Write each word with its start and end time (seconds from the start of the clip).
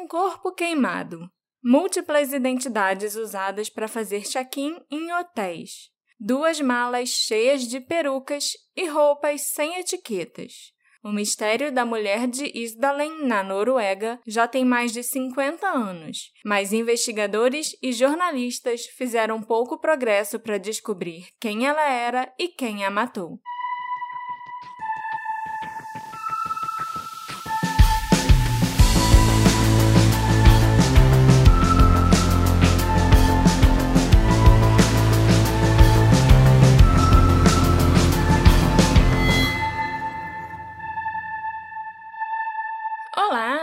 Um 0.00 0.08
corpo 0.08 0.50
queimado. 0.52 1.30
Múltiplas 1.62 2.32
identidades 2.32 3.16
usadas 3.16 3.68
para 3.68 3.86
fazer 3.86 4.22
check-in 4.22 4.80
em 4.90 5.12
hotéis. 5.12 5.90
Duas 6.18 6.58
malas 6.58 7.10
cheias 7.10 7.68
de 7.68 7.80
perucas 7.80 8.52
e 8.74 8.86
roupas 8.86 9.42
sem 9.42 9.78
etiquetas. 9.78 10.72
O 11.04 11.12
mistério 11.12 11.70
da 11.70 11.84
mulher 11.84 12.26
de 12.26 12.50
Isdalen, 12.58 13.26
na 13.26 13.42
Noruega, 13.42 14.18
já 14.26 14.48
tem 14.48 14.64
mais 14.64 14.90
de 14.90 15.02
50 15.02 15.66
anos, 15.66 16.32
mas 16.46 16.72
investigadores 16.72 17.76
e 17.82 17.92
jornalistas 17.92 18.86
fizeram 18.86 19.42
pouco 19.42 19.78
progresso 19.78 20.40
para 20.40 20.56
descobrir 20.56 21.28
quem 21.38 21.66
ela 21.66 21.86
era 21.86 22.32
e 22.38 22.48
quem 22.48 22.86
a 22.86 22.90
matou. 22.90 23.38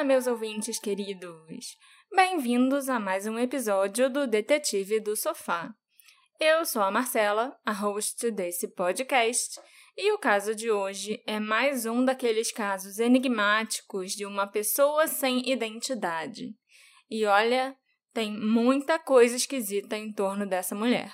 Meus 0.08 0.26
ouvintes 0.26 0.80
queridos! 0.80 1.76
Bem-vindos 2.16 2.88
a 2.88 2.98
mais 2.98 3.28
um 3.28 3.38
episódio 3.38 4.10
do 4.10 4.26
Detetive 4.26 5.02
do 5.02 5.18
Sofá. 5.18 5.70
Eu 6.40 6.64
sou 6.64 6.82
a 6.82 6.90
Marcela, 6.90 7.54
a 7.66 7.74
host 7.74 8.32
desse 8.32 8.74
podcast, 8.74 9.60
e 9.98 10.14
o 10.14 10.18
caso 10.18 10.56
de 10.56 10.72
hoje 10.72 11.22
é 11.28 11.42
mais 11.42 11.86
um 11.86 12.06
daqueles 12.06 12.54
casos 12.54 13.00
enigmáticos 13.00 14.14
de 14.14 14.26
uma 14.26 14.48
pessoa 14.48 15.08
sem 15.08 15.52
identidade. 15.52 16.56
E 17.12 17.26
olha, 17.26 17.76
tem 18.14 18.32
muita 18.32 18.98
coisa 18.98 19.36
esquisita 19.36 19.98
em 19.98 20.14
torno 20.14 20.48
dessa 20.48 20.74
mulher. 20.74 21.12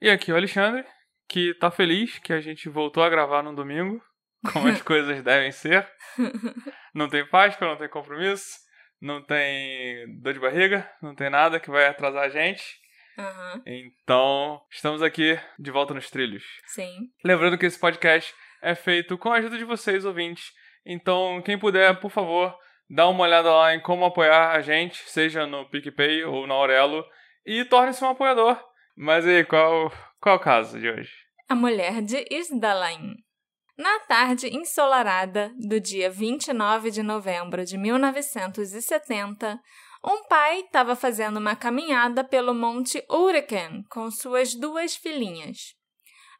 E 0.00 0.08
aqui 0.08 0.30
é 0.30 0.34
o 0.34 0.36
Alexandre, 0.36 0.86
que 1.28 1.54
tá 1.54 1.72
feliz 1.72 2.20
que 2.20 2.32
a 2.32 2.40
gente 2.40 2.68
voltou 2.68 3.02
a 3.02 3.10
gravar 3.10 3.42
no 3.42 3.52
domingo 3.52 4.00
como 4.52 4.68
as 4.68 4.80
coisas 4.82 5.24
devem 5.24 5.50
ser. 5.50 5.84
Não 6.94 7.08
tem 7.08 7.26
Páscoa, 7.26 7.68
não 7.68 7.76
tem 7.76 7.88
compromisso, 7.88 8.58
não 9.00 9.22
tem 9.22 10.20
dor 10.20 10.32
de 10.32 10.40
barriga, 10.40 10.90
não 11.02 11.14
tem 11.14 11.30
nada 11.30 11.60
que 11.60 11.70
vai 11.70 11.86
atrasar 11.86 12.24
a 12.24 12.28
gente. 12.28 12.62
Uhum. 13.18 13.62
Então, 13.66 14.60
estamos 14.70 15.02
aqui 15.02 15.38
de 15.58 15.70
volta 15.70 15.92
nos 15.92 16.08
trilhos. 16.08 16.44
Sim. 16.66 17.10
Lembrando 17.24 17.58
que 17.58 17.66
esse 17.66 17.78
podcast 17.78 18.32
é 18.62 18.74
feito 18.74 19.18
com 19.18 19.32
a 19.32 19.36
ajuda 19.36 19.58
de 19.58 19.64
vocês, 19.64 20.04
ouvintes. 20.04 20.52
Então, 20.86 21.42
quem 21.42 21.58
puder, 21.58 21.98
por 22.00 22.10
favor, 22.10 22.56
dá 22.88 23.08
uma 23.08 23.24
olhada 23.24 23.52
lá 23.52 23.74
em 23.74 23.80
como 23.80 24.04
apoiar 24.04 24.52
a 24.52 24.60
gente, 24.60 24.96
seja 25.10 25.46
no 25.46 25.68
PicPay 25.68 26.24
ou 26.24 26.46
na 26.46 26.54
Aurelo, 26.54 27.04
e 27.44 27.64
torne-se 27.64 28.04
um 28.04 28.10
apoiador. 28.10 28.58
Mas 28.96 29.26
aí, 29.26 29.44
qual, 29.44 29.92
qual 30.20 30.36
é 30.36 30.38
o 30.38 30.42
caso 30.42 30.78
de 30.78 30.88
hoje? 30.88 31.12
A 31.48 31.54
mulher 31.54 32.02
de 32.02 32.24
Isdalain. 32.30 33.16
Na 33.78 34.00
tarde 34.00 34.48
ensolarada 34.48 35.54
do 35.56 35.78
dia 35.78 36.10
29 36.10 36.90
de 36.90 37.00
novembro 37.00 37.64
de 37.64 37.78
1970, 37.78 39.60
um 40.04 40.24
pai 40.24 40.62
estava 40.62 40.96
fazendo 40.96 41.36
uma 41.36 41.54
caminhada 41.54 42.24
pelo 42.24 42.52
Monte 42.52 43.00
Uriken 43.08 43.84
com 43.88 44.10
suas 44.10 44.52
duas 44.52 44.96
filhinhas. 44.96 45.76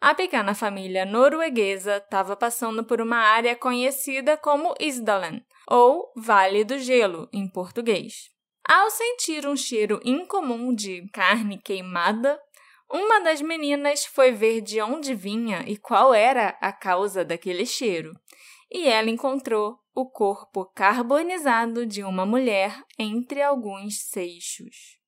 A 0.01 0.17
pequena 0.17 0.53
família 0.53 1.05
norueguesa 1.05 1.99
estava 1.99 2.35
passando 2.35 2.83
por 2.83 3.01
uma 3.01 3.19
área 3.19 3.55
conhecida 3.55 4.37
como 4.37 4.75
Isdalen, 4.81 5.41
ou 5.71 6.13
Vale 6.17 6.65
do 6.65 6.77
Gelo, 6.77 7.29
em 7.33 7.49
português. 7.49 8.31
Ao 8.69 8.91
sentir 8.91 9.47
um 9.47 9.57
cheiro 9.57 10.01
incomum 10.05 10.75
de 10.75 11.09
carne 11.13 11.57
queimada, 11.57 12.37
uma 12.91 13.21
das 13.21 13.41
meninas 13.43 14.05
foi 14.05 14.33
ver 14.33 14.61
de 14.61 14.81
onde 14.81 15.15
vinha 15.15 15.63
e 15.67 15.77
qual 15.77 16.15
era 16.15 16.57
a 16.61 16.73
causa 16.73 17.25
daquele 17.25 17.67
cheiro, 17.67 18.19
e 18.71 18.87
ela 18.89 19.11
encontrou 19.11 19.79
o 19.95 20.09
corpo 20.09 20.65
carbonizado 20.75 21.85
de 21.85 22.03
uma 22.03 22.25
mulher 22.25 22.83
entre 22.99 23.43
alguns 23.43 24.01
seixos. 24.03 24.99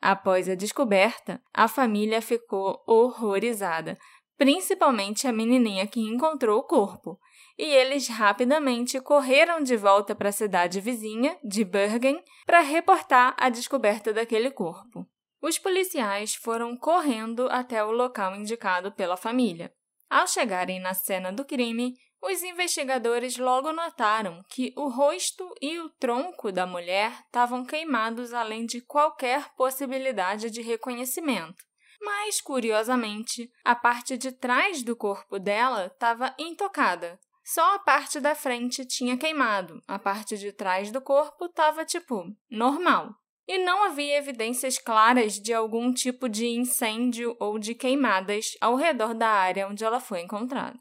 Após 0.00 0.48
a 0.48 0.54
descoberta, 0.54 1.42
a 1.52 1.68
família 1.68 2.22
ficou 2.22 2.82
horrorizada, 2.86 3.98
principalmente 4.38 5.26
a 5.26 5.32
menininha 5.32 5.86
que 5.86 6.00
encontrou 6.00 6.60
o 6.60 6.62
corpo, 6.62 7.18
e 7.58 7.64
eles 7.64 8.08
rapidamente 8.08 8.98
correram 9.00 9.62
de 9.62 9.76
volta 9.76 10.14
para 10.14 10.30
a 10.30 10.32
cidade 10.32 10.80
vizinha, 10.80 11.36
de 11.44 11.62
Bergen, 11.62 12.22
para 12.46 12.60
reportar 12.60 13.36
a 13.38 13.50
descoberta 13.50 14.14
daquele 14.14 14.50
corpo. 14.50 15.06
Os 15.42 15.58
policiais 15.58 16.34
foram 16.34 16.76
correndo 16.76 17.48
até 17.50 17.82
o 17.82 17.90
local 17.90 18.36
indicado 18.36 18.92
pela 18.92 19.16
família. 19.16 19.72
Ao 20.08 20.26
chegarem 20.26 20.78
na 20.78 20.92
cena 20.92 21.32
do 21.32 21.44
crime, 21.44 21.94
os 22.22 22.42
investigadores 22.42 23.38
logo 23.38 23.72
notaram 23.72 24.44
que 24.50 24.74
o 24.76 24.88
rosto 24.88 25.54
e 25.60 25.78
o 25.78 25.88
tronco 25.88 26.52
da 26.52 26.66
mulher 26.66 27.12
estavam 27.24 27.64
queimados 27.64 28.34
além 28.34 28.66
de 28.66 28.82
qualquer 28.82 29.54
possibilidade 29.54 30.50
de 30.50 30.60
reconhecimento. 30.60 31.64
Mas, 32.02 32.40
curiosamente, 32.40 33.50
a 33.64 33.74
parte 33.74 34.18
de 34.18 34.32
trás 34.32 34.82
do 34.82 34.94
corpo 34.94 35.38
dela 35.38 35.86
estava 35.86 36.34
intocada. 36.38 37.18
Só 37.42 37.74
a 37.74 37.78
parte 37.78 38.20
da 38.20 38.34
frente 38.34 38.84
tinha 38.84 39.16
queimado, 39.16 39.82
a 39.88 39.98
parte 39.98 40.36
de 40.36 40.52
trás 40.52 40.90
do 40.90 41.00
corpo 41.00 41.46
estava 41.46 41.84
tipo 41.84 42.24
normal 42.50 43.14
e 43.46 43.58
não 43.58 43.84
havia 43.84 44.18
evidências 44.18 44.78
claras 44.78 45.34
de 45.34 45.52
algum 45.52 45.92
tipo 45.92 46.28
de 46.28 46.46
incêndio 46.46 47.36
ou 47.40 47.58
de 47.58 47.74
queimadas 47.74 48.56
ao 48.60 48.76
redor 48.76 49.14
da 49.14 49.28
área 49.28 49.66
onde 49.66 49.84
ela 49.84 50.00
foi 50.00 50.20
encontrada. 50.20 50.78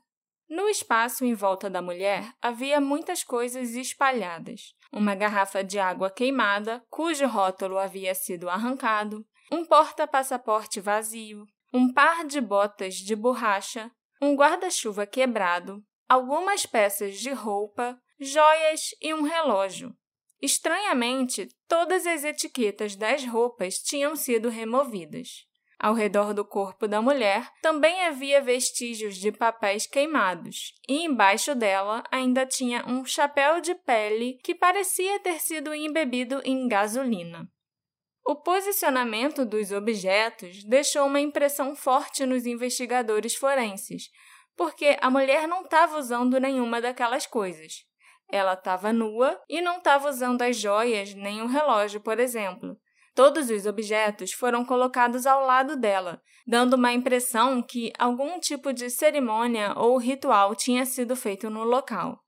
No 0.48 0.68
espaço 0.68 1.26
em 1.26 1.34
volta 1.34 1.70
da 1.70 1.82
mulher 1.82 2.34
havia 2.42 2.80
muitas 2.80 3.24
coisas 3.24 3.76
espalhadas: 3.76 4.74
uma 4.92 5.16
garrafa 5.16 5.64
de 5.64 5.80
água 5.80 6.10
queimada, 6.10 6.84
cujo 6.90 7.28
rótulo 7.28 7.78
havia 7.78 8.14
sido 8.16 8.50
arrancado, 8.50 9.26
um 9.52 9.66
porta-passaporte 9.66 10.80
vazio, 10.80 11.46
um 11.74 11.94
par 11.94 12.26
de 12.26 12.42
botas 12.42 12.96
de 12.96 13.16
borracha, 13.16 13.92
um 14.22 14.36
guarda-chuva 14.36 15.06
quebrado, 15.06 15.84
algumas 16.08 16.66
peças 16.66 17.20
de 17.20 17.32
roupa, 17.32 18.00
joias 18.20 18.90
e 19.02 19.14
um 19.14 19.22
relógio, 19.22 19.96
Estranhamente, 20.42 21.50
todas 21.70 22.06
as 22.08 22.24
etiquetas 22.26 22.96
das 22.96 23.24
roupas 23.24 23.76
tinham 23.76 24.16
sido 24.16 24.50
removidas. 24.50 25.48
Ao 25.80 25.94
redor 25.94 26.34
do 26.34 26.44
corpo 26.44 26.90
da 26.90 27.02
mulher 27.02 27.50
também 27.62 28.02
havia 28.02 28.42
vestígios 28.42 29.16
de 29.16 29.32
papéis 29.32 29.88
queimados, 29.88 30.74
e 30.90 31.06
embaixo 31.06 31.56
dela 31.56 32.04
ainda 32.12 32.46
tinha 32.46 32.86
um 32.86 33.06
chapéu 33.06 33.62
de 33.62 33.74
pele 33.74 34.38
que 34.44 34.54
parecia 34.54 35.22
ter 35.22 35.40
sido 35.40 35.74
embebido 35.74 36.42
em 36.44 36.68
gasolina. 36.68 37.50
O 38.26 38.36
posicionamento 38.36 39.46
dos 39.46 39.72
objetos 39.72 40.66
deixou 40.66 41.06
uma 41.06 41.22
impressão 41.22 41.76
forte 41.76 42.26
nos 42.26 42.46
investigadores 42.46 43.36
forenses, 43.36 44.10
porque 44.58 44.98
a 45.00 45.10
mulher 45.10 45.48
não 45.48 45.62
estava 45.62 45.98
usando 45.98 46.38
nenhuma 46.40 46.82
daquelas 46.82 47.26
coisas. 47.26 47.89
Ela 48.32 48.54
estava 48.54 48.94
nua 48.94 49.40
e 49.50 49.62
não 49.62 49.78
estava 49.78 50.10
usando 50.10 50.42
as 50.42 50.56
joias 50.56 51.14
nem 51.14 51.42
o 51.42 51.48
relógio, 51.48 52.00
por 52.00 52.20
exemplo. 52.20 52.78
Todos 53.16 53.50
os 53.50 53.66
objetos 53.66 54.32
foram 54.32 54.64
colocados 54.64 55.26
ao 55.26 55.46
lado 55.46 55.76
dela, 55.76 56.22
dando 56.48 56.76
uma 56.76 56.94
impressão 56.94 57.62
que 57.62 57.92
algum 57.98 58.40
tipo 58.40 58.72
de 58.72 58.90
cerimônia 58.90 59.74
ou 59.76 59.98
ritual 59.98 60.56
tinha 60.56 60.86
sido 60.86 61.16
feito 61.16 61.50
no 61.50 61.64
local. 61.64 62.24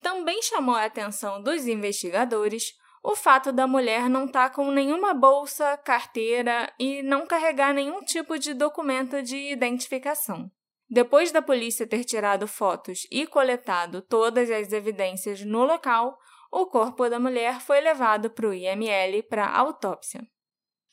Também 0.00 0.42
chamou 0.42 0.74
a 0.74 0.84
atenção 0.84 1.42
dos 1.42 1.66
investigadores 1.66 2.74
o 3.02 3.16
fato 3.16 3.50
da 3.50 3.66
mulher 3.66 4.10
não 4.10 4.26
estar 4.26 4.50
tá 4.50 4.54
com 4.54 4.70
nenhuma 4.70 5.14
bolsa, 5.14 5.76
carteira 5.78 6.70
e 6.78 7.02
não 7.02 7.26
carregar 7.26 7.72
nenhum 7.72 8.02
tipo 8.02 8.38
de 8.38 8.52
documento 8.52 9.22
de 9.22 9.50
identificação. 9.50 10.50
Depois 10.90 11.30
da 11.30 11.40
polícia 11.40 11.86
ter 11.86 12.02
tirado 12.02 12.48
fotos 12.48 13.06
e 13.12 13.24
coletado 13.24 14.02
todas 14.02 14.50
as 14.50 14.72
evidências 14.72 15.40
no 15.42 15.64
local, 15.64 16.18
o 16.50 16.66
corpo 16.66 17.08
da 17.08 17.20
mulher 17.20 17.60
foi 17.60 17.80
levado 17.80 18.28
para 18.28 18.48
o 18.48 18.52
IML 18.52 19.22
para 19.28 19.48
autópsia. 19.48 20.20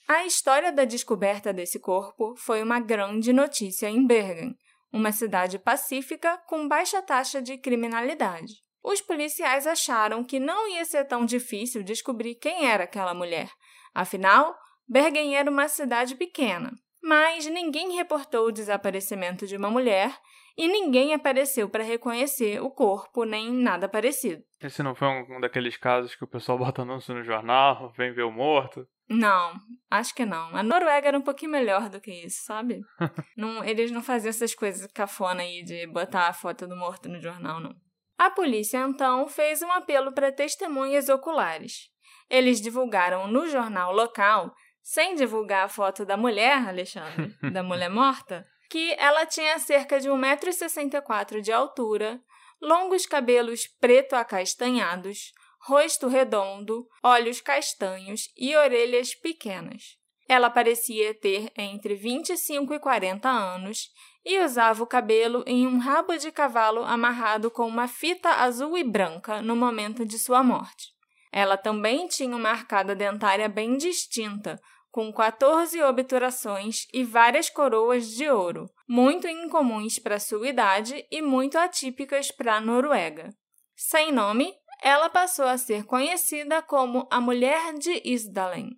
A 0.07 0.23
história 0.23 0.71
da 0.71 0.85
descoberta 0.85 1.51
desse 1.51 1.79
corpo 1.79 2.35
foi 2.37 2.61
uma 2.61 2.79
grande 2.79 3.33
notícia 3.33 3.89
em 3.89 4.05
Bergen, 4.05 4.55
uma 4.93 5.11
cidade 5.11 5.57
pacífica 5.57 6.37
com 6.47 6.67
baixa 6.67 7.01
taxa 7.01 7.41
de 7.41 7.57
criminalidade. 7.57 8.53
Os 8.83 9.01
policiais 9.01 9.65
acharam 9.65 10.23
que 10.23 10.39
não 10.39 10.69
ia 10.69 10.85
ser 10.85 11.05
tão 11.05 11.25
difícil 11.25 11.81
descobrir 11.81 12.35
quem 12.35 12.67
era 12.67 12.83
aquela 12.83 13.15
mulher. 13.15 13.49
Afinal, 13.95 14.55
Bergen 14.87 15.35
era 15.35 15.49
uma 15.49 15.67
cidade 15.67 16.15
pequena, 16.15 16.71
mas 17.07 17.45
ninguém 17.45 17.95
reportou 17.95 18.47
o 18.47 18.51
desaparecimento 18.51 19.47
de 19.47 19.55
uma 19.55 19.69
mulher 19.69 20.13
e 20.57 20.67
ninguém 20.67 21.13
apareceu 21.13 21.69
para 21.69 21.81
reconhecer 21.81 22.61
o 22.61 22.69
corpo 22.69 23.23
nem 23.23 23.49
nada 23.49 23.87
parecido. 23.87 24.43
Esse 24.59 24.83
não 24.83 24.93
foi 24.93 25.07
um 25.07 25.39
daqueles 25.39 25.77
casos 25.77 26.15
que 26.15 26.25
o 26.25 26.27
pessoal 26.27 26.57
bota 26.57 26.81
anúncio 26.81 27.15
no 27.15 27.23
jornal, 27.23 27.93
vem 27.95 28.11
ver 28.11 28.23
o 28.23 28.31
morto? 28.31 28.85
Não, 29.09 29.53
acho 29.89 30.13
que 30.13 30.25
não. 30.25 30.53
A 30.53 30.61
Noruega 30.61 31.07
era 31.07 31.17
um 31.17 31.21
pouquinho 31.21 31.51
melhor 31.51 31.89
do 31.89 32.01
que 32.01 32.11
isso, 32.11 32.43
sabe? 32.43 32.81
não, 33.37 33.63
eles 33.63 33.89
não 33.89 34.03
faziam 34.03 34.29
essas 34.29 34.53
coisas 34.53 34.91
cafona 34.91 35.43
aí 35.43 35.63
de 35.63 35.87
botar 35.87 36.27
a 36.27 36.33
foto 36.33 36.67
do 36.67 36.75
morto 36.75 37.07
no 37.07 37.21
jornal, 37.21 37.61
não. 37.61 37.73
A 38.17 38.29
polícia 38.29 38.85
então 38.85 39.29
fez 39.29 39.61
um 39.61 39.71
apelo 39.71 40.11
para 40.11 40.29
testemunhas 40.29 41.07
oculares. 41.07 41.89
Eles 42.29 42.59
divulgaram 42.59 43.27
no 43.27 43.47
jornal 43.47 43.93
local, 43.93 44.53
sem 44.87 45.15
divulgar 45.15 45.65
a 45.65 45.67
foto 45.67 46.05
da 46.05 46.15
mulher, 46.15 46.65
Alexandre, 46.65 47.35
da 47.51 47.61
mulher 47.61 47.89
morta, 47.89 48.47
que 48.69 48.93
ela 48.93 49.25
tinha 49.25 49.59
cerca 49.59 49.99
de 49.99 50.07
1,64m 50.07 51.41
de 51.41 51.51
altura, 51.51 52.21
longos 52.61 53.05
cabelos 53.05 53.67
preto 53.81 54.13
acastanhados, 54.13 55.33
rosto 55.59 56.07
redondo, 56.07 56.87
olhos 57.03 57.41
castanhos 57.41 58.31
e 58.37 58.55
orelhas 58.55 59.13
pequenas. 59.13 59.97
Ela 60.25 60.49
parecia 60.49 61.13
ter 61.13 61.51
entre 61.57 61.93
25 61.95 62.73
e 62.73 62.79
40 62.79 63.27
anos 63.27 63.89
e 64.23 64.39
usava 64.39 64.83
o 64.83 64.87
cabelo 64.87 65.43
em 65.45 65.67
um 65.67 65.79
rabo 65.79 66.15
de 66.15 66.31
cavalo 66.31 66.85
amarrado 66.85 67.51
com 67.51 67.67
uma 67.67 67.89
fita 67.89 68.29
azul 68.29 68.77
e 68.77 68.85
branca 68.85 69.41
no 69.41 69.55
momento 69.55 70.05
de 70.05 70.17
sua 70.17 70.41
morte. 70.41 70.95
Ela 71.29 71.57
também 71.57 72.07
tinha 72.07 72.35
uma 72.35 72.49
arcada 72.49 72.95
dentária 72.95 73.49
bem 73.49 73.77
distinta, 73.77 74.57
com 74.97 75.13
14 75.13 75.79
obturações 75.83 76.87
e 76.91 77.03
várias 77.03 77.51
coroas 77.51 78.07
de 78.15 78.27
ouro, 78.27 78.67
muito 78.87 79.27
incomuns 79.27 79.99
para 79.99 80.17
sua 80.17 80.49
idade 80.49 81.05
e 81.11 81.21
muito 81.21 81.55
atípicas 81.55 82.31
para 82.31 82.55
a 82.55 82.59
Noruega. 82.59 83.29
Sem 83.75 84.11
nome, 84.11 84.51
ela 84.81 85.07
passou 85.07 85.45
a 85.45 85.55
ser 85.55 85.83
conhecida 85.83 86.63
como 86.63 87.07
a 87.11 87.21
Mulher 87.21 87.75
de 87.75 88.01
Isdalen. 88.03 88.71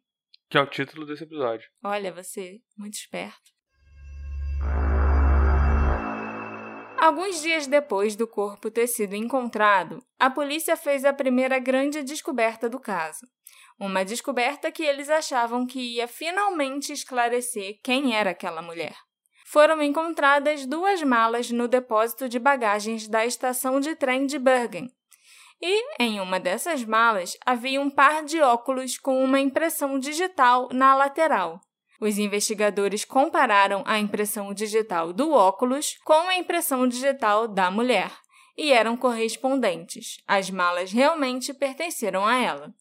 Que 0.50 0.58
é 0.58 0.62
o 0.62 0.68
título 0.68 1.06
desse 1.06 1.24
episódio. 1.24 1.70
Olha, 1.82 2.12
você, 2.12 2.60
muito 2.78 2.96
esperto. 2.96 3.50
Alguns 7.00 7.42
dias 7.42 7.66
depois 7.66 8.18
do 8.18 8.28
corpo 8.28 8.70
ter 8.70 8.88
sido 8.88 9.16
encontrado, 9.16 10.06
a 10.20 10.30
polícia 10.30 10.76
fez 10.76 11.06
a 11.06 11.14
primeira 11.14 11.60
grande 11.60 12.04
descoberta 12.04 12.68
do 12.68 12.78
caso. 12.78 13.26
Uma 13.80 14.04
descoberta 14.04 14.72
que 14.72 14.84
eles 14.84 15.10
achavam 15.10 15.66
que 15.66 15.80
ia 15.80 16.08
finalmente 16.08 16.92
esclarecer 16.92 17.80
quem 17.82 18.14
era 18.14 18.32
aquela 18.32 18.62
mulher. 18.62 18.96
Foram 19.46 19.82
encontradas 19.82 20.66
duas 20.66 21.02
malas 21.02 21.50
no 21.50 21.68
depósito 21.68 22.28
de 22.28 22.38
bagagens 22.38 23.08
da 23.08 23.26
estação 23.26 23.80
de 23.80 23.96
trem 23.96 24.26
de 24.26 24.38
Bergen. 24.38 24.92
E, 25.62 25.84
em 25.98 26.20
uma 26.20 26.40
dessas 26.40 26.84
malas, 26.84 27.38
havia 27.46 27.80
um 27.82 27.90
par 27.90 28.24
de 28.24 28.42
óculos 28.42 28.98
com 28.98 29.24
uma 29.24 29.40
impressão 29.40 29.98
digital 29.98 30.70
na 30.74 30.94
lateral. 30.94 31.60
Os 32.02 32.18
investigadores 32.18 33.04
compararam 33.04 33.84
a 33.86 33.98
impressão 33.98 34.54
digital 34.54 35.12
do 35.12 35.32
óculos 35.32 35.98
com 36.04 36.28
a 36.28 36.36
impressão 36.36 36.88
digital 36.88 37.48
da 37.48 37.72
mulher 37.72 38.12
e 38.58 38.72
eram 38.72 38.96
correspondentes. 38.96 40.18
As 40.28 40.50
malas 40.50 40.92
realmente 40.92 41.54
pertenceram 41.54 42.26
a 42.26 42.38
ela. 42.38 42.74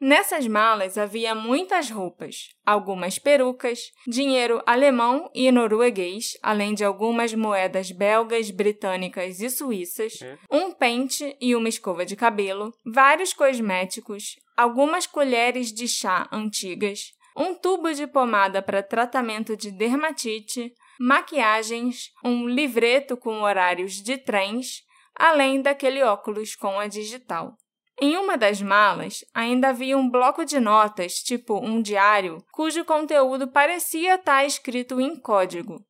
Nessas 0.00 0.46
malas 0.46 0.96
havia 0.96 1.34
muitas 1.34 1.90
roupas, 1.90 2.48
algumas 2.64 3.18
perucas, 3.18 3.92
dinheiro 4.06 4.62
alemão 4.64 5.30
e 5.34 5.52
norueguês, 5.52 6.38
além 6.42 6.72
de 6.72 6.82
algumas 6.82 7.34
moedas 7.34 7.90
belgas, 7.92 8.50
britânicas 8.50 9.40
e 9.40 9.50
suíças, 9.50 10.22
é. 10.22 10.38
um 10.50 10.72
pente 10.72 11.36
e 11.38 11.54
uma 11.54 11.68
escova 11.68 12.06
de 12.06 12.16
cabelo, 12.16 12.72
vários 12.82 13.34
cosméticos, 13.34 14.36
algumas 14.56 15.06
colheres 15.06 15.70
de 15.70 15.86
chá 15.86 16.26
antigas, 16.32 17.12
um 17.36 17.54
tubo 17.54 17.92
de 17.92 18.06
pomada 18.06 18.62
para 18.62 18.82
tratamento 18.82 19.54
de 19.54 19.70
dermatite, 19.70 20.72
maquiagens, 20.98 22.10
um 22.24 22.48
livreto 22.48 23.18
com 23.18 23.42
horários 23.42 24.02
de 24.02 24.16
trens, 24.16 24.82
além 25.14 25.60
daquele 25.60 26.02
óculos 26.02 26.56
com 26.56 26.78
a 26.78 26.86
digital. 26.86 27.54
Em 28.02 28.16
uma 28.16 28.38
das 28.38 28.62
malas 28.62 29.22
ainda 29.34 29.68
havia 29.68 29.98
um 29.98 30.08
bloco 30.08 30.42
de 30.42 30.58
notas, 30.58 31.22
tipo 31.22 31.58
um 31.58 31.82
diário, 31.82 32.42
cujo 32.50 32.82
conteúdo 32.82 33.46
parecia 33.48 34.14
estar 34.14 34.42
escrito 34.46 34.98
em 34.98 35.14
código. 35.20 35.84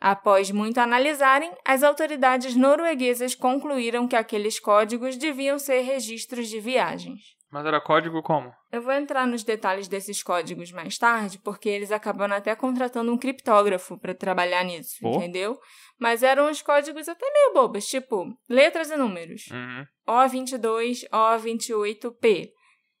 Após 0.00 0.50
muito 0.50 0.78
analisarem, 0.78 1.52
as 1.64 1.84
autoridades 1.84 2.56
norueguesas 2.56 3.36
concluíram 3.36 4.08
que 4.08 4.16
aqueles 4.16 4.58
códigos 4.58 5.16
deviam 5.16 5.56
ser 5.56 5.82
registros 5.82 6.48
de 6.48 6.58
viagens. 6.58 7.20
Mas 7.52 7.66
era 7.66 7.82
código 7.82 8.22
como? 8.22 8.50
Eu 8.72 8.80
vou 8.80 8.94
entrar 8.94 9.26
nos 9.26 9.44
detalhes 9.44 9.86
desses 9.86 10.22
códigos 10.22 10.72
mais 10.72 10.96
tarde, 10.96 11.38
porque 11.38 11.68
eles 11.68 11.92
acabam 11.92 12.32
até 12.32 12.56
contratando 12.56 13.12
um 13.12 13.18
criptógrafo 13.18 13.98
para 13.98 14.14
trabalhar 14.14 14.64
nisso, 14.64 14.96
oh. 15.02 15.16
entendeu? 15.16 15.60
Mas 16.00 16.22
eram 16.22 16.50
os 16.50 16.62
códigos 16.62 17.06
até 17.10 17.30
meio 17.30 17.52
bobos, 17.52 17.86
tipo 17.86 18.34
letras 18.48 18.90
e 18.90 18.96
números. 18.96 19.48
Uhum. 19.52 19.86
O22, 20.08 21.06
O28P. 21.10 22.48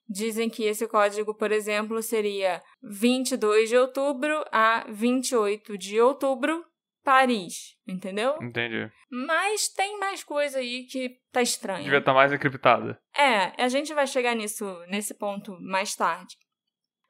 Dizem 0.06 0.50
que 0.50 0.64
esse 0.64 0.86
código, 0.86 1.34
por 1.34 1.50
exemplo, 1.50 2.02
seria 2.02 2.62
22 2.82 3.70
de 3.70 3.78
outubro 3.78 4.44
a 4.52 4.84
28 4.90 5.78
de 5.78 5.98
outubro 5.98 6.62
Paris, 7.04 7.76
entendeu? 7.86 8.36
Entendi. 8.40 8.90
Mas 9.10 9.68
tem 9.68 9.98
mais 9.98 10.22
coisa 10.22 10.58
aí 10.58 10.84
que 10.84 11.18
tá 11.32 11.42
estranha. 11.42 11.82
Devia 11.82 11.98
estar 11.98 12.12
tá 12.12 12.16
mais 12.16 12.32
encriptada. 12.32 12.98
É, 13.16 13.62
a 13.62 13.68
gente 13.68 13.92
vai 13.92 14.06
chegar 14.06 14.34
nisso 14.34 14.64
nesse 14.88 15.14
ponto 15.14 15.58
mais 15.60 15.94
tarde. 15.94 16.36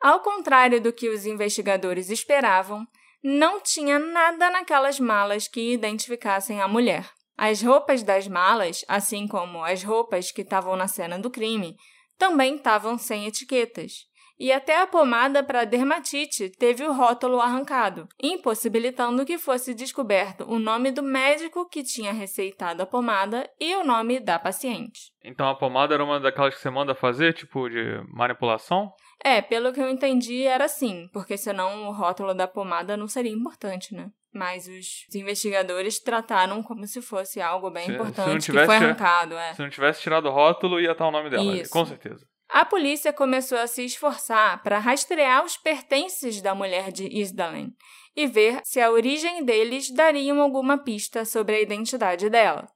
Ao 0.00 0.20
contrário 0.20 0.80
do 0.80 0.92
que 0.92 1.08
os 1.08 1.26
investigadores 1.26 2.10
esperavam, 2.10 2.86
não 3.22 3.60
tinha 3.60 3.98
nada 3.98 4.50
naquelas 4.50 4.98
malas 4.98 5.46
que 5.46 5.72
identificassem 5.72 6.60
a 6.60 6.66
mulher. 6.66 7.08
As 7.36 7.62
roupas 7.62 8.02
das 8.02 8.26
malas, 8.26 8.84
assim 8.88 9.28
como 9.28 9.64
as 9.64 9.82
roupas 9.82 10.32
que 10.32 10.42
estavam 10.42 10.76
na 10.76 10.88
cena 10.88 11.18
do 11.18 11.30
crime, 11.30 11.76
também 12.18 12.56
estavam 12.56 12.98
sem 12.98 13.26
etiquetas 13.26 14.10
e 14.42 14.50
até 14.50 14.82
a 14.82 14.88
pomada 14.88 15.40
para 15.40 15.64
dermatite 15.64 16.50
teve 16.50 16.84
o 16.84 16.92
rótulo 16.92 17.40
arrancado, 17.40 18.08
impossibilitando 18.20 19.24
que 19.24 19.38
fosse 19.38 19.72
descoberto 19.72 20.44
o 20.48 20.58
nome 20.58 20.90
do 20.90 21.00
médico 21.00 21.68
que 21.68 21.84
tinha 21.84 22.12
receitado 22.12 22.82
a 22.82 22.86
pomada 22.86 23.48
e 23.60 23.76
o 23.76 23.84
nome 23.84 24.18
da 24.18 24.40
paciente. 24.40 25.12
Então 25.24 25.48
a 25.48 25.54
pomada 25.54 25.94
era 25.94 26.02
uma 26.02 26.18
daquelas 26.18 26.56
que 26.56 26.60
você 26.60 26.70
manda 26.70 26.92
fazer, 26.92 27.34
tipo 27.34 27.68
de 27.68 28.02
manipulação? 28.12 28.90
É, 29.22 29.40
pelo 29.40 29.72
que 29.72 29.80
eu 29.80 29.88
entendi 29.88 30.42
era 30.42 30.64
assim, 30.64 31.08
porque 31.12 31.36
senão 31.36 31.86
o 31.86 31.92
rótulo 31.92 32.34
da 32.34 32.48
pomada 32.48 32.96
não 32.96 33.06
seria 33.06 33.30
importante, 33.30 33.94
né? 33.94 34.10
Mas 34.34 34.66
os 34.66 35.14
investigadores 35.14 36.00
trataram 36.00 36.64
como 36.64 36.84
se 36.88 37.00
fosse 37.00 37.40
algo 37.40 37.70
bem 37.70 37.84
se, 37.84 37.92
importante 37.92 38.46
se 38.46 38.50
que 38.50 38.64
foi 38.64 38.74
arrancado. 38.74 39.36
É. 39.36 39.54
Se 39.54 39.62
não 39.62 39.70
tivesse 39.70 40.02
tirado 40.02 40.26
o 40.26 40.32
rótulo, 40.32 40.80
ia 40.80 40.90
estar 40.90 41.06
o 41.06 41.12
nome 41.12 41.30
dela, 41.30 41.54
Isso. 41.54 41.70
com 41.70 41.86
certeza. 41.86 42.26
A 42.52 42.66
polícia 42.66 43.14
começou 43.14 43.56
a 43.56 43.66
se 43.66 43.82
esforçar 43.82 44.62
para 44.62 44.78
rastrear 44.78 45.42
os 45.42 45.56
pertences 45.56 46.42
da 46.42 46.54
mulher 46.54 46.92
de 46.92 47.06
Isdalen 47.06 47.74
e 48.14 48.26
ver 48.26 48.60
se 48.62 48.78
a 48.78 48.90
origem 48.90 49.42
deles 49.42 49.90
dariam 49.90 50.38
alguma 50.38 50.76
pista 50.76 51.24
sobre 51.24 51.56
a 51.56 51.60
identidade 51.62 52.28
dela. 52.28 52.68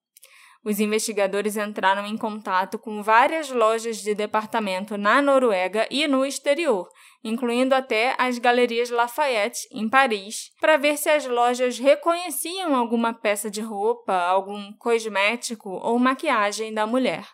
Os 0.65 0.81
investigadores 0.81 1.59
entraram 1.59 2.07
em 2.07 2.17
contato 2.17 2.79
com 2.79 3.03
várias 3.03 3.51
lojas 3.51 3.99
de 3.99 4.15
departamento 4.15 4.97
na 4.97 5.21
Noruega 5.21 5.87
e 5.91 6.09
no 6.09 6.25
exterior, 6.25 6.89
incluindo 7.23 7.75
até 7.75 8.15
as 8.17 8.39
Galerias 8.39 8.89
Lafayette, 8.89 9.69
em 9.71 9.91
Paris, 9.91 10.53
para 10.59 10.79
ver 10.79 10.97
se 10.97 11.11
as 11.11 11.27
lojas 11.27 11.79
reconheciam 11.79 12.75
alguma 12.75 13.13
peça 13.13 13.51
de 13.51 13.61
roupa, 13.61 14.15
algum 14.15 14.73
cosmético 14.79 15.69
ou 15.69 15.99
maquiagem 15.99 16.73
da 16.73 16.87
mulher. 16.87 17.29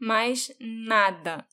Mas 0.00 0.50
nada. 0.58 1.46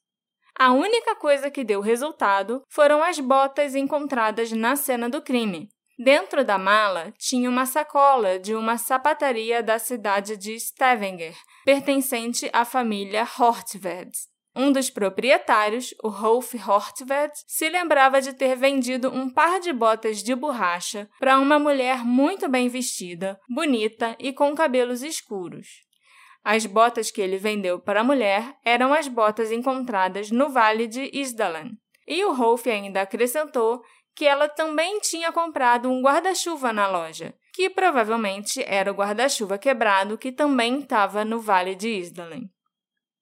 A 0.59 0.73
única 0.73 1.15
coisa 1.15 1.49
que 1.49 1.63
deu 1.63 1.79
resultado 1.79 2.61
foram 2.67 3.01
as 3.01 3.17
botas 3.17 3.75
encontradas 3.75 4.51
na 4.51 4.75
cena 4.75 5.09
do 5.09 5.21
crime. 5.21 5.69
Dentro 5.97 6.43
da 6.43 6.57
mala 6.57 7.13
tinha 7.17 7.49
uma 7.49 7.65
sacola 7.65 8.37
de 8.37 8.53
uma 8.53 8.77
sapataria 8.77 9.63
da 9.63 9.79
cidade 9.79 10.35
de 10.35 10.55
Stavanger, 10.55 11.33
pertencente 11.63 12.49
à 12.51 12.65
família 12.65 13.25
Hortved. 13.39 14.11
Um 14.53 14.69
dos 14.69 14.89
proprietários, 14.89 15.95
o 16.03 16.09
Rolf 16.09 16.53
Hortved, 16.55 17.31
se 17.47 17.69
lembrava 17.69 18.19
de 18.21 18.33
ter 18.33 18.57
vendido 18.57 19.09
um 19.09 19.29
par 19.29 19.61
de 19.61 19.71
botas 19.71 20.21
de 20.21 20.35
borracha 20.35 21.09
para 21.21 21.39
uma 21.39 21.57
mulher 21.57 22.03
muito 22.03 22.49
bem 22.49 22.67
vestida, 22.67 23.39
bonita 23.47 24.13
e 24.19 24.33
com 24.33 24.53
cabelos 24.53 25.03
escuros. 25.03 25.87
As 26.43 26.65
botas 26.65 27.11
que 27.11 27.21
ele 27.21 27.37
vendeu 27.37 27.79
para 27.79 28.01
a 28.01 28.03
mulher 28.03 28.55
eram 28.63 28.93
as 28.93 29.07
botas 29.07 29.51
encontradas 29.51 30.31
no 30.31 30.49
vale 30.49 30.87
de 30.87 31.09
Isdalen. 31.13 31.77
E 32.07 32.23
o 32.25 32.33
Rolf 32.33 32.65
ainda 32.67 33.01
acrescentou 33.01 33.83
que 34.15 34.25
ela 34.25 34.49
também 34.49 34.99
tinha 34.99 35.31
comprado 35.31 35.89
um 35.89 36.01
guarda-chuva 36.01 36.73
na 36.73 36.87
loja, 36.87 37.33
que 37.53 37.69
provavelmente 37.69 38.61
era 38.63 38.91
o 38.91 38.95
guarda-chuva 38.95 39.57
quebrado 39.57 40.17
que 40.17 40.31
também 40.31 40.79
estava 40.79 41.23
no 41.23 41.39
Vale 41.39 41.75
de 41.75 41.89
Isdalen. 41.89 42.49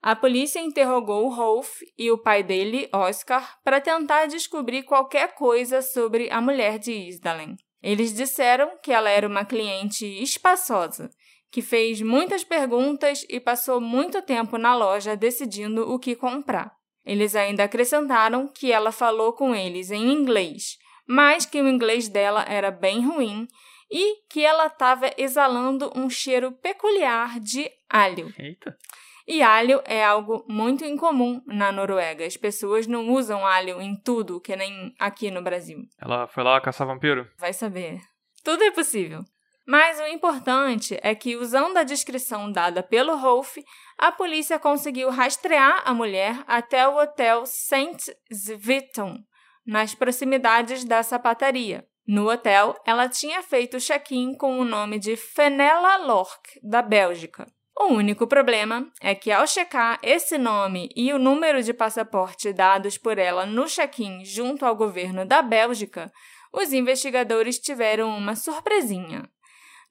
A 0.02 0.16
polícia 0.16 0.60
interrogou 0.60 1.30
Rolf 1.30 1.82
e 1.98 2.10
o 2.12 2.18
pai 2.18 2.42
dele, 2.42 2.90
Oscar, 2.94 3.60
para 3.64 3.82
tentar 3.82 4.26
descobrir 4.26 4.84
qualquer 4.84 5.36
coisa 5.36 5.82
sobre 5.82 6.32
a 6.32 6.40
mulher 6.40 6.80
de 6.80 6.92
Isdalen. 6.92 7.58
Eles 7.82 8.14
disseram 8.14 8.78
que 8.82 8.92
ela 8.92 9.10
era 9.10 9.28
uma 9.28 9.46
cliente 9.46 10.06
espaçosa, 10.06 11.10
que 11.52 11.62
fez 11.62 12.02
muitas 12.02 12.44
perguntas 12.44 13.26
e 13.30 13.40
passou 13.40 13.80
muito 13.80 14.22
tempo 14.22 14.58
na 14.58 14.76
loja 14.76 15.16
decidindo 15.16 15.90
o 15.92 16.00
que 16.00 16.16
comprar. 16.16 16.72
Eles 17.06 17.36
ainda 17.36 17.64
acrescentaram 17.64 18.48
que 18.48 18.72
ela 18.72 18.92
falou 18.92 19.34
com 19.34 19.56
eles 19.56 19.92
em 19.92 20.12
inglês, 20.12 20.78
mas 21.08 21.46
que 21.46 21.62
o 21.62 21.68
inglês 21.68 22.10
dela 22.10 22.44
era 22.48 22.70
bem 22.70 23.06
ruim 23.06 23.48
e 23.90 24.26
que 24.30 24.44
ela 24.44 24.68
estava 24.68 25.10
exalando 25.18 25.92
um 25.96 26.10
cheiro 26.10 26.52
peculiar 26.52 27.40
de 27.40 27.70
alho. 27.90 28.34
Eita. 28.38 28.78
E 29.26 29.42
alho 29.42 29.82
é 29.86 30.04
algo 30.04 30.46
muito 30.48 30.86
incomum 30.86 31.42
na 31.46 31.70
Noruega. 31.72 32.26
As 32.26 32.38
pessoas 32.38 32.88
não 32.88 33.10
usam 33.10 33.46
alho 33.46 33.82
em 33.82 33.94
tudo, 33.96 34.40
que 34.40 34.56
nem 34.56 34.94
aqui 34.98 35.30
no 35.30 35.42
Brasil. 35.42 35.80
Ela 36.02 36.28
foi 36.28 36.44
lá 36.44 36.60
caçar 36.62 36.88
vampiro? 36.88 37.30
Vai 37.38 37.52
saber. 37.52 38.00
Tudo 38.42 38.64
é 38.64 38.72
possível. 38.72 39.26
Mas 39.68 40.00
o 40.00 40.08
importante 40.08 40.98
é 41.04 41.14
que, 41.14 41.36
usando 41.36 41.76
a 41.76 41.84
descrição 41.84 42.50
dada 42.50 42.82
pelo 42.82 43.18
Rolf, 43.18 43.58
a 43.98 44.14
polícia 44.14 44.58
conseguiu 44.58 45.10
rastrear 45.10 45.82
a 45.84 45.94
mulher 45.94 46.42
até 46.48 46.88
o 46.88 46.98
hotel 46.98 47.46
St. 47.46 48.16
Svitton, 48.32 49.18
nas 49.66 49.94
proximidades 49.94 50.86
da 50.86 51.04
sapataria. 51.04 51.86
No 52.08 52.30
hotel, 52.30 52.82
ela 52.86 53.10
tinha 53.10 53.44
feito 53.44 53.82
check-in 53.82 54.36
com 54.36 54.58
o 54.58 54.64
nome 54.64 54.98
de 54.98 55.18
Fenella 55.18 55.98
Lork, 55.98 56.58
da 56.64 56.82
Bélgica. 56.82 57.46
O 57.78 57.88
único 57.88 58.26
problema 58.26 58.90
é 59.02 59.14
que, 59.14 59.34
ao 59.34 59.46
checar 59.46 60.00
esse 60.02 60.38
nome 60.38 60.90
e 60.96 61.12
o 61.12 61.20
número 61.20 61.62
de 61.62 61.74
passaporte 61.74 62.54
dados 62.54 62.98
por 62.98 63.18
ela 63.18 63.46
no 63.46 63.66
check-in 63.66 64.24
junto 64.24 64.66
ao 64.66 64.78
governo 64.78 65.26
da 65.26 65.42
Bélgica, 65.42 66.10
os 66.54 66.72
investigadores 66.72 67.60
tiveram 67.60 68.18
uma 68.18 68.34
surpresinha. 68.34 69.30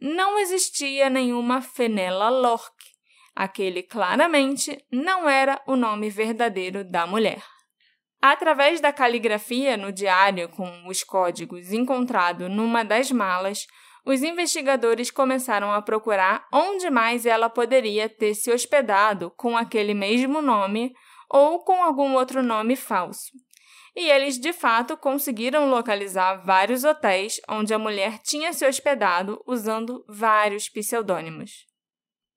Não 0.00 0.38
existia 0.38 1.08
nenhuma 1.08 1.62
Fenella 1.62 2.28
Lork. 2.28 2.74
Aquele 3.34 3.82
claramente 3.82 4.82
não 4.90 5.28
era 5.28 5.60
o 5.66 5.76
nome 5.76 6.10
verdadeiro 6.10 6.84
da 6.84 7.06
mulher. 7.06 7.42
Através 8.20 8.80
da 8.80 8.92
caligrafia 8.92 9.76
no 9.76 9.92
diário 9.92 10.48
com 10.48 10.86
os 10.88 11.04
códigos 11.04 11.72
encontrado 11.72 12.48
numa 12.48 12.82
das 12.82 13.10
malas, 13.10 13.66
os 14.04 14.22
investigadores 14.22 15.10
começaram 15.10 15.72
a 15.72 15.82
procurar 15.82 16.46
onde 16.52 16.88
mais 16.90 17.26
ela 17.26 17.50
poderia 17.50 18.08
ter 18.08 18.34
se 18.34 18.50
hospedado 18.50 19.30
com 19.36 19.56
aquele 19.56 19.94
mesmo 19.94 20.40
nome 20.40 20.94
ou 21.28 21.64
com 21.64 21.82
algum 21.82 22.14
outro 22.14 22.42
nome 22.42 22.76
falso. 22.76 23.32
E 23.96 24.10
eles 24.10 24.38
de 24.38 24.52
fato 24.52 24.94
conseguiram 24.94 25.70
localizar 25.70 26.44
vários 26.44 26.84
hotéis 26.84 27.40
onde 27.48 27.72
a 27.72 27.78
mulher 27.78 28.18
tinha 28.18 28.52
se 28.52 28.66
hospedado 28.66 29.42
usando 29.46 30.04
vários 30.06 30.68
pseudônimos. 30.68 31.64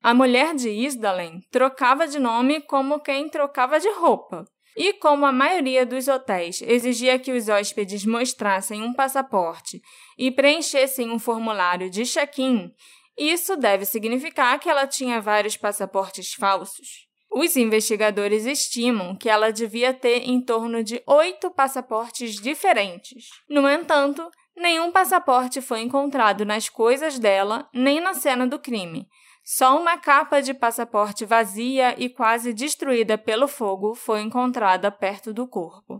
A 0.02 0.14
mulher 0.14 0.54
de 0.54 0.70
Isdalen 0.70 1.42
trocava 1.50 2.08
de 2.08 2.18
nome 2.18 2.62
como 2.62 3.00
quem 3.00 3.28
trocava 3.28 3.78
de 3.78 3.90
roupa. 3.90 4.46
E 4.74 4.94
como 4.94 5.26
a 5.26 5.32
maioria 5.32 5.84
dos 5.84 6.08
hotéis 6.08 6.62
exigia 6.62 7.18
que 7.18 7.32
os 7.32 7.50
hóspedes 7.50 8.06
mostrassem 8.06 8.82
um 8.82 8.94
passaporte 8.94 9.82
e 10.16 10.30
preenchessem 10.30 11.10
um 11.10 11.18
formulário 11.18 11.90
de 11.90 12.06
check-in, 12.06 12.72
isso 13.18 13.54
deve 13.54 13.84
significar 13.84 14.58
que 14.58 14.70
ela 14.70 14.86
tinha 14.86 15.20
vários 15.20 15.58
passaportes 15.58 16.32
falsos. 16.32 17.09
Os 17.30 17.56
investigadores 17.56 18.44
estimam 18.44 19.14
que 19.14 19.28
ela 19.28 19.52
devia 19.52 19.94
ter 19.94 20.28
em 20.28 20.40
torno 20.40 20.82
de 20.82 21.02
oito 21.06 21.50
passaportes 21.50 22.34
diferentes. 22.34 23.28
No 23.48 23.68
entanto, 23.68 24.28
nenhum 24.56 24.90
passaporte 24.90 25.60
foi 25.60 25.80
encontrado 25.80 26.44
nas 26.44 26.68
coisas 26.68 27.18
dela 27.18 27.68
nem 27.72 28.00
na 28.00 28.14
cena 28.14 28.46
do 28.46 28.58
crime, 28.58 29.08
só 29.44 29.80
uma 29.80 29.96
capa 29.96 30.40
de 30.40 30.52
passaporte 30.54 31.24
vazia 31.24 31.94
e 31.98 32.08
quase 32.08 32.52
destruída 32.52 33.16
pelo 33.16 33.48
fogo 33.48 33.94
foi 33.94 34.20
encontrada 34.20 34.90
perto 34.90 35.32
do 35.32 35.46
corpo. 35.48 35.98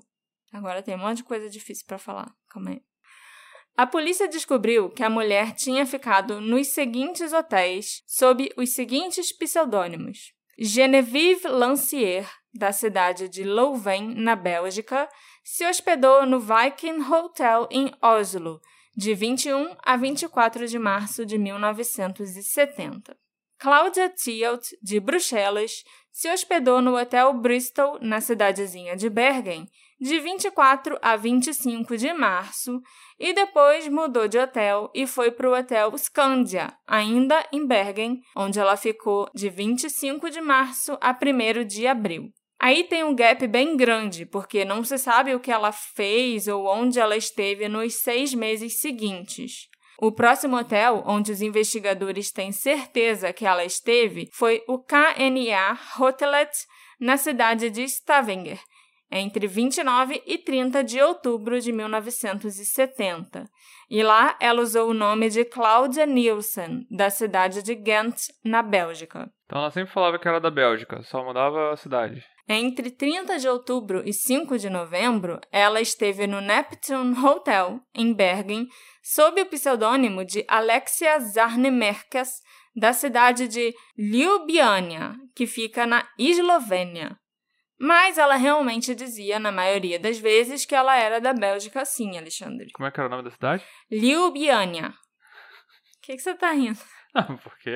Agora 0.52 0.82
tem 0.82 0.94
um 0.94 0.98
monte 0.98 1.18
de 1.18 1.24
coisa 1.24 1.48
difícil 1.48 1.84
para 1.86 1.98
falar. 1.98 2.32
Calma 2.48 2.70
aí. 2.70 2.82
A 3.76 3.86
polícia 3.86 4.28
descobriu 4.28 4.90
que 4.90 5.02
a 5.02 5.08
mulher 5.08 5.54
tinha 5.54 5.86
ficado 5.86 6.40
nos 6.40 6.68
seguintes 6.68 7.32
hotéis 7.32 8.02
sob 8.06 8.50
os 8.56 8.72
seguintes 8.74 9.32
pseudônimos: 9.36 10.32
Genevieve 10.62 11.48
Lancier, 11.48 12.28
da 12.52 12.70
cidade 12.70 13.30
de 13.30 13.44
Louvain, 13.44 14.14
na 14.14 14.36
Bélgica, 14.36 15.08
se 15.42 15.66
hospedou 15.66 16.26
no 16.26 16.38
Viking 16.38 17.00
Hotel 17.00 17.66
em 17.70 17.90
Oslo, 18.02 18.60
de 18.94 19.14
21 19.14 19.74
a 19.82 19.96
24 19.96 20.66
de 20.66 20.78
março 20.78 21.24
de 21.24 21.38
1970. 21.38 23.16
Cláudia 23.58 24.10
Tielt, 24.10 24.72
de 24.82 25.00
Bruxelas, 25.00 25.82
se 26.12 26.30
hospedou 26.30 26.82
no 26.82 26.94
Hotel 26.94 27.32
Bristol, 27.32 27.98
na 28.02 28.20
cidadezinha 28.20 28.94
de 28.94 29.08
Bergen, 29.08 29.66
de 30.00 30.18
24 30.18 30.98
a 31.02 31.14
25 31.14 31.96
de 31.96 32.12
março, 32.14 32.80
e 33.18 33.34
depois 33.34 33.86
mudou 33.88 34.26
de 34.26 34.38
hotel 34.38 34.90
e 34.94 35.06
foi 35.06 35.30
para 35.30 35.50
o 35.50 35.54
Hotel 35.54 35.96
Scandia, 35.98 36.72
ainda 36.86 37.46
em 37.52 37.66
Bergen, 37.66 38.20
onde 38.34 38.58
ela 38.58 38.76
ficou 38.76 39.28
de 39.34 39.50
25 39.50 40.30
de 40.30 40.40
março 40.40 40.96
a 41.02 41.10
1 41.10 41.66
de 41.66 41.86
abril. 41.86 42.30
Aí 42.58 42.84
tem 42.84 43.04
um 43.04 43.14
gap 43.14 43.46
bem 43.46 43.76
grande, 43.76 44.24
porque 44.24 44.64
não 44.64 44.84
se 44.84 44.96
sabe 44.98 45.34
o 45.34 45.40
que 45.40 45.50
ela 45.50 45.72
fez 45.72 46.48
ou 46.48 46.66
onde 46.66 46.98
ela 46.98 47.16
esteve 47.16 47.68
nos 47.68 47.94
seis 47.96 48.34
meses 48.34 48.80
seguintes. 48.80 49.68
O 49.98 50.10
próximo 50.10 50.56
hotel 50.56 51.02
onde 51.06 51.30
os 51.30 51.42
investigadores 51.42 52.32
têm 52.32 52.52
certeza 52.52 53.34
que 53.34 53.44
ela 53.44 53.64
esteve 53.64 54.30
foi 54.32 54.62
o 54.66 54.78
KNA 54.78 55.78
Hotelet, 55.98 56.50
na 57.00 57.16
cidade 57.16 57.70
de 57.70 57.82
Stavanger, 57.84 58.60
entre 59.10 59.46
29 59.46 60.22
e 60.26 60.38
30 60.38 60.84
de 60.84 61.00
outubro 61.00 61.60
de 61.60 61.72
1970. 61.72 63.48
E 63.90 64.02
lá 64.02 64.36
ela 64.40 64.62
usou 64.62 64.90
o 64.90 64.94
nome 64.94 65.28
de 65.28 65.44
Claudia 65.44 66.06
Nielsen, 66.06 66.86
da 66.90 67.10
cidade 67.10 67.62
de 67.62 67.74
Ghent, 67.74 68.28
na 68.44 68.62
Bélgica. 68.62 69.30
Então 69.46 69.58
ela 69.58 69.70
sempre 69.70 69.92
falava 69.92 70.18
que 70.18 70.28
era 70.28 70.40
da 70.40 70.50
Bélgica, 70.50 71.02
só 71.02 71.24
mudava 71.24 71.72
a 71.72 71.76
cidade. 71.76 72.24
Entre 72.48 72.90
30 72.90 73.38
de 73.38 73.48
outubro 73.48 74.02
e 74.04 74.12
5 74.12 74.58
de 74.58 74.68
novembro, 74.68 75.40
ela 75.52 75.80
esteve 75.80 76.26
no 76.26 76.40
Neptune 76.40 77.16
Hotel, 77.24 77.80
em 77.94 78.12
Bergen, 78.12 78.66
sob 79.02 79.40
o 79.40 79.46
pseudônimo 79.46 80.24
de 80.24 80.44
Alexia 80.48 81.18
Zarnemerkas, 81.20 82.40
da 82.74 82.92
cidade 82.92 83.46
de 83.46 83.74
Ljubljana, 83.96 85.16
que 85.34 85.46
fica 85.46 85.86
na 85.86 86.08
Eslovênia. 86.18 87.19
Mas 87.80 88.18
ela 88.18 88.36
realmente 88.36 88.94
dizia, 88.94 89.38
na 89.38 89.50
maioria 89.50 89.98
das 89.98 90.18
vezes, 90.18 90.66
que 90.66 90.74
ela 90.74 90.94
era 90.94 91.18
da 91.18 91.32
Bélgica, 91.32 91.82
sim, 91.86 92.18
Alexandre. 92.18 92.70
Como 92.72 92.86
é 92.86 92.90
que 92.90 93.00
era 93.00 93.06
o 93.06 93.10
nome 93.10 93.22
da 93.22 93.30
cidade? 93.30 93.64
Ljubljana. 93.90 94.88
O 94.90 96.00
que, 96.02 96.14
que 96.14 96.18
você 96.18 96.34
tá 96.34 96.52
rindo? 96.52 96.78
Ah, 97.14 97.36
porque 97.42 97.70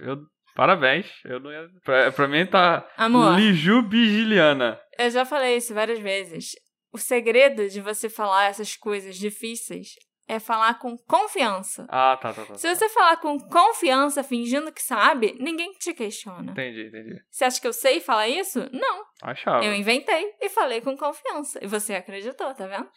eu. 0.00 0.26
Parabéns. 0.54 1.06
Eu 1.24 1.38
não 1.38 1.52
ia. 1.52 1.68
Pra, 1.84 2.10
pra 2.10 2.26
mim 2.26 2.46
tá. 2.46 2.88
Amor. 2.96 3.36
Lijubigiliana. 3.36 4.80
Eu 4.98 5.10
já 5.10 5.24
falei 5.24 5.56
isso 5.56 5.74
várias 5.74 5.98
vezes. 6.00 6.52
O 6.92 6.98
segredo 6.98 7.68
de 7.68 7.80
você 7.80 8.08
falar 8.08 8.46
essas 8.46 8.74
coisas 8.74 9.16
difíceis 9.16 9.94
é 10.32 10.40
falar 10.40 10.78
com 10.78 10.96
confiança. 10.96 11.86
Ah, 11.88 12.18
tá, 12.20 12.32
tá, 12.32 12.44
tá. 12.44 12.54
Se 12.54 12.74
você 12.74 12.88
falar 12.88 13.18
com 13.18 13.38
confiança, 13.38 14.22
fingindo 14.22 14.72
que 14.72 14.82
sabe, 14.82 15.36
ninguém 15.38 15.72
te 15.74 15.92
questiona. 15.92 16.52
Entendi, 16.52 16.86
entendi. 16.86 17.22
Você 17.30 17.44
acha 17.44 17.60
que 17.60 17.66
eu 17.66 17.72
sei 17.72 18.00
falar 18.00 18.28
isso? 18.28 18.58
Não. 18.72 19.04
Achava. 19.22 19.64
Eu 19.64 19.74
inventei 19.74 20.34
e 20.40 20.48
falei 20.48 20.80
com 20.80 20.96
confiança. 20.96 21.58
E 21.62 21.66
você 21.66 21.94
acreditou, 21.94 22.54
tá 22.54 22.66
vendo? 22.66 22.88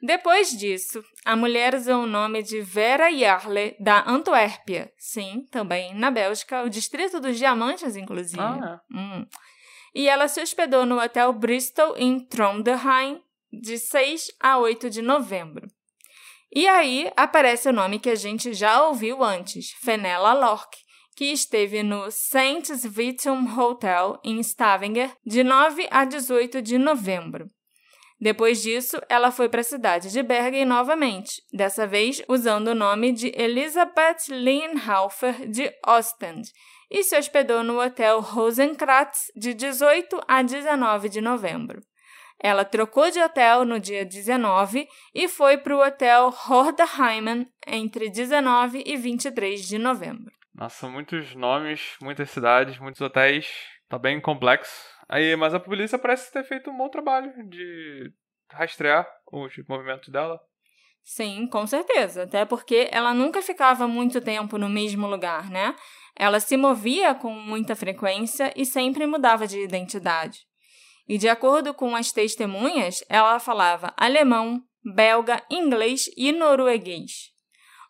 Depois 0.00 0.56
disso, 0.56 1.02
a 1.24 1.36
mulher 1.36 1.74
usou 1.74 2.04
o 2.04 2.06
nome 2.06 2.42
de 2.42 2.60
Vera 2.60 3.10
Jarle, 3.12 3.76
da 3.80 4.08
Antuérpia. 4.08 4.92
Sim, 4.96 5.44
também 5.50 5.92
na 5.94 6.10
Bélgica, 6.10 6.62
o 6.62 6.70
distrito 6.70 7.20
dos 7.20 7.36
diamantes, 7.36 7.96
inclusive. 7.96 8.40
Ah, 8.40 8.80
é. 8.90 8.96
Hum. 8.96 9.26
E 9.94 10.08
ela 10.08 10.28
se 10.28 10.40
hospedou 10.40 10.86
no 10.86 11.00
hotel 11.00 11.32
Bristol, 11.32 11.96
em 11.96 12.20
Trondheim, 12.20 13.20
de 13.52 13.76
6 13.76 14.28
a 14.40 14.58
8 14.58 14.88
de 14.88 15.02
novembro. 15.02 15.66
E 16.52 16.66
aí 16.66 17.10
aparece 17.16 17.68
o 17.68 17.72
nome 17.72 17.98
que 17.98 18.10
a 18.10 18.14
gente 18.14 18.54
já 18.54 18.86
ouviu 18.86 19.22
antes, 19.22 19.72
Fenella 19.82 20.32
Lork, 20.32 20.76
que 21.14 21.26
esteve 21.26 21.82
no 21.82 22.10
St. 22.10 22.88
Vitum 22.88 23.44
Hotel 23.58 24.18
em 24.24 24.40
Stavanger 24.40 25.12
de 25.26 25.42
9 25.42 25.86
a 25.90 26.04
18 26.04 26.62
de 26.62 26.78
novembro. 26.78 27.50
Depois 28.20 28.62
disso, 28.62 29.00
ela 29.08 29.30
foi 29.30 29.48
para 29.48 29.60
a 29.60 29.64
cidade 29.64 30.10
de 30.10 30.22
Bergen 30.22 30.64
novamente, 30.64 31.42
dessa 31.52 31.86
vez 31.86 32.22
usando 32.28 32.68
o 32.68 32.74
nome 32.74 33.12
de 33.12 33.32
Elisabeth 33.36 34.28
Lienhaufer 34.28 35.48
de 35.48 35.72
Ostend, 35.86 36.50
e 36.90 37.04
se 37.04 37.16
hospedou 37.16 37.62
no 37.62 37.80
hotel 37.80 38.20
Rosenkratz 38.20 39.30
de 39.36 39.54
18 39.54 40.20
a 40.26 40.42
19 40.42 41.08
de 41.08 41.20
novembro. 41.20 41.80
Ela 42.40 42.64
trocou 42.64 43.10
de 43.10 43.20
hotel 43.20 43.64
no 43.64 43.80
dia 43.80 44.04
19 44.04 44.86
e 45.14 45.26
foi 45.28 45.58
para 45.58 45.76
o 45.76 45.84
hotel 45.84 46.28
Hordeheimen 46.28 47.48
entre 47.66 48.08
19 48.08 48.82
e 48.86 48.96
23 48.96 49.66
de 49.66 49.78
novembro. 49.78 50.32
Nossa, 50.54 50.88
muitos 50.88 51.34
nomes, 51.34 51.96
muitas 52.00 52.30
cidades, 52.30 52.78
muitos 52.78 53.00
hotéis. 53.00 53.48
Tá 53.88 53.98
bem 53.98 54.20
complexo. 54.20 54.86
Aí, 55.08 55.34
mas 55.36 55.54
a 55.54 55.60
polícia 55.60 55.98
parece 55.98 56.32
ter 56.32 56.44
feito 56.44 56.70
um 56.70 56.76
bom 56.76 56.88
trabalho 56.88 57.32
de 57.48 58.12
rastrear 58.52 59.08
os 59.32 59.52
movimentos 59.68 60.08
dela. 60.08 60.38
Sim, 61.02 61.46
com 61.46 61.66
certeza. 61.66 62.24
Até 62.24 62.44
porque 62.44 62.88
ela 62.92 63.14
nunca 63.14 63.40
ficava 63.40 63.88
muito 63.88 64.20
tempo 64.20 64.58
no 64.58 64.68
mesmo 64.68 65.06
lugar, 65.06 65.48
né? 65.48 65.74
Ela 66.14 66.40
se 66.40 66.56
movia 66.56 67.14
com 67.14 67.32
muita 67.32 67.74
frequência 67.74 68.52
e 68.54 68.66
sempre 68.66 69.06
mudava 69.06 69.46
de 69.46 69.58
identidade. 69.58 70.47
E 71.08 71.16
de 71.16 71.28
acordo 71.28 71.72
com 71.72 71.96
as 71.96 72.12
testemunhas, 72.12 73.02
ela 73.08 73.40
falava 73.40 73.94
alemão, 73.96 74.62
belga, 74.84 75.42
inglês 75.50 76.10
e 76.16 76.32
norueguês. 76.32 77.32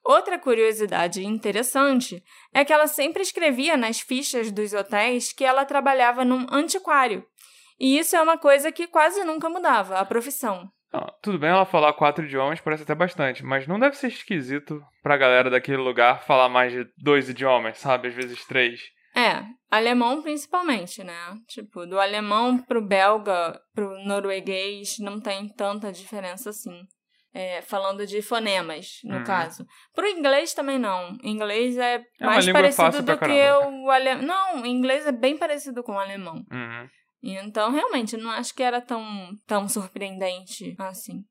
Outra 0.05 0.39
curiosidade 0.39 1.25
interessante 1.25 2.23
é 2.55 2.65
que 2.65 2.73
ela 2.73 2.87
sempre 2.87 3.21
escrevia 3.23 3.77
nas 3.77 4.01
fichas 4.01 4.51
dos 4.51 4.73
hotéis 4.73 5.33
que 5.33 5.45
ela 5.45 5.65
trabalhava 5.65 6.25
num 6.25 6.47
antiquário. 6.51 7.27
E 7.79 7.99
isso 7.99 8.17
é 8.17 8.23
uma 8.23 8.39
coisa 8.39 8.73
que 8.73 8.87
quase 8.87 9.23
nunca 9.25 9.51
mudava, 9.51 9.99
a 9.99 10.05
profissão. 10.05 10.71
Não, 10.93 11.07
tudo 11.23 11.39
bem 11.39 11.51
ela 11.51 11.67
falar 11.67 11.93
quatro 11.93 12.25
idiomas, 12.25 12.61
parece 12.61 12.85
até 12.85 12.95
bastante, 12.95 13.45
mas 13.45 13.67
não 13.67 13.79
deve 13.79 13.97
ser 13.97 14.09
esquisito 14.09 14.83
pra 15.03 15.19
galera 15.19 15.51
daquele 15.51 15.77
lugar 15.77 16.23
falar 16.23 16.49
mais 16.49 16.73
de 16.73 16.87
dois 16.97 17.29
idiomas, 17.29 17.79
sabe? 17.79 18.09
Às 18.09 18.15
vezes 18.15 18.45
três. 18.47 18.81
É, 19.19 19.45
alemão 19.69 20.23
principalmente, 20.23 21.03
né? 21.03 21.37
Tipo, 21.49 21.87
do 21.87 21.99
alemão 21.99 22.57
pro 22.59 22.81
belga, 22.81 23.61
pro 23.75 23.99
norueguês, 24.05 24.99
não 25.01 25.19
tem 25.21 25.49
tanta 25.49 25.91
diferença 25.91 26.51
assim. 26.51 26.87
É, 27.35 27.61
falando 27.63 28.07
de 28.07 28.23
fonemas, 28.23 29.01
no 29.05 29.19
uhum. 29.19 29.25
caso. 29.25 29.67
Pro 29.95 30.09
inglês 30.09 30.55
também 30.55 30.79
não. 30.79 31.17
Inglês 31.23 31.77
é, 31.77 32.03
é 32.21 32.25
mais 32.25 32.51
parecido 32.51 33.03
do 33.03 33.19
que 33.19 33.51
o 33.51 33.91
alemão. 33.91 34.23
Não, 34.27 34.67
inglês 34.67 35.07
é 35.07 35.13
bem 35.13 35.37
parecido 35.37 35.83
com 35.83 35.93
o 35.93 35.99
alemão. 35.99 36.37
Uhum. 36.51 36.89
Então, 37.23 37.71
realmente, 37.71 38.17
não 38.17 38.31
acho 38.31 38.55
que 38.55 38.63
era 38.63 38.81
tão, 38.81 39.05
tão 39.47 39.69
surpreendente 39.69 40.75
assim. 40.79 41.23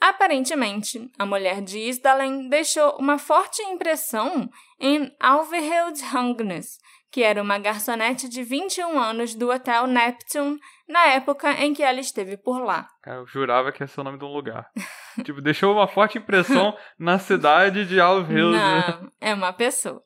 Aparentemente, 0.00 1.10
a 1.18 1.24
mulher 1.24 1.62
de 1.62 1.78
Isdalen 1.78 2.48
deixou 2.50 2.96
uma 2.98 3.16
forte 3.16 3.62
impressão 3.62 4.50
em 4.78 5.10
Alverhild 5.18 5.98
Hangnes, 6.14 6.76
que 7.14 7.22
era 7.22 7.40
uma 7.40 7.60
garçonete 7.60 8.28
de 8.28 8.42
21 8.42 8.98
anos 8.98 9.36
do 9.36 9.48
Hotel 9.48 9.86
Neptune 9.86 10.58
na 10.88 11.06
época 11.12 11.48
em 11.52 11.72
que 11.72 11.80
ela 11.80 12.00
esteve 12.00 12.36
por 12.36 12.60
lá. 12.60 12.88
Cara, 13.00 13.18
eu 13.18 13.26
jurava 13.28 13.70
que 13.70 13.84
ia 13.84 13.86
ser 13.86 14.00
o 14.00 14.02
nome 14.02 14.18
de 14.18 14.24
um 14.24 14.32
lugar. 14.32 14.68
tipo, 15.24 15.40
deixou 15.40 15.72
uma 15.72 15.86
forte 15.86 16.18
impressão 16.18 16.76
na 16.98 17.16
cidade 17.20 17.86
de 17.86 18.00
Alverhild. 18.00 18.56
Não, 18.56 19.12
é 19.20 19.32
uma 19.32 19.52
pessoa. 19.52 20.02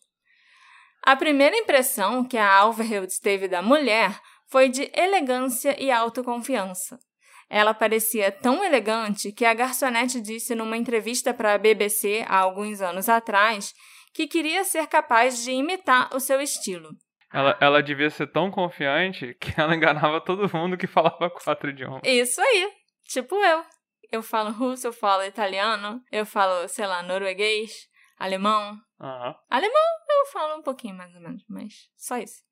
A 1.02 1.16
primeira 1.16 1.56
impressão 1.56 2.28
que 2.28 2.36
a 2.36 2.56
Alverhild 2.58 3.10
teve 3.22 3.48
da 3.48 3.62
mulher 3.62 4.20
foi 4.46 4.68
de 4.68 4.92
elegância 4.94 5.82
e 5.82 5.90
autoconfiança. 5.90 6.98
Ela 7.48 7.72
parecia 7.72 8.30
tão 8.30 8.62
elegante 8.62 9.32
que 9.32 9.46
a 9.46 9.54
garçonete 9.54 10.20
disse 10.20 10.54
numa 10.54 10.76
entrevista 10.76 11.32
para 11.32 11.54
a 11.54 11.58
BBC 11.58 12.22
há 12.28 12.36
alguns 12.36 12.82
anos 12.82 13.08
atrás 13.08 13.72
que 14.12 14.26
queria 14.26 14.64
ser 14.64 14.86
capaz 14.86 15.42
de 15.42 15.52
imitar 15.52 16.14
o 16.14 16.20
seu 16.20 16.40
estilo. 16.40 16.90
Ela, 17.32 17.56
ela 17.60 17.82
devia 17.82 18.10
ser 18.10 18.26
tão 18.28 18.50
confiante 18.50 19.34
que 19.40 19.52
ela 19.60 19.74
enganava 19.74 20.20
todo 20.20 20.50
mundo 20.56 20.76
que 20.76 20.86
falava 20.86 21.30
quatro 21.44 21.70
idiomas. 21.70 22.02
Isso 22.04 22.40
aí, 22.40 22.72
tipo 23.04 23.34
eu. 23.36 23.64
Eu 24.10 24.22
falo 24.22 24.50
russo, 24.50 24.86
eu 24.86 24.92
falo 24.92 25.22
italiano, 25.22 26.02
eu 26.10 26.24
falo, 26.24 26.66
sei 26.66 26.86
lá, 26.86 27.02
norueguês, 27.02 27.86
alemão. 28.18 28.72
Uhum. 28.98 29.34
Alemão 29.50 29.98
eu 30.10 30.26
falo 30.32 30.58
um 30.58 30.62
pouquinho 30.62 30.96
mais 30.96 31.14
ou 31.14 31.20
menos, 31.20 31.44
mas 31.48 31.74
só 31.96 32.16
isso. 32.16 32.42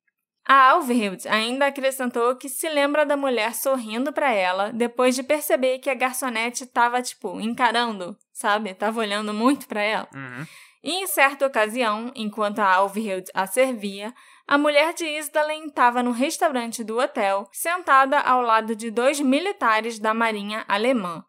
A 0.45 0.69
Alverhild 0.69 1.27
ainda 1.27 1.67
acrescentou 1.67 2.33
que 2.37 2.47
se 2.47 2.69
lembra 2.69 3.05
da 3.05 3.17
mulher 3.17 3.53
sorrindo 3.53 4.13
para 4.13 4.31
ela 4.31 4.71
depois 4.71 5.13
de 5.13 5.21
perceber 5.21 5.79
que 5.79 5.89
a 5.89 5.93
garçonete 5.93 6.63
estava, 6.63 7.01
tipo, 7.01 7.41
encarando, 7.41 8.17
sabe? 8.31 8.73
Tava 8.73 9.01
olhando 9.01 9.33
muito 9.33 9.67
para 9.67 9.81
ela. 9.81 10.07
Uhum. 10.15 10.45
E 10.87 10.91
em 10.91 11.05
certa 11.05 11.45
ocasião, 11.45 12.13
enquanto 12.15 12.59
a 12.59 12.75
Alverhild 12.75 13.29
a 13.33 13.45
servia, 13.45 14.13
a 14.47 14.57
mulher 14.57 14.93
de 14.93 15.05
Isdalen 15.05 15.65
estava 15.65 16.01
no 16.01 16.11
restaurante 16.11 16.81
do 16.81 16.97
hotel, 16.97 17.45
sentada 17.51 18.17
ao 18.21 18.41
lado 18.41 18.73
de 18.73 18.89
dois 18.89 19.19
militares 19.19 19.99
da 19.99 20.13
marinha 20.13 20.63
alemã. 20.65 21.25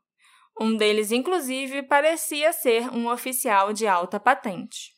Um 0.61 0.77
deles, 0.77 1.11
inclusive, 1.11 1.83
parecia 1.83 2.53
ser 2.53 2.89
um 2.91 3.11
oficial 3.11 3.73
de 3.73 3.85
alta 3.89 4.21
patente. 4.21 4.93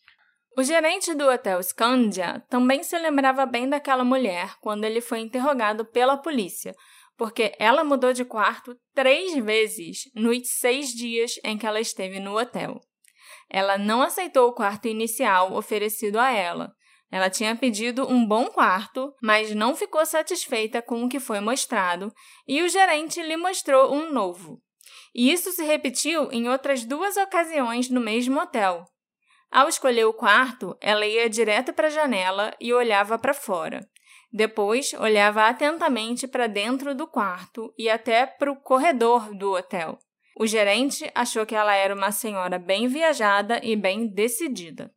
O 0.59 0.63
gerente 0.63 1.15
do 1.15 1.27
hotel 1.27 1.63
Scandia 1.63 2.45
também 2.51 2.83
se 2.83 2.99
lembrava 2.99 3.47
bem 3.47 3.67
daquela 3.67 4.05
mulher 4.05 4.57
quando 4.61 4.85
ele 4.85 5.01
foi 5.01 5.21
interrogado 5.21 5.87
pela 5.87 6.19
polícia, 6.19 6.75
porque 7.17 7.55
ela 7.59 7.83
mudou 7.83 8.13
de 8.13 8.27
quarto 8.27 8.77
três 8.95 9.35
vezes 9.43 10.03
nos 10.15 10.51
seis 10.51 10.91
dias 10.91 11.41
em 11.43 11.57
que 11.57 11.67
ela 11.67 11.81
esteve 11.81 12.21
no 12.21 12.39
hotel. 12.39 12.79
Ela 13.51 13.77
não 13.77 14.01
aceitou 14.01 14.49
o 14.49 14.53
quarto 14.53 14.87
inicial 14.87 15.53
oferecido 15.55 16.19
a 16.19 16.31
ela. 16.31 16.73
Ela 17.11 17.29
tinha 17.29 17.57
pedido 17.57 18.09
um 18.09 18.25
bom 18.25 18.47
quarto, 18.47 19.13
mas 19.21 19.53
não 19.53 19.75
ficou 19.75 20.07
satisfeita 20.07 20.81
com 20.81 21.03
o 21.03 21.09
que 21.09 21.19
foi 21.19 21.41
mostrado, 21.41 22.13
e 22.47 22.63
o 22.63 22.69
gerente 22.69 23.21
lhe 23.21 23.37
mostrou 23.37 23.93
um 23.93 24.13
novo. 24.13 24.63
E 25.13 25.33
isso 25.33 25.51
se 25.51 25.65
repetiu 25.65 26.31
em 26.31 26.49
outras 26.49 26.85
duas 26.85 27.17
ocasiões 27.17 27.91
no 27.91 28.01
mesmo 28.01 28.41
hotel. 28.41 28.85
Ao 29.51 29.69
escolher 29.69 30.05
o 30.05 30.15
quarto, 30.15 30.77
ela 30.81 31.05
ia 31.05 31.29
direto 31.29 31.73
para 31.73 31.89
a 31.89 31.91
janela 31.91 32.55
e 32.61 32.73
olhava 32.73 33.19
para 33.19 33.35
fora. 33.35 33.85
Depois, 34.33 34.93
olhava 34.95 35.49
atentamente 35.49 36.29
para 36.29 36.47
dentro 36.47 36.95
do 36.95 37.09
quarto 37.09 37.75
e 37.77 37.91
até 37.91 38.27
para 38.27 38.53
o 38.53 38.61
corredor 38.61 39.35
do 39.35 39.53
hotel. 39.53 39.99
O 40.41 40.47
gerente 40.47 41.05
achou 41.15 41.45
que 41.45 41.55
ela 41.55 41.75
era 41.75 41.95
uma 41.95 42.11
senhora 42.11 42.59
bem 42.59 42.89
viajada 42.89 43.61
e 43.63 43.77
bem 43.77 44.07
decidida. 44.07 44.91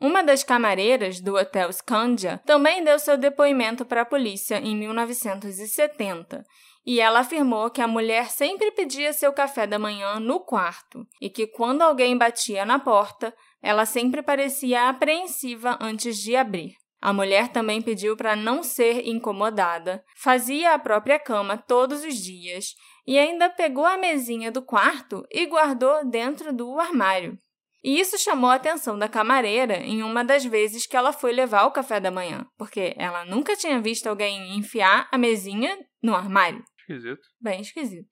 Uma 0.00 0.20
das 0.20 0.42
camareiras 0.42 1.20
do 1.20 1.36
Hotel 1.36 1.72
Scandia 1.72 2.42
também 2.44 2.82
deu 2.82 2.98
seu 2.98 3.16
depoimento 3.16 3.84
para 3.84 4.00
a 4.00 4.04
polícia 4.04 4.56
em 4.56 4.74
1970 4.74 6.44
e 6.84 6.98
ela 6.98 7.20
afirmou 7.20 7.70
que 7.70 7.80
a 7.80 7.86
mulher 7.86 8.30
sempre 8.30 8.72
pedia 8.72 9.12
seu 9.12 9.32
café 9.32 9.64
da 9.64 9.78
manhã 9.78 10.18
no 10.18 10.40
quarto 10.40 11.06
e 11.20 11.30
que 11.30 11.46
quando 11.46 11.82
alguém 11.82 12.18
batia 12.18 12.64
na 12.64 12.80
porta, 12.80 13.32
ela 13.62 13.86
sempre 13.86 14.24
parecia 14.24 14.88
apreensiva 14.88 15.78
antes 15.80 16.18
de 16.18 16.34
abrir. 16.34 16.74
A 17.00 17.12
mulher 17.12 17.48
também 17.48 17.80
pediu 17.80 18.16
para 18.16 18.34
não 18.34 18.64
ser 18.64 19.06
incomodada, 19.06 20.04
fazia 20.16 20.74
a 20.74 20.78
própria 20.80 21.18
cama 21.20 21.56
todos 21.56 22.02
os 22.02 22.16
dias 22.16 22.74
e 23.10 23.18
ainda 23.18 23.50
pegou 23.50 23.84
a 23.84 23.98
mesinha 23.98 24.52
do 24.52 24.62
quarto 24.62 25.26
e 25.32 25.44
guardou 25.44 26.08
dentro 26.08 26.52
do 26.52 26.78
armário. 26.78 27.36
E 27.82 27.98
isso 27.98 28.16
chamou 28.16 28.48
a 28.48 28.54
atenção 28.54 28.96
da 28.96 29.08
camareira 29.08 29.78
em 29.78 30.04
uma 30.04 30.24
das 30.24 30.44
vezes 30.44 30.86
que 30.86 30.96
ela 30.96 31.12
foi 31.12 31.32
levar 31.32 31.64
o 31.64 31.72
café 31.72 31.98
da 31.98 32.08
manhã, 32.08 32.46
porque 32.56 32.94
ela 32.96 33.24
nunca 33.24 33.56
tinha 33.56 33.80
visto 33.80 34.06
alguém 34.06 34.56
enfiar 34.56 35.08
a 35.10 35.18
mesinha 35.18 35.76
no 36.00 36.14
armário. 36.14 36.62
Esquisito. 36.78 37.20
Bem 37.40 37.60
esquisito. 37.62 38.08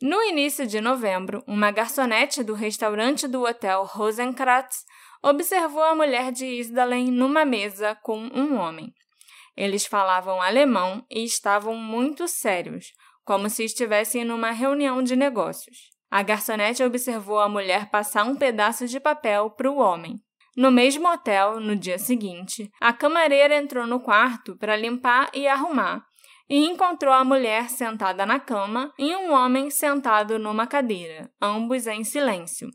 No 0.00 0.22
início 0.22 0.68
de 0.68 0.80
novembro, 0.80 1.42
uma 1.44 1.72
garçonete 1.72 2.44
do 2.44 2.54
restaurante 2.54 3.26
do 3.26 3.42
hotel 3.42 3.82
Rosenkratz 3.86 4.84
observou 5.20 5.82
a 5.82 5.96
mulher 5.96 6.30
de 6.30 6.46
Isdalen 6.46 7.10
numa 7.10 7.44
mesa 7.44 7.96
com 8.04 8.16
um 8.16 8.56
homem. 8.56 8.94
Eles 9.56 9.84
falavam 9.84 10.40
alemão 10.40 11.04
e 11.10 11.24
estavam 11.24 11.74
muito 11.74 12.28
sérios, 12.28 12.92
como 13.28 13.50
se 13.50 13.62
estivessem 13.62 14.24
numa 14.24 14.52
reunião 14.52 15.02
de 15.02 15.14
negócios. 15.14 15.90
A 16.10 16.22
garçonete 16.22 16.82
observou 16.82 17.38
a 17.38 17.46
mulher 17.46 17.90
passar 17.90 18.24
um 18.24 18.34
pedaço 18.34 18.86
de 18.86 18.98
papel 18.98 19.50
para 19.50 19.70
o 19.70 19.76
homem. 19.76 20.16
No 20.56 20.70
mesmo 20.70 21.06
hotel, 21.06 21.60
no 21.60 21.76
dia 21.76 21.98
seguinte, 21.98 22.70
a 22.80 22.90
camareira 22.90 23.54
entrou 23.54 23.86
no 23.86 24.00
quarto 24.00 24.56
para 24.56 24.74
limpar 24.74 25.28
e 25.34 25.46
arrumar 25.46 26.02
e 26.48 26.56
encontrou 26.70 27.12
a 27.12 27.22
mulher 27.22 27.68
sentada 27.68 28.24
na 28.24 28.40
cama 28.40 28.94
e 28.98 29.14
um 29.14 29.30
homem 29.30 29.68
sentado 29.68 30.38
numa 30.38 30.66
cadeira, 30.66 31.30
ambos 31.38 31.86
em 31.86 32.04
silêncio. 32.04 32.70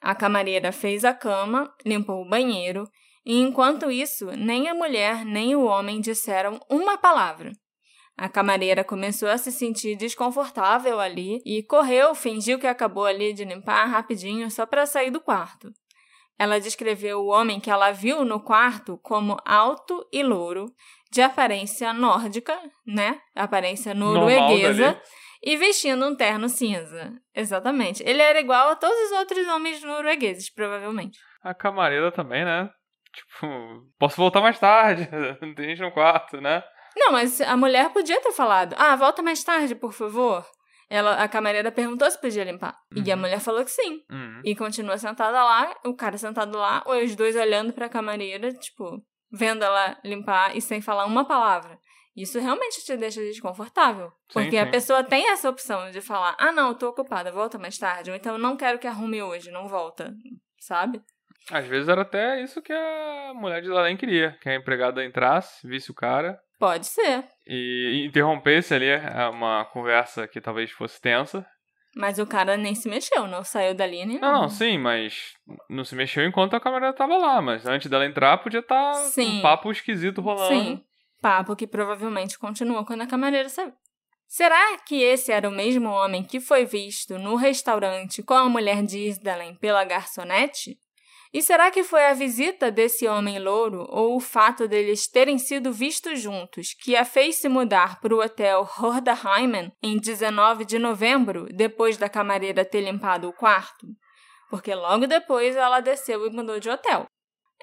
A 0.00 0.14
camareira 0.14 0.70
fez 0.70 1.04
a 1.04 1.12
cama, 1.12 1.68
limpou 1.84 2.22
o 2.22 2.28
banheiro, 2.28 2.84
e 3.24 3.40
enquanto 3.40 3.90
isso, 3.90 4.26
nem 4.36 4.68
a 4.68 4.74
mulher 4.74 5.24
nem 5.24 5.56
o 5.56 5.64
homem 5.64 6.00
disseram 6.00 6.60
uma 6.70 6.96
palavra. 6.96 7.50
A 8.16 8.28
camareira 8.28 8.82
começou 8.82 9.28
a 9.28 9.36
se 9.36 9.52
sentir 9.52 9.94
desconfortável 9.94 10.98
ali 10.98 11.38
e 11.44 11.62
correu, 11.62 12.14
fingiu 12.14 12.58
que 12.58 12.66
acabou 12.66 13.04
ali 13.04 13.34
de 13.34 13.44
limpar 13.44 13.84
rapidinho 13.86 14.50
só 14.50 14.64
para 14.64 14.86
sair 14.86 15.10
do 15.10 15.20
quarto. 15.20 15.70
Ela 16.38 16.58
descreveu 16.58 17.20
o 17.20 17.28
homem 17.28 17.60
que 17.60 17.70
ela 17.70 17.92
viu 17.92 18.24
no 18.24 18.40
quarto 18.40 18.98
como 19.02 19.36
alto 19.44 20.06
e 20.12 20.22
louro, 20.22 20.66
de 21.10 21.20
aparência 21.22 21.92
nórdica, 21.92 22.58
né? 22.86 23.20
Aparência 23.34 23.94
norueguesa. 23.94 25.00
E 25.42 25.56
vestindo 25.56 26.06
um 26.06 26.16
terno 26.16 26.48
cinza. 26.48 27.12
Exatamente. 27.34 28.02
Ele 28.02 28.20
era 28.20 28.40
igual 28.40 28.70
a 28.70 28.76
todos 28.76 28.96
os 29.06 29.12
outros 29.12 29.46
homens 29.46 29.82
noruegueses, 29.82 30.52
provavelmente. 30.52 31.18
A 31.42 31.54
camareira 31.54 32.10
também, 32.10 32.44
né? 32.44 32.68
Tipo, 33.14 33.86
posso 33.98 34.16
voltar 34.16 34.40
mais 34.40 34.58
tarde. 34.58 35.08
Tem 35.54 35.68
gente 35.68 35.82
no 35.82 35.92
quarto, 35.92 36.40
né? 36.40 36.62
Não, 36.96 37.12
mas 37.12 37.40
a 37.40 37.56
mulher 37.56 37.90
podia 37.90 38.20
ter 38.20 38.32
falado: 38.32 38.74
Ah, 38.78 38.96
volta 38.96 39.22
mais 39.22 39.44
tarde, 39.44 39.74
por 39.74 39.92
favor. 39.92 40.44
Ela, 40.88 41.22
a 41.22 41.28
camareira 41.28 41.72
perguntou 41.72 42.08
se 42.10 42.20
podia 42.20 42.44
limpar. 42.44 42.76
Uhum. 42.94 43.02
E 43.04 43.10
a 43.10 43.14
uhum. 43.14 43.20
mulher 43.20 43.40
falou 43.40 43.64
que 43.64 43.70
sim. 43.70 44.02
Uhum. 44.10 44.40
E 44.44 44.54
continua 44.54 44.96
sentada 44.96 45.42
lá, 45.42 45.74
o 45.84 45.94
cara 45.94 46.16
sentado 46.16 46.56
lá, 46.56 46.82
os 46.86 47.16
dois 47.16 47.34
olhando 47.34 47.72
pra 47.72 47.88
camareira, 47.88 48.52
tipo, 48.52 49.02
vendo 49.30 49.64
ela 49.64 49.98
limpar 50.04 50.56
e 50.56 50.60
sem 50.60 50.80
falar 50.80 51.06
uma 51.06 51.24
palavra. 51.24 51.78
Isso 52.16 52.38
realmente 52.38 52.82
te 52.82 52.96
deixa 52.96 53.20
desconfortável. 53.20 54.10
Porque 54.32 54.50
sim, 54.50 54.56
sim. 54.56 54.58
a 54.58 54.70
pessoa 54.70 55.04
tem 55.04 55.28
essa 55.28 55.50
opção 55.50 55.90
de 55.90 56.00
falar: 56.00 56.34
ah, 56.38 56.52
não, 56.52 56.72
tô 56.72 56.88
ocupada, 56.88 57.30
volta 57.30 57.58
mais 57.58 57.76
tarde. 57.76 58.10
Ou 58.10 58.16
então, 58.16 58.38
não 58.38 58.56
quero 58.56 58.78
que 58.78 58.86
arrume 58.86 59.20
hoje, 59.22 59.50
não 59.50 59.68
volta. 59.68 60.14
Sabe? 60.58 61.02
Às 61.50 61.66
vezes 61.66 61.88
era 61.88 62.02
até 62.02 62.42
isso 62.42 62.62
que 62.62 62.72
a 62.72 63.32
mulher 63.34 63.60
de 63.60 63.68
Lalém 63.68 63.96
queria: 63.96 64.38
que 64.40 64.48
a 64.48 64.54
empregada 64.54 65.04
entrasse, 65.04 65.66
visse 65.66 65.90
o 65.90 65.94
cara. 65.94 66.40
Pode 66.58 66.86
ser. 66.86 67.24
E 67.46 68.04
interrompesse 68.06 68.74
ali 68.74 68.86
é, 68.86 69.28
uma 69.28 69.64
conversa 69.66 70.26
que 70.26 70.40
talvez 70.40 70.70
fosse 70.70 71.00
tensa. 71.00 71.46
Mas 71.94 72.18
o 72.18 72.26
cara 72.26 72.58
nem 72.58 72.74
se 72.74 72.88
mexeu, 72.90 73.26
não 73.26 73.42
saiu 73.42 73.74
dali 73.74 74.04
nem. 74.04 74.18
Não, 74.18 74.42
não, 74.42 74.48
sim, 74.50 74.76
mas 74.76 75.32
não 75.68 75.82
se 75.82 75.94
mexeu 75.94 76.26
enquanto 76.26 76.54
a 76.54 76.60
câmera 76.60 76.92
tava 76.92 77.16
lá. 77.16 77.40
Mas 77.40 77.64
antes 77.66 77.90
dela 77.90 78.04
entrar, 78.04 78.36
podia 78.38 78.60
estar 78.60 78.92
tá 78.92 79.22
um 79.22 79.40
papo 79.40 79.70
esquisito 79.70 80.20
rolando. 80.20 80.54
Sim, 80.54 80.84
papo 81.22 81.56
que 81.56 81.66
provavelmente 81.66 82.38
continuou 82.38 82.84
quando 82.84 83.02
a 83.02 83.06
camareira 83.06 83.48
saiu. 83.48 83.72
Será 84.28 84.76
que 84.78 85.02
esse 85.02 85.30
era 85.32 85.48
o 85.48 85.52
mesmo 85.52 85.88
homem 85.88 86.22
que 86.22 86.40
foi 86.40 86.64
visto 86.64 87.16
no 87.16 87.36
restaurante 87.36 88.22
com 88.22 88.34
a 88.34 88.48
mulher 88.48 88.82
de 88.82 88.98
Isdalen 88.98 89.54
pela 89.54 89.84
garçonete? 89.84 90.78
E 91.32 91.42
será 91.42 91.70
que 91.70 91.82
foi 91.82 92.06
a 92.06 92.14
visita 92.14 92.70
desse 92.70 93.06
homem 93.06 93.38
louro 93.38 93.86
ou 93.88 94.16
o 94.16 94.20
fato 94.20 94.68
deles 94.68 95.08
terem 95.08 95.38
sido 95.38 95.72
vistos 95.72 96.20
juntos 96.20 96.72
que 96.72 96.96
a 96.96 97.04
fez 97.04 97.36
se 97.36 97.48
mudar 97.48 98.00
para 98.00 98.14
o 98.14 98.20
hotel 98.20 98.68
Hordaheimen 98.78 99.72
em 99.82 99.98
19 99.98 100.64
de 100.64 100.78
novembro, 100.78 101.46
depois 101.52 101.96
da 101.96 102.08
camareira 102.08 102.64
ter 102.64 102.80
limpado 102.80 103.28
o 103.28 103.32
quarto? 103.32 103.86
Porque 104.48 104.74
logo 104.74 105.06
depois 105.06 105.56
ela 105.56 105.80
desceu 105.80 106.26
e 106.26 106.30
mudou 106.30 106.60
de 106.60 106.70
hotel. 106.70 107.06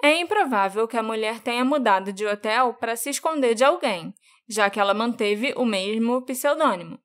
É 0.04 0.19
improvável 0.19 0.88
que 0.88 0.97
a 0.97 1.04
mulher 1.04 1.39
tenha 1.39 1.63
mudado 1.63 2.12
de 2.12 2.26
hotel 2.26 2.73
para 2.73 2.95
se 2.95 3.10
esconder 3.10 3.56
de 3.56 3.63
alguém, 3.63 4.13
já 4.49 4.69
que 4.69 4.80
ela 4.80 4.93
manteve 4.93 5.54
o 5.56 5.65
mesmo 5.65 6.21
pseudônimo. 6.23 6.99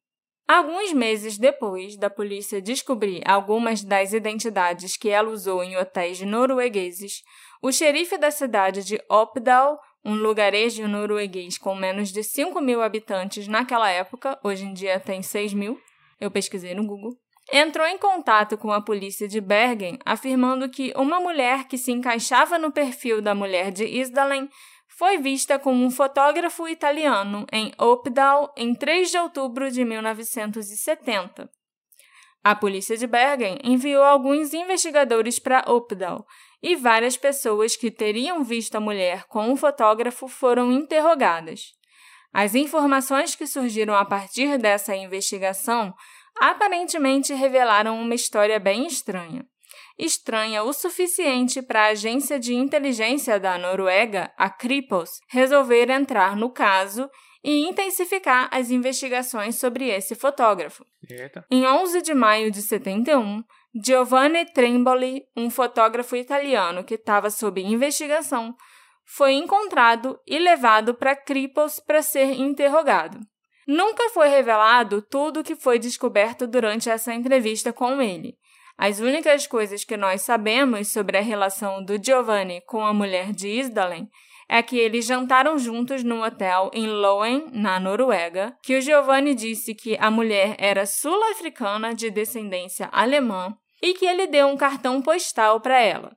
Alguns 0.49 0.95
meses 0.95 1.37
depois 1.37 1.95
da 1.95 2.09
polícia 2.09 2.63
descobrir 2.63 3.21
algumas 3.27 3.85
das 3.85 4.15
identidades 4.15 4.97
que 4.97 5.11
ela 5.11 5.29
usou 5.29 5.63
em 5.63 5.77
hotéis 5.77 6.23
noruegueses, 6.23 7.23
o 7.61 7.71
xerife 7.71 8.17
da 8.17 8.31
cidade 8.31 8.83
de 8.83 8.99
Oppdal, 9.11 9.79
um 10.03 10.15
lugarejo 10.15 10.89
norueguês 10.89 11.59
com 11.59 11.75
menos 11.75 12.11
de 12.11 12.23
5 12.23 12.63
mil 12.63 12.81
habitantes 12.81 13.47
naquela 13.47 13.91
época, 13.91 14.39
hoje 14.43 14.65
em 14.65 14.73
dia 14.73 14.99
tem 14.99 15.21
6 15.21 15.53
mil, 15.53 15.79
eu 16.19 16.31
pesquisei 16.31 16.75
no 16.75 16.87
Google, 16.87 17.15
entrou 17.53 17.87
em 17.87 17.99
contato 17.99 18.57
com 18.57 18.73
a 18.73 18.81
polícia 18.81 19.29
de 19.29 19.43
Bergen, 19.43 19.99
afirmando 20.03 20.71
que 20.71 20.95
uma 20.97 21.21
mulher 21.21 21.69
que 21.69 21.77
se 21.77 21.93
encaixava 21.93 22.59
no 22.59 22.73
perfil 22.73 23.21
da 23.21 23.35
mulher 23.35 23.71
de 23.71 23.85
Isdalen 23.85 24.49
foi 24.99 25.17
vista 25.17 25.61
com 25.61 25.73
um 25.73 25.93
fotógrafo 25.93 26.67
italiano 26.67 27.47
em 27.53 27.73
Oppdal 27.79 28.53
em 28.57 28.75
3 28.75 29.13
de 29.13 29.19
outubro 29.19 29.71
de 29.71 29.85
1970. 29.85 31.49
A 32.43 32.57
polícia 32.57 32.97
de 32.97 33.07
Bergen 33.07 33.59
enviou 33.63 34.03
alguns 34.03 34.53
investigadores 34.53 35.39
para 35.39 35.63
Oppdal 35.69 36.27
e 36.61 36.75
várias 36.75 37.17
pessoas 37.17 37.77
que 37.77 37.93
teriam 37.93 38.43
visto 38.43 38.75
a 38.75 38.81
mulher 38.81 39.23
com 39.29 39.53
o 39.53 39.57
fotógrafo 39.57 40.27
foram 40.27 40.73
interrogadas. 40.73 41.75
As 42.33 42.57
informações 42.57 43.37
que 43.37 43.47
surgiram 43.47 43.95
a 43.95 44.05
partir 44.05 44.59
dessa 44.59 44.97
investigação 44.97 45.95
aparentemente 46.41 47.33
revelaram 47.33 48.01
uma 48.01 48.17
história 48.17 48.59
bem 48.59 48.89
estranha 48.89 49.47
estranha 49.99 50.63
o 50.63 50.73
suficiente 50.73 51.61
para 51.61 51.87
a 51.87 51.89
agência 51.89 52.39
de 52.39 52.55
inteligência 52.55 53.41
da 53.41 53.59
Noruega, 53.59 54.33
a 54.37 54.49
Kripos, 54.49 55.21
resolver 55.29 55.91
entrar 55.91 56.37
no 56.37 56.51
caso 56.51 57.11
e 57.43 57.67
intensificar 57.69 58.49
as 58.53 58.71
investigações 58.71 59.57
sobre 59.57 59.89
esse 59.89 60.15
fotógrafo. 60.15 60.85
Eita. 61.09 61.45
Em 61.51 61.67
11 61.67 62.03
de 62.03 62.15
maio 62.15 62.51
de 62.51 62.63
71, 62.63 63.43
Giovanni 63.85 64.45
Tremboli, 64.47 65.23
um 65.37 65.51
fotógrafo 65.51 66.17
italiano 66.17 66.85
que 66.85 66.95
estava 66.95 67.31
sob 67.31 67.61
investigação, 67.61 68.55
foi 69.05 69.33
encontrado 69.33 70.21
e 70.27 70.39
levado 70.39 70.95
para 70.95 71.17
Kripos 71.17 71.81
para 71.81 72.03
ser 72.03 72.33
interrogado. 72.33 73.19
Nunca 73.67 74.09
foi 74.11 74.29
revelado 74.29 75.03
tudo 75.03 75.41
o 75.41 75.45
que 75.45 75.55
foi 75.55 75.79
descoberto 75.79 76.47
durante 76.47 76.91
essa 76.91 77.15
entrevista 77.15 77.73
com 77.73 78.01
ele, 78.01 78.37
as 78.79 79.01
únicas 79.01 79.45
coisas 79.45 79.83
que 79.83 79.97
nós 79.97 80.23
sabemos 80.23 80.93
sobre 80.93 81.19
a 81.19 81.21
relação 81.21 81.85
do 81.85 82.01
Giovanni 82.01 82.61
com 82.61 82.87
a 82.87 82.95
mulher 82.95 83.33
de 83.33 83.49
Isdalen 83.49 84.09
é 84.49 84.63
que 84.63 84.79
eles 84.79 85.05
jantaram 85.05 85.59
juntos 85.59 86.05
no 86.05 86.25
hotel 86.25 86.71
em 86.73 86.87
Loen, 86.87 87.49
na 87.53 87.81
Noruega, 87.81 88.57
que 88.63 88.79
o 88.79 88.81
Giovanni 88.81 89.35
disse 89.35 89.75
que 89.75 89.99
a 90.01 90.13
mulher 90.13 90.55
era 90.59 90.87
sul-africana 90.87 91.93
de 91.93 92.09
descendência 92.09 92.89
alemã 92.93 93.53
e 93.83 93.95
que 93.95 94.07
ele 94.07 94.29
deu 94.29 94.47
um 94.47 94.57
cartão 94.57 95.03
postal 95.03 95.61
para 95.61 95.81
ela. 95.81 96.17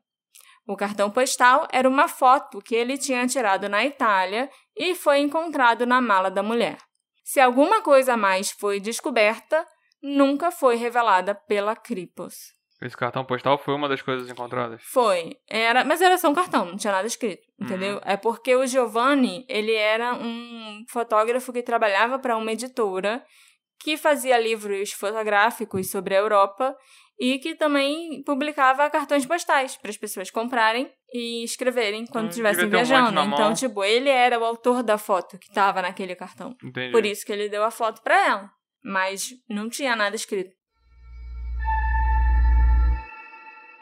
O 0.68 0.78
cartão 0.78 1.10
postal 1.10 1.68
era 1.74 1.90
uma 1.90 2.08
foto 2.08 2.62
que 2.62 2.76
ele 2.76 2.96
tinha 2.96 3.26
tirado 3.26 3.68
na 3.68 3.84
Itália 3.84 4.50
e 4.78 4.94
foi 4.94 5.18
encontrado 5.18 5.86
na 5.86 6.00
mala 6.00 6.30
da 6.30 6.44
mulher. 6.44 6.78
Se 7.24 7.40
alguma 7.40 7.82
coisa 7.82 8.16
mais 8.16 8.52
foi 8.52 8.80
descoberta, 8.80 9.66
nunca 10.02 10.52
foi 10.52 10.76
revelada 10.76 11.36
pela 11.36 11.76
Kripos. 11.76 12.54
Esse 12.82 12.98
cartão 12.98 13.24
postal 13.24 13.60
foi 13.60 13.76
uma 13.76 13.88
das 13.88 14.02
coisas 14.02 14.28
encontradas? 14.28 14.82
Foi. 14.84 15.38
Era, 15.48 15.86
mas 15.86 16.02
era 16.02 16.18
só 16.18 16.30
um 16.30 16.34
cartão, 16.34 16.66
não 16.66 16.78
tinha 16.78 16.92
nada 16.92 17.06
escrito, 17.06 17.44
entendeu? 17.60 17.98
Uhum. 17.98 18.02
É 18.04 18.18
porque 18.18 18.56
o 18.56 18.66
Giovanni, 18.66 19.46
ele 19.48 19.74
era 19.74 20.16
um 20.16 20.84
fotógrafo 20.90 21.54
que 21.54 21.62
trabalhava 21.62 22.18
para 22.18 22.36
uma 22.36 22.52
editora 22.52 23.24
que 23.80 23.98
fazia 23.98 24.40
livros 24.40 24.94
fotográficos 24.94 25.92
sobre 25.92 26.16
a 26.16 26.20
Europa 26.20 26.76
e 27.20 27.38
que 27.38 27.54
também 27.54 28.24
publicava 28.24 28.90
cartões 28.90 29.28
postais 29.28 29.78
para 29.78 29.92
as 29.92 29.98
pessoas 29.98 30.32
comprarem 30.32 30.92
e 31.14 31.44
escreverem 31.44 32.08
quando 32.08 32.26
hum, 32.26 32.30
estivessem 32.30 32.68
viajando. 32.68 33.20
Um 33.20 33.26
então, 33.26 33.54
tipo, 33.54 33.84
ele 33.84 34.10
era 34.10 34.40
o 34.40 34.44
autor 34.44 34.82
da 34.82 34.98
foto 34.98 35.38
que 35.38 35.50
estava 35.50 35.84
naquele 35.84 36.16
cartão. 36.16 36.56
Entendi. 36.64 36.92
Por 36.92 37.06
isso 37.06 37.24
que 37.24 37.32
ele 37.32 37.48
deu 37.48 37.64
a 37.64 37.70
foto 37.70 38.02
para 38.02 38.28
ela 38.28 38.61
mas 38.84 39.34
não 39.50 39.70
tinha 39.70 39.96
nada 39.96 40.16
escrito. 40.16 40.56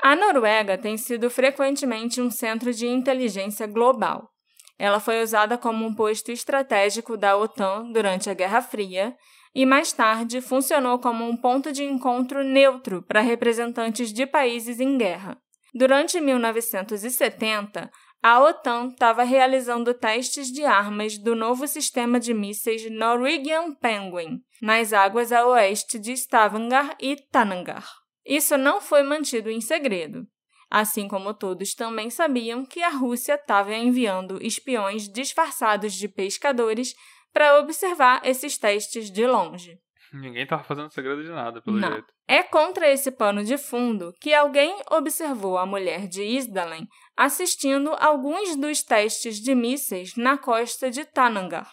A 0.02 0.16
Noruega 0.16 0.78
tem 0.78 0.98
sido 0.98 1.30
frequentemente 1.30 2.22
um 2.22 2.32
centro 2.32 2.74
de 2.74 2.88
inteligência 2.88 3.68
global. 3.68 4.30
Ela 4.78 5.00
foi 5.00 5.22
usada 5.22 5.58
como 5.58 5.86
um 5.86 5.94
posto 5.94 6.32
estratégico 6.32 7.18
da 7.18 7.36
OTAN 7.36 7.92
durante 7.92 8.30
a 8.30 8.34
Guerra 8.34 8.62
Fria 8.62 9.16
e 9.54 9.66
mais 9.66 9.92
tarde 9.92 10.40
funcionou 10.40 11.00
como 11.00 11.28
um 11.28 11.36
ponto 11.36 11.72
de 11.72 11.84
encontro 11.84 12.44
neutro 12.44 13.04
para 13.04 13.20
representantes 13.20 14.14
de 14.14 14.26
países 14.26 14.80
em 14.80 14.98
guerra. 14.98 15.38
Durante 15.74 16.20
1970, 16.20 17.92
a 18.22 18.42
OTAN 18.42 18.90
estava 18.90 19.24
realizando 19.24 19.94
testes 19.94 20.52
de 20.52 20.66
armas 20.66 21.18
do 21.18 21.36
novo 21.36 21.68
sistema 21.68 22.20
de 22.20 22.34
mísseis 22.34 22.90
Norwegian 22.92 23.74
Penguin 23.76 24.42
nas 24.62 24.92
águas 24.92 25.32
a 25.32 25.46
oeste 25.48 25.98
de 25.98 26.12
Stavanger 26.12 26.96
e 27.00 27.16
Tananger. 27.16 27.84
Isso 28.26 28.58
não 28.58 28.82
foi 28.82 29.04
mantido 29.04 29.50
em 29.50 29.62
segredo, 29.62 30.28
assim 30.70 31.08
como 31.08 31.34
todos 31.34 31.74
também 31.74 32.10
sabiam 32.10 32.66
que 32.66 32.84
a 32.84 32.90
Rússia 32.90 33.36
estava 33.36 33.74
enviando 33.74 34.38
espiões 34.46 35.08
disfarçados 35.08 35.94
de 35.94 36.10
pescadores 36.10 36.94
para 37.32 37.58
observar 37.60 38.22
esses 38.26 38.58
testes 38.58 39.10
de 39.10 39.26
longe. 39.26 39.80
Ninguém 40.12 40.44
estava 40.44 40.64
fazendo 40.64 40.92
segredo 40.92 41.24
de 41.24 41.30
nada, 41.30 41.62
pelo 41.62 41.78
Não. 41.78 41.92
jeito. 41.92 42.08
É 42.28 42.44
contra 42.44 42.90
esse 42.90 43.12
pano 43.12 43.44
de 43.44 43.58
fundo 43.58 44.14
que 44.20 44.34
alguém 44.34 44.76
observou 44.92 45.58
a 45.58 45.66
mulher 45.66 46.08
de 46.08 46.24
Isdalen 46.24 46.88
assistindo 47.20 47.94
alguns 48.00 48.56
dos 48.56 48.82
testes 48.82 49.42
de 49.42 49.54
mísseis 49.54 50.16
na 50.16 50.38
costa 50.38 50.90
de 50.90 51.04
Tanangar. 51.04 51.70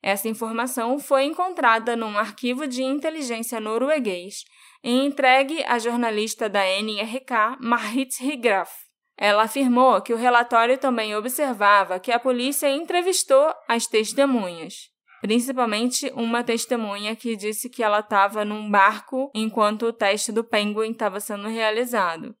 Essa 0.00 0.28
informação 0.28 1.00
foi 1.00 1.24
encontrada 1.24 1.96
num 1.96 2.16
arquivo 2.16 2.64
de 2.64 2.84
inteligência 2.84 3.58
norueguês 3.58 4.44
e 4.84 4.92
entregue 5.04 5.64
à 5.64 5.80
jornalista 5.80 6.48
da 6.48 6.60
NRK, 6.80 7.58
Marit 7.60 8.24
Higraf. 8.24 8.70
Ela 9.18 9.42
afirmou 9.42 10.00
que 10.00 10.14
o 10.14 10.16
relatório 10.16 10.78
também 10.78 11.16
observava 11.16 11.98
que 11.98 12.12
a 12.12 12.20
polícia 12.20 12.70
entrevistou 12.70 13.52
as 13.66 13.88
testemunhas, 13.88 14.74
principalmente 15.20 16.08
uma 16.14 16.44
testemunha 16.44 17.16
que 17.16 17.34
disse 17.34 17.68
que 17.68 17.82
ela 17.82 17.98
estava 17.98 18.44
num 18.44 18.70
barco 18.70 19.28
enquanto 19.34 19.86
o 19.86 19.92
teste 19.92 20.30
do 20.30 20.44
Penguin 20.44 20.92
estava 20.92 21.18
sendo 21.18 21.48
realizado. 21.48 22.32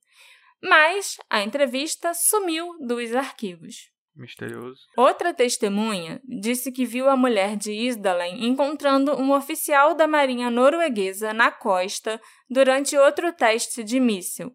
Mas 0.62 1.16
a 1.30 1.42
entrevista 1.42 2.12
sumiu 2.14 2.76
dos 2.80 3.14
arquivos. 3.14 3.90
Misterioso. 4.18 4.80
Outra 4.96 5.32
testemunha 5.32 6.20
disse 6.24 6.72
que 6.72 6.84
viu 6.84 7.08
a 7.08 7.16
mulher 7.16 7.56
de 7.56 7.72
Isdalen 7.72 8.44
encontrando 8.46 9.12
um 9.14 9.32
oficial 9.32 9.94
da 9.94 10.08
marinha 10.08 10.50
norueguesa 10.50 11.32
na 11.32 11.52
costa 11.52 12.20
durante 12.50 12.96
outro 12.96 13.32
teste 13.32 13.84
de 13.84 14.00
míssil. 14.00 14.52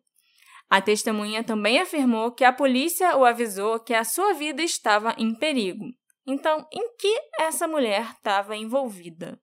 A 0.70 0.82
testemunha 0.82 1.44
também 1.44 1.80
afirmou 1.80 2.32
que 2.32 2.44
a 2.44 2.52
polícia 2.52 3.16
o 3.16 3.24
avisou 3.24 3.80
que 3.80 3.94
a 3.94 4.04
sua 4.04 4.34
vida 4.34 4.62
estava 4.62 5.16
em 5.18 5.34
perigo. 5.34 5.86
Então, 6.28 6.68
em 6.74 6.96
que 6.98 7.22
essa 7.40 7.68
mulher 7.68 8.12
estava 8.16 8.58
envolvida? 8.58 9.40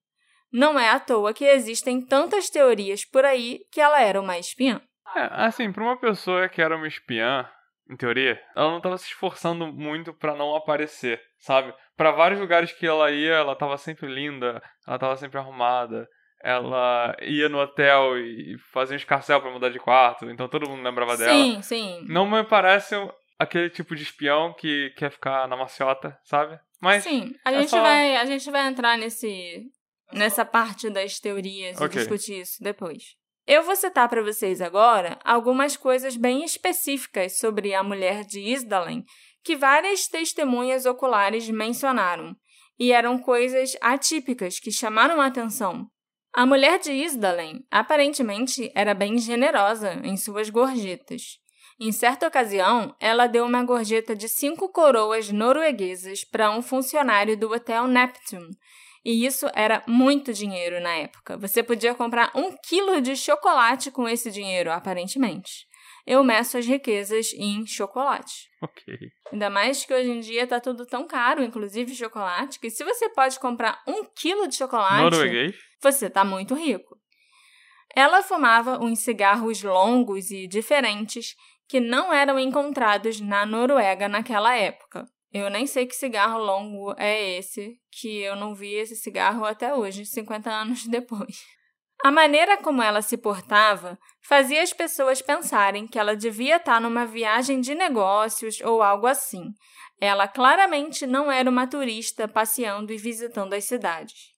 Não 0.52 0.78
é 0.78 0.90
à 0.90 0.98
toa 0.98 1.32
que 1.32 1.44
existem 1.44 2.04
tantas 2.04 2.50
teorias 2.50 3.04
por 3.04 3.24
aí 3.24 3.60
que 3.70 3.80
ela 3.80 4.02
era 4.02 4.20
uma 4.20 4.38
espiã. 4.38 4.82
É, 5.16 5.28
assim, 5.44 5.72
para 5.72 5.82
uma 5.82 5.98
pessoa 5.98 6.48
que 6.48 6.62
era 6.62 6.76
uma 6.76 6.86
espiã, 6.86 7.48
em 7.90 7.96
teoria, 7.96 8.40
ela 8.54 8.70
não 8.70 8.80
tava 8.80 8.96
se 8.96 9.06
esforçando 9.06 9.66
muito 9.66 10.14
para 10.14 10.34
não 10.34 10.54
aparecer, 10.54 11.20
sabe? 11.38 11.74
Para 11.96 12.12
vários 12.12 12.38
lugares 12.38 12.72
que 12.72 12.86
ela 12.86 13.10
ia, 13.10 13.32
ela 13.34 13.56
tava 13.56 13.76
sempre 13.76 14.06
linda, 14.06 14.62
ela 14.86 14.98
tava 14.98 15.16
sempre 15.16 15.38
arrumada, 15.38 16.08
ela 16.42 17.16
ia 17.20 17.48
no 17.48 17.58
hotel 17.58 18.16
e 18.18 18.56
fazia 18.72 18.94
um 18.94 18.96
escarcel 18.96 19.40
para 19.40 19.50
mudar 19.50 19.70
de 19.70 19.80
quarto, 19.80 20.30
então 20.30 20.48
todo 20.48 20.68
mundo 20.68 20.82
lembrava 20.82 21.16
dela. 21.16 21.32
Sim, 21.32 21.62
sim. 21.62 22.04
Não 22.08 22.30
me 22.30 22.44
parece 22.44 22.94
aquele 23.38 23.68
tipo 23.68 23.96
de 23.96 24.04
espião 24.04 24.54
que 24.54 24.90
quer 24.96 25.10
ficar 25.10 25.48
na 25.48 25.56
maciota, 25.56 26.16
sabe? 26.22 26.58
Mas 26.80 27.02
sim, 27.02 27.34
a 27.44 27.52
é 27.52 27.60
gente 27.60 27.70
só... 27.70 27.82
vai 27.82 28.16
a 28.16 28.24
gente 28.24 28.50
vai 28.50 28.66
entrar 28.68 28.96
nesse 28.96 29.66
nessa 30.12 30.44
parte 30.44 30.88
das 30.88 31.20
teorias 31.20 31.78
e 31.78 31.84
Ok. 31.84 32.00
discutir 32.00 32.40
isso 32.40 32.62
depois. 32.62 33.19
Eu 33.52 33.64
vou 33.64 33.74
citar 33.74 34.08
para 34.08 34.22
vocês 34.22 34.60
agora 34.60 35.18
algumas 35.24 35.76
coisas 35.76 36.16
bem 36.16 36.44
específicas 36.44 37.36
sobre 37.36 37.74
a 37.74 37.82
mulher 37.82 38.24
de 38.24 38.38
Isdalen 38.38 39.04
que 39.42 39.56
várias 39.56 40.06
testemunhas 40.06 40.86
oculares 40.86 41.50
mencionaram, 41.50 42.36
e 42.78 42.92
eram 42.92 43.18
coisas 43.18 43.76
atípicas 43.80 44.60
que 44.60 44.70
chamaram 44.70 45.20
a 45.20 45.26
atenção. 45.26 45.88
A 46.32 46.46
mulher 46.46 46.78
de 46.78 46.92
Isdalen 46.92 47.66
aparentemente 47.72 48.70
era 48.72 48.94
bem 48.94 49.18
generosa 49.18 50.00
em 50.04 50.16
suas 50.16 50.48
gorjetas. 50.48 51.40
Em 51.80 51.90
certa 51.90 52.28
ocasião, 52.28 52.94
ela 53.00 53.26
deu 53.26 53.44
uma 53.44 53.64
gorjeta 53.64 54.14
de 54.14 54.28
cinco 54.28 54.68
coroas 54.68 55.32
norueguesas 55.32 56.22
para 56.22 56.52
um 56.52 56.62
funcionário 56.62 57.36
do 57.36 57.52
Hotel 57.52 57.88
Neptune, 57.88 58.56
e 59.04 59.24
isso 59.24 59.46
era 59.54 59.82
muito 59.86 60.32
dinheiro 60.32 60.80
na 60.80 60.94
época. 60.96 61.38
Você 61.38 61.62
podia 61.62 61.94
comprar 61.94 62.30
um 62.34 62.54
quilo 62.68 63.00
de 63.00 63.16
chocolate 63.16 63.90
com 63.90 64.08
esse 64.08 64.30
dinheiro, 64.30 64.70
aparentemente. 64.70 65.66
Eu 66.06 66.24
meço 66.24 66.58
as 66.58 66.66
riquezas 66.66 67.32
em 67.34 67.66
chocolate. 67.66 68.48
Ok. 68.62 68.94
Ainda 69.32 69.48
mais 69.48 69.84
que 69.84 69.94
hoje 69.94 70.10
em 70.10 70.20
dia 70.20 70.46
tá 70.46 70.60
tudo 70.60 70.84
tão 70.86 71.06
caro, 71.06 71.42
inclusive 71.42 71.94
chocolate, 71.94 72.58
que 72.58 72.70
se 72.70 72.84
você 72.84 73.08
pode 73.10 73.38
comprar 73.38 73.82
um 73.86 74.04
quilo 74.04 74.48
de 74.48 74.56
chocolate, 74.56 75.02
Norueguês? 75.02 75.54
você 75.82 76.10
tá 76.10 76.24
muito 76.24 76.54
rico. 76.54 76.98
Ela 77.94 78.22
fumava 78.22 78.78
uns 78.78 79.00
cigarros 79.00 79.62
longos 79.62 80.30
e 80.30 80.46
diferentes 80.46 81.34
que 81.68 81.80
não 81.80 82.12
eram 82.12 82.38
encontrados 82.38 83.20
na 83.20 83.46
Noruega 83.46 84.08
naquela 84.08 84.56
época. 84.56 85.06
Eu 85.32 85.48
nem 85.48 85.66
sei 85.66 85.86
que 85.86 85.94
cigarro 85.94 86.42
longo 86.42 86.92
é 86.98 87.36
esse, 87.38 87.78
que 87.92 88.20
eu 88.20 88.34
não 88.34 88.54
vi 88.54 88.74
esse 88.74 88.96
cigarro 88.96 89.44
até 89.44 89.72
hoje, 89.72 90.04
50 90.04 90.50
anos 90.50 90.86
depois. 90.88 91.44
A 92.02 92.10
maneira 92.10 92.56
como 92.56 92.82
ela 92.82 93.02
se 93.02 93.16
portava 93.16 93.98
fazia 94.22 94.62
as 94.62 94.72
pessoas 94.72 95.20
pensarem 95.20 95.86
que 95.86 95.98
ela 95.98 96.16
devia 96.16 96.56
estar 96.56 96.80
numa 96.80 97.06
viagem 97.06 97.60
de 97.60 97.74
negócios 97.74 98.60
ou 98.62 98.82
algo 98.82 99.06
assim. 99.06 99.52
Ela 100.00 100.26
claramente 100.26 101.06
não 101.06 101.30
era 101.30 101.48
uma 101.48 101.66
turista 101.66 102.26
passeando 102.26 102.90
e 102.92 102.96
visitando 102.96 103.52
as 103.52 103.64
cidades. 103.64 104.30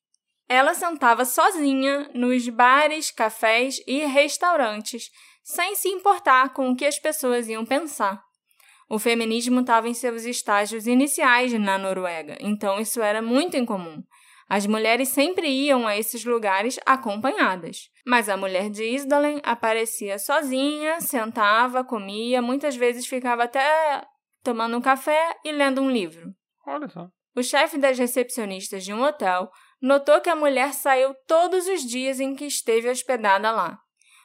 Ela 0.49 0.75
sentava 0.75 1.25
sozinha 1.25 2.11
nos 2.13 2.49
bares, 2.49 3.13
cafés 3.13 3.81
e 3.87 4.05
restaurantes, 4.05 5.09
sem 5.43 5.77
se 5.77 5.89
importar 5.89 6.53
com 6.53 6.71
o 6.71 6.77
que 6.77 6.85
as 6.85 6.99
pessoas 6.99 7.49
iam 7.49 7.65
pensar. 7.65 8.21
O 8.93 8.99
feminismo 8.99 9.61
estava 9.61 9.89
em 9.89 9.95
seus 9.95 10.27
estágios 10.27 10.87
iniciais 10.87 11.51
na 11.55 11.79
Noruega, 11.79 12.37
então 12.39 12.79
isso 12.79 13.01
era 13.01 13.23
muito 13.23 13.57
incomum. 13.57 14.03
As 14.47 14.67
mulheres 14.67 15.09
sempre 15.09 15.49
iam 15.49 15.87
a 15.87 15.97
esses 15.97 16.27
lugares 16.27 16.79
acompanhadas, 16.85 17.89
mas 18.07 18.29
a 18.29 18.37
mulher 18.37 18.69
de 18.69 18.85
Isdalen 18.85 19.41
aparecia 19.45 20.19
sozinha, 20.19 21.01
sentava, 21.01 21.83
comia, 21.83 22.43
muitas 22.43 22.77
vezes 22.77 23.07
ficava 23.07 23.45
até 23.45 24.05
tomando 24.45 24.77
um 24.77 24.83
café 24.83 25.39
e 25.43 25.53
lendo 25.53 25.81
um 25.81 25.91
livro. 25.91 26.31
Olha 26.67 26.87
só. 26.87 27.09
O 27.35 27.43
chefe 27.43 27.79
das 27.79 27.99
recepcionistas 27.99 28.85
de 28.85 28.93
um 28.93 29.03
hotel 29.03 29.51
notou 29.81 30.21
que 30.21 30.29
a 30.29 30.37
mulher 30.37 30.75
saiu 30.75 31.15
todos 31.27 31.67
os 31.67 31.81
dias 31.81 32.21
em 32.21 32.35
que 32.35 32.45
esteve 32.45 32.91
hospedada 32.91 33.51
lá. 33.53 33.79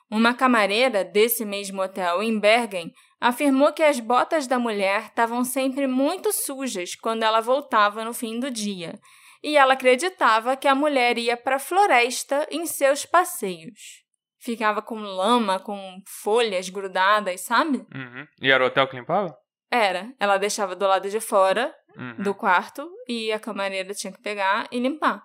Uma 0.09 0.33
camareira 0.33 1.03
desse 1.03 1.43
mesmo 1.45 1.81
hotel 1.81 2.23
em 2.23 2.39
Bergen 2.39 2.91
afirmou 3.19 3.73
que 3.73 3.83
as 3.83 3.99
botas 3.99 4.47
da 4.47 4.57
mulher 4.57 5.07
estavam 5.07 5.43
sempre 5.43 5.87
muito 5.87 6.31
sujas 6.31 6.95
quando 6.95 7.23
ela 7.23 7.41
voltava 7.41 8.05
no 8.05 8.13
fim 8.13 8.39
do 8.39 8.49
dia, 8.49 8.97
e 9.43 9.57
ela 9.57 9.73
acreditava 9.73 10.55
que 10.55 10.67
a 10.67 10.75
mulher 10.75 11.17
ia 11.17 11.35
para 11.35 11.57
a 11.57 11.59
floresta 11.59 12.47
em 12.49 12.65
seus 12.65 13.05
passeios. 13.05 14.05
Ficava 14.39 14.81
com 14.81 14.95
lama, 14.99 15.59
com 15.59 15.99
folhas 16.23 16.69
grudadas, 16.69 17.41
sabe? 17.41 17.79
Uhum. 17.93 18.25
E 18.41 18.51
era 18.51 18.63
o 18.63 18.67
hotel 18.67 18.87
que 18.87 18.95
limpava? 18.95 19.35
Era. 19.69 20.13
Ela 20.19 20.37
deixava 20.37 20.75
do 20.75 20.87
lado 20.87 21.09
de 21.09 21.19
fora 21.19 21.73
Uhum. 21.97 22.21
do 22.21 22.35
quarto 22.35 22.87
e 23.07 23.31
a 23.31 23.39
camareira 23.39 23.91
tinha 23.93 24.13
que 24.13 24.21
pegar 24.21 24.67
e 24.71 24.79
limpar. 24.79 25.23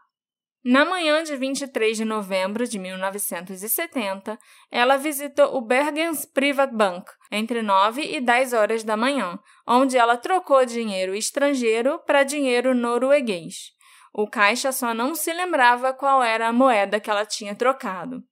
Na 0.65 0.85
manhã 0.85 1.25
de 1.25 1.35
23 1.35 1.97
de 1.97 2.05
novembro 2.05 2.69
de 2.69 2.79
1970, 2.79 4.39
ela 4.71 4.97
visitou 4.97 5.57
o 5.57 5.61
Bergens 5.61 6.25
Privatbank 6.25 7.11
entre 7.33 7.63
9 7.63 8.01
e 8.01 8.21
10 8.21 8.53
horas 8.53 8.85
da 8.85 8.97
manhã, 8.97 9.41
onde 9.67 9.99
ela 9.99 10.17
trocou 10.17 10.65
dinheiro 10.65 11.17
estrangeiro 11.17 11.99
para 12.07 12.23
dinheiro 12.23 12.77
norueguês. 12.77 13.73
O 14.15 14.29
caixa 14.29 14.71
só 14.71 14.95
não 14.95 15.17
se 15.17 15.33
lembrava 15.33 15.93
qual 15.93 16.23
era 16.23 16.47
a 16.47 16.53
moeda 16.53 17.01
que 17.01 17.11
ela 17.11 17.27
tinha 17.27 17.57
trocado. 17.57 18.23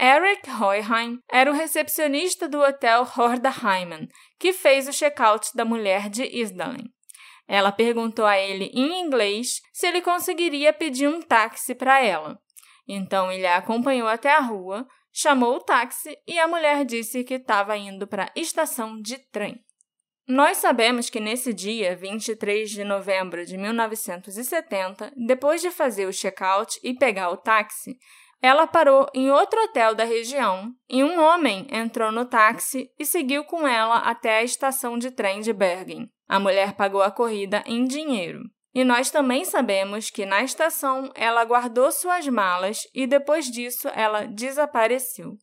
Eric 0.00 0.50
Hoyheim 0.50 1.18
era 1.30 1.50
o 1.50 1.54
recepcionista 1.54 2.48
do 2.48 2.60
hotel 2.60 3.02
Hordaheimen, 3.02 4.08
que 4.38 4.54
fez 4.54 4.88
o 4.88 4.92
check-out 4.92 5.50
da 5.54 5.66
mulher 5.66 6.08
de 6.08 6.24
Isdalen. 6.24 6.93
Ela 7.46 7.72
perguntou 7.72 8.24
a 8.24 8.38
ele 8.38 8.70
em 8.74 9.00
inglês 9.00 9.60
se 9.72 9.86
ele 9.86 10.00
conseguiria 10.00 10.72
pedir 10.72 11.08
um 11.08 11.20
táxi 11.20 11.74
para 11.74 12.02
ela. 12.02 12.38
Então 12.88 13.30
ele 13.30 13.46
a 13.46 13.56
acompanhou 13.56 14.08
até 14.08 14.30
a 14.30 14.40
rua, 14.40 14.86
chamou 15.12 15.56
o 15.56 15.60
táxi 15.60 16.16
e 16.26 16.38
a 16.38 16.48
mulher 16.48 16.84
disse 16.84 17.24
que 17.24 17.34
estava 17.34 17.76
indo 17.76 18.06
para 18.06 18.24
a 18.24 18.40
estação 18.40 19.00
de 19.00 19.18
trem. 19.30 19.62
Nós 20.26 20.56
sabemos 20.56 21.10
que 21.10 21.20
nesse 21.20 21.52
dia, 21.52 21.94
23 21.94 22.70
de 22.70 22.82
novembro 22.82 23.44
de 23.44 23.58
1970, 23.58 25.12
depois 25.14 25.60
de 25.60 25.70
fazer 25.70 26.06
o 26.06 26.12
check-out 26.12 26.80
e 26.82 26.94
pegar 26.94 27.28
o 27.28 27.36
táxi, 27.36 27.98
ela 28.40 28.66
parou 28.66 29.06
em 29.14 29.30
outro 29.30 29.62
hotel 29.62 29.94
da 29.94 30.04
região 30.04 30.72
e 30.88 31.04
um 31.04 31.20
homem 31.20 31.66
entrou 31.70 32.10
no 32.10 32.24
táxi 32.24 32.90
e 32.98 33.04
seguiu 33.04 33.44
com 33.44 33.66
ela 33.66 33.98
até 33.98 34.38
a 34.38 34.42
estação 34.42 34.98
de 34.98 35.10
trem 35.10 35.40
de 35.40 35.52
Bergen. 35.52 36.10
A 36.28 36.38
mulher 36.38 36.74
pagou 36.74 37.02
a 37.02 37.10
corrida 37.10 37.62
em 37.66 37.84
dinheiro. 37.86 38.40
E 38.74 38.82
nós 38.82 39.10
também 39.10 39.44
sabemos 39.44 40.10
que 40.10 40.26
na 40.26 40.42
estação 40.42 41.12
ela 41.14 41.44
guardou 41.44 41.92
suas 41.92 42.26
malas 42.26 42.88
e 42.92 43.06
depois 43.06 43.50
disso 43.50 43.88
ela 43.94 44.24
desapareceu. 44.24 45.38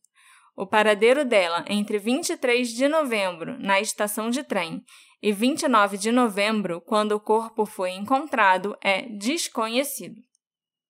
O 0.54 0.66
paradeiro 0.66 1.24
dela 1.24 1.64
entre 1.66 1.98
23 1.98 2.68
de 2.68 2.86
novembro, 2.88 3.58
na 3.58 3.80
estação 3.80 4.28
de 4.28 4.44
trem, 4.44 4.84
e 5.22 5.32
29 5.32 5.96
de 5.96 6.12
novembro, 6.12 6.80
quando 6.80 7.12
o 7.12 7.20
corpo 7.20 7.64
foi 7.64 7.92
encontrado, 7.92 8.76
é 8.82 9.02
desconhecido. 9.02 10.20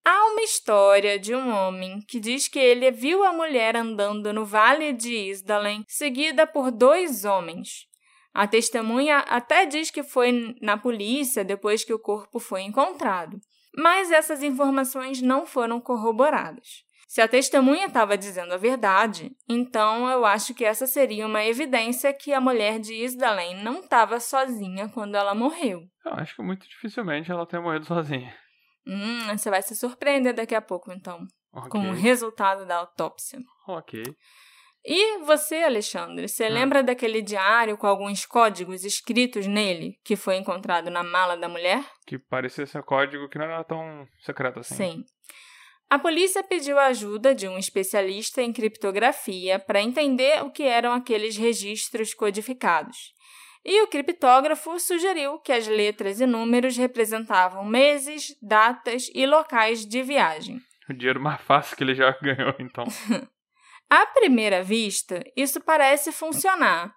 Há 0.05 0.33
uma 0.33 0.43
história 0.43 1.17
de 1.17 1.33
um 1.33 1.55
homem 1.55 2.01
que 2.09 2.19
diz 2.19 2.49
que 2.49 2.59
ele 2.59 2.91
viu 2.91 3.23
a 3.23 3.33
mulher 3.33 3.77
andando 3.77 4.33
no 4.33 4.45
vale 4.45 4.93
de 4.93 5.15
Isdalen, 5.15 5.85
seguida 5.87 6.45
por 6.45 6.73
dois 6.73 7.25
homens. 7.25 7.87
A 8.35 8.47
testemunha 8.47 9.19
até 9.19 9.67
diz 9.67 9.91
que 9.91 10.03
foi 10.03 10.55
na 10.61 10.77
polícia 10.77 11.45
depois 11.45 11.85
que 11.85 11.93
o 11.93 11.99
corpo 11.99 12.39
foi 12.39 12.63
encontrado. 12.63 13.39
Mas 13.77 14.11
essas 14.11 14.43
informações 14.43 15.21
não 15.23 15.47
foram 15.47 15.81
corroboradas. 15.81 16.83
Se 17.09 17.21
a 17.21 17.29
testemunha 17.29 17.87
estava 17.87 18.17
dizendo 18.17 18.55
a 18.55 18.57
verdade, 18.57 19.31
então 19.47 20.09
eu 20.09 20.25
acho 20.25 20.55
que 20.55 20.65
essa 20.65 20.87
seria 20.87 21.27
uma 21.27 21.45
evidência 21.45 22.13
que 22.13 22.33
a 22.33 22.41
mulher 22.41 22.79
de 22.79 22.95
Isdalen 22.95 23.63
não 23.63 23.81
estava 23.81 24.19
sozinha 24.19 24.89
quando 24.89 25.15
ela 25.15 25.35
morreu. 25.35 25.83
Eu 26.07 26.15
acho 26.15 26.35
que 26.35 26.43
muito 26.43 26.67
dificilmente 26.67 27.31
ela 27.31 27.45
tenha 27.47 27.61
morrido 27.61 27.85
sozinha. 27.85 28.35
Hum, 28.87 29.37
você 29.37 29.51
vai 29.51 29.61
se 29.61 29.77
surpreender 29.77 30.33
daqui 30.35 30.55
a 30.55 30.63
pouco, 30.63 30.91
então, 30.91 31.27
Ok. 31.53 31.71
com 31.71 31.91
o 31.91 31.93
resultado 31.93 32.65
da 32.65 32.77
autópsia. 32.77 33.39
Ok. 33.69 34.03
E 34.85 35.19
você, 35.19 35.57
Alexandre, 35.63 36.29
você 36.29 36.49
Hum. 36.49 36.53
lembra 36.53 36.83
daquele 36.83 37.23
diário 37.23 37.77
com 37.77 37.87
alguns 37.87 38.27
códigos 38.27 38.85
escritos 38.85 39.47
nele 39.47 39.97
que 40.05 40.17
foi 40.17 40.37
encontrado 40.37 40.91
na 40.91 41.03
mala 41.05 41.37
da 41.37 41.49
mulher? 41.49 41.85
Que 42.07 42.19
parecia 42.19 42.67
ser 42.67 42.83
código 42.83 43.29
que 43.29 43.39
não 43.39 43.45
era 43.45 43.63
tão 43.63 44.07
secreto 44.21 44.59
assim. 44.61 44.75
Sim. 44.75 45.05
A 45.89 45.99
polícia 45.99 46.43
pediu 46.43 46.79
a 46.79 46.87
ajuda 46.87 47.35
de 47.35 47.47
um 47.47 47.59
especialista 47.59 48.43
em 48.43 48.53
criptografia 48.53 49.59
para 49.59 49.81
entender 49.83 50.43
o 50.43 50.51
que 50.51 50.63
eram 50.63 50.93
aqueles 50.93 51.37
registros 51.37 52.15
codificados. 52.15 53.13
E 53.65 53.81
o 53.83 53.87
criptógrafo 53.87 54.81
sugeriu 54.81 55.39
que 55.39 55.53
as 55.53 55.69
letras 55.69 56.19
e 56.21 56.27
números 56.27 56.77
representavam 56.77 57.65
meses, 57.65 58.37
datas 58.43 59.09
e 59.15 59.25
locais 59.27 59.87
de 59.87 60.03
viagem. 60.03 60.59
O 60.91 60.93
dinheiro 60.95 61.21
mais 61.21 61.41
fácil 61.43 61.77
que 61.77 61.85
ele 61.85 61.95
já 61.95 62.11
ganhou, 62.21 62.55
então. 62.59 62.85
À 63.95 64.07
primeira 64.07 64.63
vista, 64.63 65.23
isso 65.37 65.61
parece 65.61 66.13
funcionar. 66.13 66.95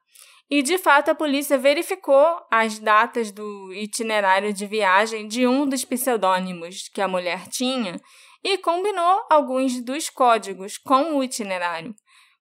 E 0.49 0.62
de 0.62 0.77
fato 0.77 1.12
a 1.12 1.15
polícia 1.15 1.58
verificou 1.58 2.41
as 2.49 2.79
datas 2.79 3.34
do 3.34 3.73
itinerário 3.73 4.53
de 4.53 4.65
viagem 4.65 5.27
de 5.27 5.45
um 5.45 5.67
dos 5.67 5.84
pseudônimos 5.84 6.88
que 6.88 7.01
a 7.01 7.08
mulher 7.10 7.49
tinha 7.49 7.99
e 8.41 8.58
combinou 8.60 9.25
alguns 9.29 9.84
dos 9.84 10.10
códigos 10.10 10.77
com 10.77 11.17
o 11.17 11.21
itinerário. 11.21 11.93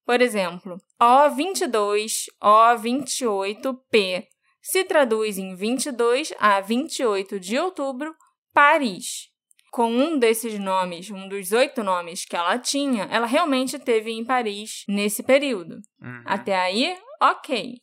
Por 0.06 0.20
exemplo, 0.20 0.80
O22, 1.02 2.26
O28P 2.40 4.24
se 4.62 4.84
traduz 4.84 5.36
em 5.36 5.56
22 5.56 6.32
a 6.38 6.60
28 6.60 7.40
de 7.40 7.58
outubro, 7.58 8.14
Paris. 8.52 9.33
Com 9.74 9.90
um 9.90 10.18
desses 10.20 10.56
nomes, 10.56 11.10
um 11.10 11.26
dos 11.26 11.50
oito 11.50 11.82
nomes 11.82 12.24
que 12.24 12.37
ela 12.37 12.56
tinha, 12.60 13.08
ela 13.10 13.26
realmente 13.26 13.76
teve 13.76 14.12
em 14.12 14.24
Paris 14.24 14.84
nesse 14.87 15.20
período. 15.20 15.80
Uhum. 16.00 16.22
Até 16.24 16.54
aí, 16.54 16.96
ok. 17.20 17.74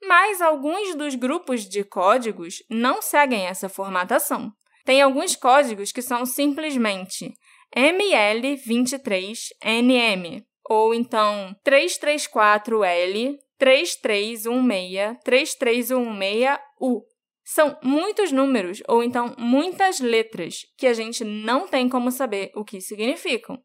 Mas 0.00 0.40
alguns 0.40 0.94
dos 0.94 1.16
grupos 1.16 1.68
de 1.68 1.82
códigos 1.82 2.62
não 2.70 3.02
seguem 3.02 3.46
essa 3.46 3.68
formatação. 3.68 4.52
Tem 4.84 5.02
alguns 5.02 5.34
códigos 5.34 5.90
que 5.90 6.02
são 6.02 6.24
simplesmente 6.24 7.34
ML23NM, 7.76 10.44
ou 10.68 10.94
então 10.94 11.52
334L, 11.66 13.36
3316, 13.58 15.18
3316U. 15.26 17.02
São 17.52 17.76
muitos 17.82 18.30
números, 18.30 18.80
ou 18.86 19.02
então 19.02 19.34
muitas 19.36 19.98
letras, 19.98 20.60
que 20.78 20.86
a 20.86 20.94
gente 20.94 21.24
não 21.24 21.66
tem 21.66 21.88
como 21.88 22.12
saber 22.12 22.52
o 22.54 22.64
que 22.64 22.80
significam. 22.80 23.58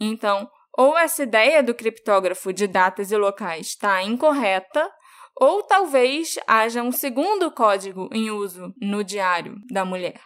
Então, 0.00 0.50
ou 0.76 0.98
essa 0.98 1.22
ideia 1.22 1.62
do 1.62 1.72
criptógrafo 1.72 2.52
de 2.52 2.66
datas 2.66 3.12
e 3.12 3.16
locais 3.16 3.68
está 3.68 4.02
incorreta, 4.02 4.90
ou 5.36 5.62
talvez 5.62 6.36
haja 6.48 6.82
um 6.82 6.90
segundo 6.90 7.48
código 7.52 8.08
em 8.12 8.28
uso 8.28 8.74
no 8.82 9.04
diário 9.04 9.54
da 9.70 9.84
mulher. 9.84 10.20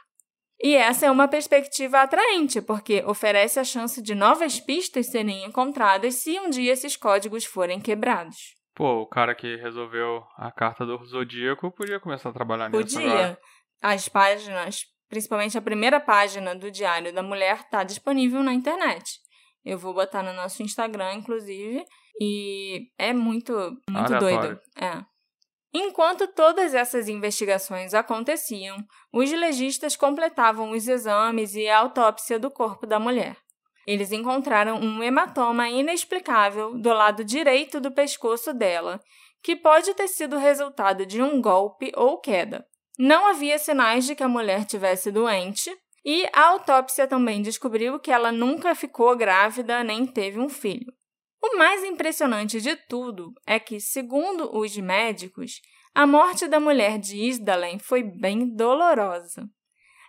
E 0.59 0.74
essa 0.74 1.04
é 1.04 1.11
uma 1.11 1.28
perspectiva 1.28 2.00
atraente, 2.00 2.62
porque 2.62 3.04
oferece 3.06 3.61
a 3.61 3.64
chance 3.64 4.00
de 4.00 4.14
novas 4.14 4.59
pistas 4.59 5.09
serem 5.09 5.44
encontradas 5.44 6.14
se 6.14 6.40
um 6.40 6.48
dia 6.48 6.72
esses 6.72 6.96
códigos 6.96 7.44
forem 7.44 7.78
quebrados. 7.78 8.55
Pô, 8.76 9.00
o 9.00 9.06
cara 9.06 9.34
que 9.34 9.56
resolveu 9.56 10.22
a 10.36 10.52
carta 10.52 10.84
do 10.84 11.02
Zodíaco 11.06 11.72
podia 11.72 11.98
começar 11.98 12.28
a 12.28 12.32
trabalhar 12.32 12.68
nisso 12.68 12.98
agora. 12.98 13.10
Podia. 13.10 13.38
As 13.80 14.06
páginas, 14.06 14.84
principalmente 15.08 15.56
a 15.56 15.62
primeira 15.62 15.98
página 15.98 16.54
do 16.54 16.70
Diário 16.70 17.10
da 17.10 17.22
Mulher, 17.22 17.60
está 17.60 17.82
disponível 17.82 18.42
na 18.42 18.52
internet. 18.52 19.18
Eu 19.64 19.78
vou 19.78 19.94
botar 19.94 20.22
no 20.22 20.34
nosso 20.34 20.62
Instagram, 20.62 21.14
inclusive, 21.14 21.86
e 22.20 22.90
é 22.98 23.14
muito, 23.14 23.52
muito 23.88 24.14
Aleatório. 24.14 24.40
doido. 24.40 24.60
É. 24.78 25.02
Enquanto 25.72 26.28
todas 26.28 26.74
essas 26.74 27.08
investigações 27.08 27.94
aconteciam, 27.94 28.76
os 29.10 29.32
legistas 29.32 29.96
completavam 29.96 30.72
os 30.72 30.86
exames 30.86 31.54
e 31.54 31.66
a 31.66 31.78
autópsia 31.78 32.38
do 32.38 32.50
corpo 32.50 32.86
da 32.86 32.98
mulher. 32.98 33.38
Eles 33.87 34.11
encontraram 34.11 34.81
um 34.81 35.03
hematoma 35.03 35.68
inexplicável 35.68 36.77
do 36.77 36.88
lado 36.92 37.25
direito 37.25 37.81
do 37.81 37.92
pescoço 37.92 38.53
dela, 38.53 39.01
que 39.42 39.55
pode 39.55 39.94
ter 39.94 40.09
sido 40.09 40.37
resultado 40.37 41.07
de 41.07 41.22
um 41.22 41.40
golpe 41.40 41.92
ou 41.94 42.18
queda. 42.18 42.66
Não 42.99 43.29
havia 43.29 43.59
sinais 43.59 44.05
de 44.05 44.16
que 44.16 44.22
a 44.22 44.29
mulher 44.29 44.64
tivesse 44.64 45.12
doente, 45.12 45.70
e 46.05 46.29
a 46.33 46.49
autópsia 46.49 47.07
também 47.07 47.42
descobriu 47.42 47.99
que 47.99 48.11
ela 48.11 48.33
nunca 48.33 48.75
ficou 48.75 49.16
grávida 49.16 49.85
nem 49.85 50.07
teve 50.07 50.38
um 50.38 50.49
filho. 50.49 50.92
O 51.42 51.57
mais 51.57 51.85
impressionante 51.85 52.61
de 52.61 52.75
tudo 52.88 53.33
é 53.46 53.59
que, 53.59 53.79
segundo 53.79 54.57
os 54.57 54.77
médicos, 54.77 55.61
a 55.94 56.07
morte 56.07 56.49
da 56.49 56.59
mulher 56.59 56.99
de 56.99 57.16
Isdalen 57.16 57.79
foi 57.79 58.03
bem 58.03 58.55
dolorosa. 58.55 59.49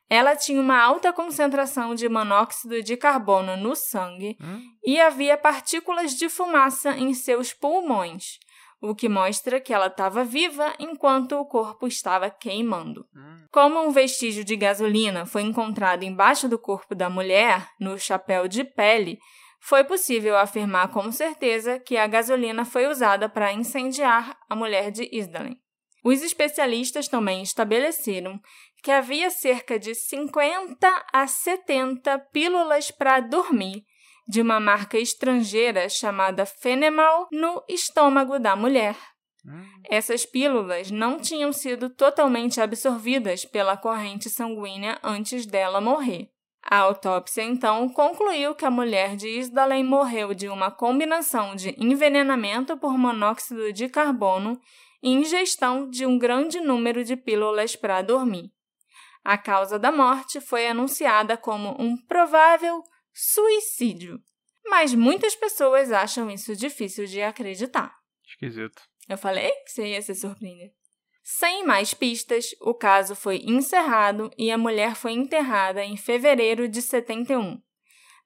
Ela 0.09 0.35
tinha 0.35 0.61
uma 0.61 0.81
alta 0.81 1.11
concentração 1.11 1.93
de 1.93 2.07
monóxido 2.07 2.81
de 2.81 2.95
carbono 2.95 3.57
no 3.57 3.75
sangue 3.75 4.37
Hum? 4.41 4.61
e 4.85 4.99
havia 4.99 5.37
partículas 5.37 6.15
de 6.15 6.29
fumaça 6.29 6.91
em 6.91 7.13
seus 7.13 7.53
pulmões, 7.53 8.39
o 8.81 8.95
que 8.95 9.09
mostra 9.09 9.59
que 9.59 9.73
ela 9.73 9.87
estava 9.87 10.23
viva 10.23 10.73
enquanto 10.79 11.33
o 11.33 11.45
corpo 11.45 11.87
estava 11.87 12.29
queimando. 12.29 13.05
Hum. 13.15 13.45
Como 13.51 13.81
um 13.81 13.91
vestígio 13.91 14.45
de 14.45 14.55
gasolina 14.55 15.25
foi 15.25 15.41
encontrado 15.41 16.03
embaixo 16.03 16.47
do 16.47 16.59
corpo 16.59 16.95
da 16.95 17.09
mulher, 17.09 17.67
no 17.79 17.97
chapéu 17.99 18.47
de 18.47 18.63
pele, 18.63 19.17
foi 19.59 19.83
possível 19.83 20.37
afirmar 20.37 20.89
com 20.89 21.11
certeza 21.11 21.79
que 21.79 21.97
a 21.97 22.07
gasolina 22.07 22.63
foi 22.63 22.87
usada 22.87 23.27
para 23.27 23.51
incendiar 23.51 24.37
a 24.49 24.55
mulher 24.55 24.91
de 24.91 25.09
Isdalen. 25.11 25.59
Os 26.07 26.21
especialistas 26.21 27.09
também 27.09 27.43
estabeleceram 27.43 28.39
que 28.81 28.89
havia 28.89 29.29
cerca 29.29 29.77
de 29.77 29.93
50 29.93 31.05
a 31.11 31.27
70 31.27 32.17
pílulas 32.31 32.89
para 32.89 33.19
dormir 33.19 33.83
de 34.25 34.41
uma 34.41 34.57
marca 34.57 34.97
estrangeira 34.97 35.89
chamada 35.89 36.45
Fenemal 36.45 37.27
no 37.29 37.61
estômago 37.67 38.39
da 38.39 38.55
mulher. 38.55 38.95
Hum. 39.45 39.65
Essas 39.83 40.25
pílulas 40.25 40.89
não 40.89 41.19
tinham 41.19 41.51
sido 41.51 41.89
totalmente 41.89 42.61
absorvidas 42.61 43.43
pela 43.43 43.75
corrente 43.75 44.29
sanguínea 44.29 44.97
antes 45.03 45.45
dela 45.45 45.81
morrer. 45.81 46.29
A 46.63 46.77
autópsia 46.77 47.43
então 47.43 47.89
concluiu 47.89 48.55
que 48.55 48.63
a 48.63 48.71
mulher 48.71 49.17
de 49.17 49.27
Isdalen 49.27 49.83
morreu 49.83 50.33
de 50.33 50.47
uma 50.47 50.71
combinação 50.71 51.53
de 51.53 51.75
envenenamento 51.77 52.77
por 52.77 52.97
monóxido 52.97 53.73
de 53.73 53.89
carbono 53.89 54.57
e 55.01 55.09
ingestão 55.09 55.89
de 55.89 56.05
um 56.05 56.17
grande 56.17 56.59
número 56.59 57.03
de 57.03 57.15
pílulas 57.15 57.75
para 57.75 58.01
dormir. 58.01 58.51
A 59.23 59.37
causa 59.37 59.77
da 59.77 59.91
morte 59.91 60.39
foi 60.39 60.67
anunciada 60.67 61.35
como 61.35 61.75
um 61.79 61.97
provável 61.97 62.81
suicídio, 63.13 64.19
mas 64.65 64.93
muitas 64.93 65.35
pessoas 65.35 65.91
acham 65.91 66.29
isso 66.31 66.55
difícil 66.55 67.05
de 67.05 67.21
acreditar. 67.21 67.93
Esquisito. 68.25 68.81
Eu 69.07 69.17
falei 69.17 69.51
que 69.63 69.71
você 69.71 69.87
ia 69.87 70.01
se 70.01 70.13
surpreender. 70.13 70.71
Sem 71.23 71.65
mais 71.65 71.93
pistas, 71.93 72.55
o 72.61 72.73
caso 72.73 73.15
foi 73.15 73.41
encerrado 73.43 74.31
e 74.37 74.49
a 74.49 74.57
mulher 74.57 74.95
foi 74.95 75.11
enterrada 75.11 75.83
em 75.83 75.97
fevereiro 75.97 76.69
de 76.69 76.81
71. 76.81 77.61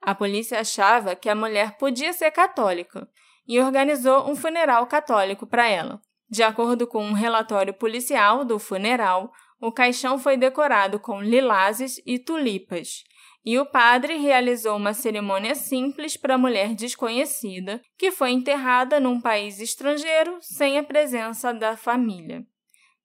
A 0.02 0.14
polícia 0.14 0.60
achava 0.60 1.16
que 1.16 1.30
a 1.30 1.36
mulher 1.36 1.78
podia 1.78 2.14
ser 2.14 2.30
católica 2.30 3.10
e 3.48 3.60
organizou 3.60 4.30
um 4.30 4.36
funeral 4.36 4.86
católico 4.86 5.48
para 5.48 5.68
ela. 5.68 6.00
De 6.32 6.42
acordo 6.44 6.88
com 6.88 7.04
um 7.04 7.12
relatório 7.12 7.74
policial 7.74 8.46
do 8.46 8.58
funeral, 8.58 9.34
o 9.60 9.70
caixão 9.72 10.18
foi 10.18 10.38
decorado 10.38 10.98
com 10.98 11.22
lilazes 11.22 12.02
e 12.06 12.18
tulipas, 12.18 13.04
e 13.46 13.60
o 13.60 13.66
padre 13.66 14.16
realizou 14.18 14.78
uma 14.78 14.94
cerimônia 14.94 15.54
simples 15.56 16.16
para 16.16 16.36
a 16.36 16.38
mulher 16.38 16.74
desconhecida, 16.74 17.82
que 17.98 18.12
foi 18.12 18.32
enterrada 18.32 18.98
num 19.00 19.20
país 19.20 19.60
estrangeiro 19.60 20.38
sem 20.40 20.78
a 20.78 20.84
presença 20.84 21.54
da 21.54 21.76
família. 21.76 22.44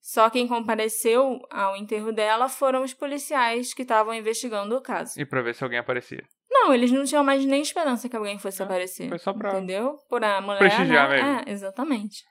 Só 0.00 0.30
quem 0.30 0.46
compareceu 0.46 1.40
ao 1.50 1.76
enterro 1.76 2.12
dela 2.12 2.48
foram 2.48 2.84
os 2.84 2.94
policiais 2.94 3.74
que 3.74 3.82
estavam 3.82 4.14
investigando 4.14 4.76
o 4.76 4.80
caso. 4.80 5.20
E 5.20 5.26
pra 5.26 5.42
ver 5.42 5.52
se 5.52 5.64
alguém 5.64 5.80
aparecia. 5.80 6.22
Não, 6.48 6.72
eles 6.72 6.92
não 6.92 7.02
tinham 7.04 7.24
mais 7.24 7.44
nem 7.44 7.60
esperança 7.60 8.08
que 8.08 8.14
alguém 8.16 8.38
fosse 8.38 8.62
É, 8.62 8.64
aparecer. 8.64 9.08
foi 9.08 9.18
só 9.18 9.32
pra 9.32 9.50
Entendeu? 9.50 9.98
Por 10.08 10.22
a 10.22 10.40
mulher. 10.40 10.58
prestigiar 10.60 11.08
não- 11.08 11.16
mesmo. 11.16 11.28
É, 11.40 11.52
exatamente. 11.52 12.22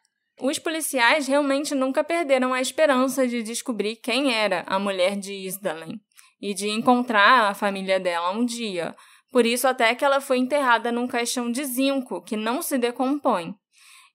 Os 0.41 0.59
policiais 0.59 1.27
realmente 1.27 1.73
nunca 1.73 2.03
perderam 2.03 2.53
a 2.53 2.61
esperança 2.61 3.27
de 3.27 3.41
descobrir 3.41 3.95
quem 3.95 4.33
era 4.33 4.63
a 4.67 4.77
mulher 4.77 5.15
de 5.15 5.33
Isdalen. 5.33 5.99
e 6.41 6.53
de 6.53 6.69
encontrar 6.69 7.49
a 7.49 7.53
família 7.53 7.99
dela 7.99 8.31
um 8.31 8.45
dia. 8.45 8.93
Por 9.31 9.45
isso, 9.45 9.67
até 9.67 9.95
que 9.95 10.03
ela 10.03 10.19
foi 10.19 10.38
enterrada 10.38 10.91
num 10.91 11.07
caixão 11.07 11.49
de 11.49 11.63
zinco 11.63 12.21
que 12.21 12.36
não 12.36 12.61
se 12.61 12.77
decompõe. 12.77 13.55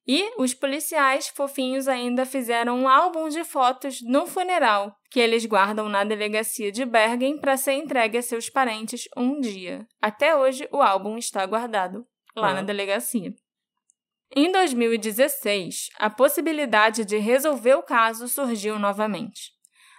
E 0.07 0.31
os 0.39 0.55
policiais 0.55 1.29
fofinhos 1.29 1.89
ainda 1.89 2.27
fizeram 2.27 2.79
um 2.79 2.89
álbum 2.89 3.29
de 3.29 3.43
fotos 3.43 4.01
no 4.03 4.27
funeral, 4.27 4.95
que 5.11 5.19
eles 5.19 5.45
guardam 5.47 5.89
na 5.89 6.05
delegacia 6.05 6.71
de 6.71 6.85
Bergen 6.85 7.39
para 7.39 7.57
ser 7.57 7.73
entregue 7.73 8.19
a 8.19 8.23
seus 8.23 8.49
parentes 8.49 9.09
um 9.17 9.41
dia. 9.41 9.87
Até 10.01 10.37
hoje, 10.37 10.69
o 10.71 10.83
álbum 10.83 11.17
está 11.17 11.45
guardado 11.47 12.07
lá 12.37 12.55
na 12.55 12.63
delegacia. 12.63 13.35
Em 14.35 14.53
2016, 14.53 15.89
a 15.99 16.09
possibilidade 16.09 17.05
de 17.05 17.19
resolver 17.19 17.75
o 17.75 17.83
caso 17.83 18.29
surgiu 18.29 18.79
novamente. 18.79 19.51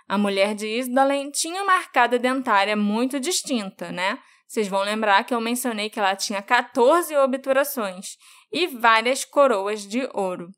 A 0.08 0.18
mulher 0.18 0.56
de 0.56 0.68
Isdalen 0.68 1.32
tinha 1.32 1.62
uma 1.62 1.74
arcada 1.74 2.18
dentária 2.18 2.78
muito 2.78 3.20
distinta, 3.20 3.92
né? 3.92 4.20
Vocês 4.48 4.70
vão 4.70 4.84
lembrar 4.84 5.26
que 5.26 5.34
eu 5.34 5.42
mencionei 5.42 5.90
que 5.90 6.00
ela 6.00 6.16
tinha 6.16 6.42
14 6.42 7.14
obturações 7.18 8.16
e 8.52 8.68
várias 8.68 9.26
coroas 9.26 9.86
de 9.86 10.10
ouro. 10.14 10.50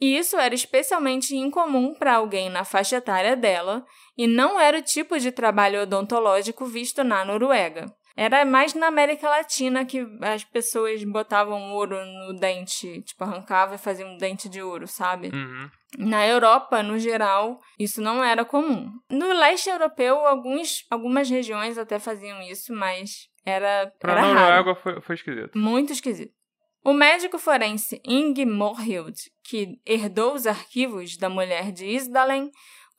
E 0.00 0.16
isso 0.16 0.38
era 0.38 0.54
especialmente 0.54 1.36
incomum 1.36 1.92
para 1.92 2.14
alguém 2.14 2.48
na 2.48 2.64
faixa 2.64 2.96
etária 2.96 3.36
dela 3.36 3.84
e 4.16 4.26
não 4.26 4.58
era 4.58 4.78
o 4.78 4.82
tipo 4.82 5.18
de 5.18 5.30
trabalho 5.30 5.82
odontológico 5.82 6.64
visto 6.64 7.04
na 7.04 7.22
Noruega. 7.22 7.94
Era 8.20 8.44
mais 8.44 8.74
na 8.74 8.88
América 8.88 9.30
Latina 9.30 9.82
que 9.86 10.06
as 10.20 10.44
pessoas 10.44 11.02
botavam 11.04 11.72
ouro 11.72 11.96
no 12.04 12.34
dente, 12.38 13.00
tipo, 13.00 13.24
arrancava 13.24 13.76
e 13.76 13.78
fazia 13.78 14.06
um 14.06 14.18
dente 14.18 14.46
de 14.46 14.60
ouro, 14.60 14.86
sabe? 14.86 15.30
Uhum. 15.32 15.70
Na 15.96 16.26
Europa, 16.26 16.82
no 16.82 16.98
geral, 16.98 17.58
isso 17.78 18.02
não 18.02 18.22
era 18.22 18.44
comum. 18.44 18.92
No 19.10 19.32
leste 19.32 19.70
europeu, 19.70 20.18
alguns, 20.26 20.84
algumas 20.90 21.30
regiões 21.30 21.78
até 21.78 21.98
faziam 21.98 22.42
isso, 22.42 22.74
mas 22.74 23.30
era, 23.42 23.90
Pra 23.98 24.12
era. 24.12 24.34
Noruega 24.34 24.74
foi, 24.74 25.00
foi 25.00 25.14
esquisito. 25.14 25.56
Muito 25.56 25.90
esquisito. 25.90 26.34
O 26.84 26.92
médico 26.92 27.38
forense 27.38 28.02
Inge 28.06 28.44
Morhild, 28.44 29.16
que 29.44 29.78
herdou 29.86 30.34
os 30.34 30.46
arquivos 30.46 31.16
da 31.16 31.30
mulher 31.30 31.72
de 31.72 31.86
Isdalen, 31.86 32.50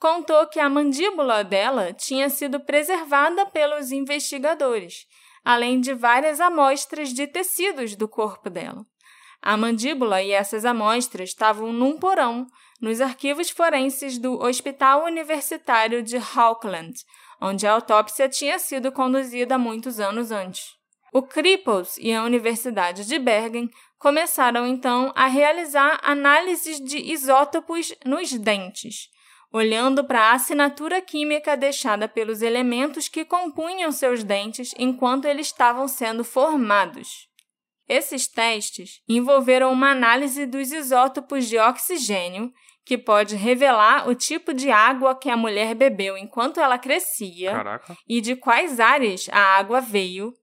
contou 0.02 0.48
que 0.48 0.60
a 0.60 0.68
mandíbula 0.68 1.44
dela 1.44 1.94
tinha 1.94 2.28
sido 2.28 2.60
preservada 2.60 3.46
pelos 3.46 3.92
investigadores, 3.92 5.06
além 5.46 5.80
de 5.80 5.94
várias 5.94 6.42
amostras 6.42 7.10
de 7.10 7.28
tecidos 7.28 7.96
do 7.96 8.08
corpo 8.08 8.50
dela. 8.50 8.84
A 9.40 9.56
mandíbula 9.56 10.24
e 10.24 10.32
essas 10.32 10.66
amostras 10.66 11.30
estavam 11.30 11.72
num 11.72 12.00
porão, 12.00 12.48
nos 12.82 13.00
arquivos 13.00 13.52
forenses 13.52 14.18
do 14.18 14.42
Hospital 14.42 15.06
Universitário 15.06 16.02
de 16.02 16.18
Haukeland, 16.18 16.96
onde 17.40 17.68
a 17.68 17.74
autópsia 17.74 18.28
tinha 18.28 18.58
sido 18.58 18.92
conduzida 18.92 19.56
muitos 19.56 20.00
anos 20.00 20.32
antes. 20.32 20.72
O 21.14 21.22
Krippels 21.22 22.00
e 22.00 22.12
a 22.12 22.24
Universidade 22.24 23.06
de 23.06 23.20
Bergen 23.20 23.70
começaram 24.00 24.66
então 24.66 25.14
a 25.16 25.28
realizar 25.28 26.00
análises 26.02 26.80
de 26.80 26.98
isótopos 26.98 27.94
nos 28.04 28.32
dentes, 28.34 29.11
olhando 29.52 30.04
para 30.04 30.30
a 30.30 30.34
assinatura 30.34 31.02
química 31.02 31.58
deixada 31.58 32.08
pelos 32.08 32.42
elementos 32.42 33.08
que 33.08 33.26
compunham 33.26 33.92
seus 33.92 34.24
dentes 34.24 34.74
enquanto 34.78 35.26
eles 35.26 35.48
estavam 35.48 35.88
sendo 35.88 36.24
formados. 36.24 37.28
Esses 37.88 38.28
testes 38.28 39.02
envolveram 39.08 39.72
uma 39.72 39.92
análise 39.92 40.46
dos 40.46 40.72
isótopos 40.72 41.48
de 41.48 41.58
oxigênio, 41.58 42.54
que 42.86 42.98
pode 42.98 43.36
revelar 43.36 44.08
o 44.08 44.16
tipo 44.16 44.54
de 44.54 44.72
água 44.72 45.14
que 45.14 45.30
a 45.30 45.38
mulher 45.38 45.76
bebeu 45.76 46.18
enquanto 46.18 46.60
ela 46.60 46.80
crescia 46.80 47.52
Caraca. 47.52 47.98
e 48.08 48.22
de 48.22 48.36
quais 48.36 48.80
áreas 48.80 49.28
a 49.32 49.40
água 49.58 49.82
veio, 49.82 50.34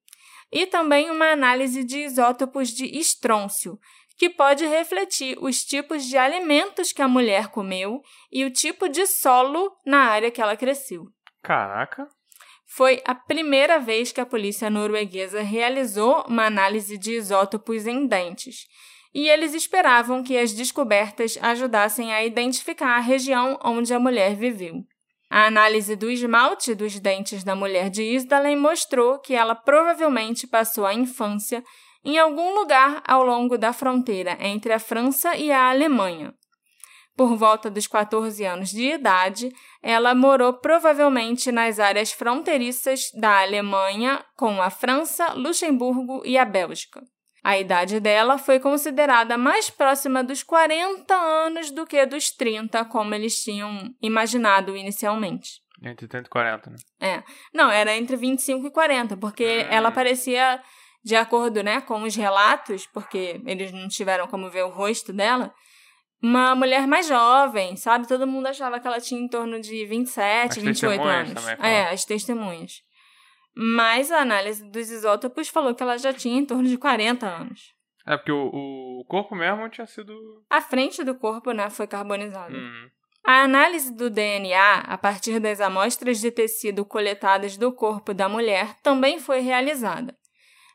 e 0.53 0.67
também 0.67 1.11
uma 1.11 1.31
análise 1.33 1.83
de 1.85 1.99
isótopos 1.99 2.69
de 2.69 2.85
estrôncio, 2.99 3.79
que 4.19 4.29
pode 4.29 4.67
refletir 4.67 5.39
os 5.41 5.65
tipos 5.65 6.05
de 6.05 6.19
alimentos 6.19 6.93
que 6.93 7.01
a 7.01 7.09
mulher 7.09 7.49
comeu 7.49 8.03
e 8.33 8.45
o 8.45 8.51
tipo 8.51 8.89
de 8.89 9.07
solo 9.07 9.73
na 9.87 10.01
área 10.01 10.31
que 10.31 10.43
ela 10.43 10.57
cresceu. 10.57 11.07
Caraca. 11.43 12.09
Foi 12.67 13.01
a 13.07 13.15
primeira 13.15 13.79
vez 13.79 14.13
que 14.13 14.21
a 14.21 14.27
polícia 14.27 14.69
norueguesa 14.69 15.41
realizou 15.41 16.25
uma 16.27 16.47
análise 16.47 16.99
de 16.99 17.13
isótopos 17.13 17.87
em 17.87 18.07
dentes, 18.07 18.67
e 19.15 19.29
eles 19.29 19.55
esperavam 19.55 20.23
que 20.23 20.37
as 20.37 20.53
descobertas 20.53 21.39
ajudassem 21.41 22.13
a 22.13 22.23
identificar 22.25 22.97
a 22.97 23.01
região 23.01 23.59
onde 23.65 23.95
a 23.95 23.99
mulher 23.99 24.35
viveu. 24.35 24.85
A 25.31 25.47
análise 25.47 25.95
do 25.95 26.11
esmalte 26.11 26.75
dos 26.75 26.99
dentes 26.99 27.45
da 27.45 27.55
mulher 27.55 27.89
de 27.89 28.03
Isdalen 28.03 28.57
mostrou 28.57 29.19
que 29.19 29.35
ela 29.35 29.55
provavelmente 29.55 30.47
passou 30.47 30.85
a 30.85 30.95
infância 30.95 31.63
em 32.09 32.17
algum 32.17 32.55
lugar 32.55 33.03
ao 33.07 33.23
longo 33.23 33.59
da 33.59 33.71
fronteira 33.71 34.39
entre 34.41 34.73
a 34.73 34.79
França 34.79 35.37
e 35.37 35.53
a 35.53 35.69
Alemanha. 35.69 36.33
Por 37.15 37.37
volta 37.37 37.71
dos 37.71 37.87
14 37.87 38.43
anos 38.47 38.71
de 38.71 38.93
idade, 38.93 39.53
ela 39.83 40.15
morou 40.15 40.55
provavelmente 40.55 41.53
nas 41.53 41.79
áreas 41.79 42.11
fronteiriças 42.11 43.11
da 43.13 43.43
Alemanha 43.43 44.25
com 44.35 44.63
a 44.63 44.71
França, 44.71 45.35
Luxemburgo 45.35 46.23
e 46.25 46.39
a 46.39 46.47
Bélgica. 46.47 47.03
A 47.45 47.59
idade 47.59 48.01
dela 48.01 48.39
foi 48.39 48.59
considerada 48.59 49.37
mais 49.37 49.69
próxima 49.69 50.25
dos 50.25 50.43
40 50.43 51.15
anos 51.15 51.71
do 51.71 51.87
que 51.87 52.07
dos 52.07 52.31
30, 52.31 52.87
como 52.87 53.15
eles 53.15 53.43
tinham 53.43 53.95
imaginado 54.01 54.75
inicialmente. 54.75 55.61
Entre 55.83 56.09
30 56.09 56.27
e 56.27 56.31
40, 56.31 56.71
né? 56.71 56.77
É. 57.01 57.23
Não, 57.55 57.71
era 57.71 57.97
entre 57.97 58.17
25 58.17 58.67
e 58.67 58.71
40, 58.71 59.17
porque 59.17 59.67
ela 59.71 59.93
parecia, 59.93 60.61
de 61.05 61.17
acordo 61.17 61.63
né, 61.63 61.81
com 61.81 62.03
os 62.03 62.15
relatos, 62.15 62.87
porque 62.87 63.41
eles 63.47 63.73
não 63.73 63.89
tiveram 63.89 64.27
como 64.27 64.51
ver 64.51 64.65
o 64.65 64.71
rosto 64.71 65.13
dela, 65.13 65.53
uma 66.23 66.55
mulher 66.55 66.87
mais 66.87 67.07
jovem, 67.07 67.77
sabe? 67.77 68.09
Todo 68.09 68.27
mundo 68.27 68.47
achava 68.47 68.81
que 68.81 68.87
ela 68.87 69.01
tinha 69.01 69.21
em 69.21 69.29
torno 69.29 69.61
de 69.61 69.87
27, 69.87 70.59
As 70.59 70.65
28 70.65 70.65
testemunhas 70.65 71.31
anos. 71.31 71.35
também 71.45 71.71
É, 71.71 71.91
as 71.91 72.05
testemunhas. 72.05 72.73
Mas 73.57 74.11
a 74.11 74.21
análise 74.21 74.69
dos 74.71 74.91
isótopos 74.91 75.49
falou 75.49 75.75
que 75.75 75.83
ela 75.83 75.97
já 75.99 76.13
tinha 76.13 76.39
em 76.39 76.45
torno 76.45 76.69
de 76.69 76.77
40 76.77 77.27
anos. 77.27 77.73
É 78.07 78.17
porque 78.17 78.33
o, 78.33 78.51
o 79.01 79.05
corpo 79.07 79.35
mesmo 79.35 79.69
tinha 79.69 79.87
sido. 79.87 80.13
A 80.49 80.61
frente 80.61 81.05
do 81.05 81.15
corpo, 81.15 81.53
né, 81.53 81.69
foi 81.69 81.87
carbonizada. 81.87 82.57
Hum. 82.57 82.89
A 83.25 83.43
análise 83.43 83.95
do 83.95 84.09
DNA, 84.09 84.79
a 84.87 84.97
partir 84.97 85.39
das 85.39 85.61
amostras 85.61 86.19
de 86.19 86.31
tecido 86.31 86.85
coletadas 86.85 87.57
do 87.57 87.71
corpo 87.73 88.15
da 88.15 88.29
mulher, 88.29 88.77
também 88.83 89.19
foi 89.19 89.41
realizada. 89.41 90.17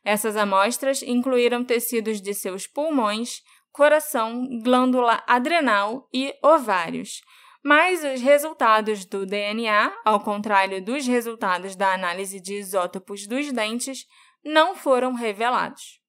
Essas 0.04 0.36
amostras 0.36 1.02
incluíram 1.02 1.64
tecidos 1.64 2.22
de 2.22 2.34
seus 2.34 2.68
pulmões, 2.68 3.42
coração, 3.72 4.48
glândula 4.62 5.24
adrenal 5.28 6.08
e 6.14 6.34
ovários. 6.44 7.22
Mas 7.64 8.04
os 8.04 8.22
resultados 8.22 9.06
do 9.06 9.26
DNA, 9.26 9.94
ao 10.04 10.20
contrário 10.20 10.84
dos 10.84 11.08
resultados 11.08 11.76
da 11.76 11.94
análise 11.94 12.42
de 12.42 12.56
isótopos 12.56 13.26
dos 13.26 13.52
dentes, 13.54 14.06
não 14.44 14.76
foram 14.76 15.14
revelados. 15.14 16.02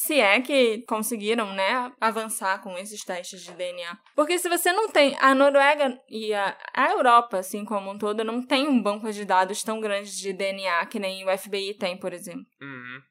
Se 0.00 0.20
é 0.20 0.40
que 0.40 0.84
conseguiram, 0.86 1.52
né, 1.54 1.92
avançar 2.00 2.62
com 2.62 2.78
esses 2.78 3.04
testes 3.04 3.42
de 3.42 3.50
DNA. 3.50 3.98
Porque 4.14 4.38
se 4.38 4.48
você 4.48 4.72
não 4.72 4.88
tem. 4.88 5.16
A 5.18 5.34
Noruega 5.34 6.00
e 6.08 6.32
a, 6.32 6.56
a 6.72 6.92
Europa, 6.92 7.38
assim 7.38 7.64
como 7.64 7.90
um 7.90 7.98
todo, 7.98 8.22
não 8.22 8.40
tem 8.40 8.68
um 8.68 8.80
banco 8.80 9.10
de 9.10 9.24
dados 9.24 9.60
tão 9.64 9.80
grande 9.80 10.16
de 10.16 10.32
DNA 10.32 10.86
que 10.86 11.00
nem 11.00 11.26
o 11.26 11.36
FBI 11.36 11.74
tem, 11.74 11.96
por 11.96 12.12
exemplo. 12.12 12.46
Uhum. 12.62 13.02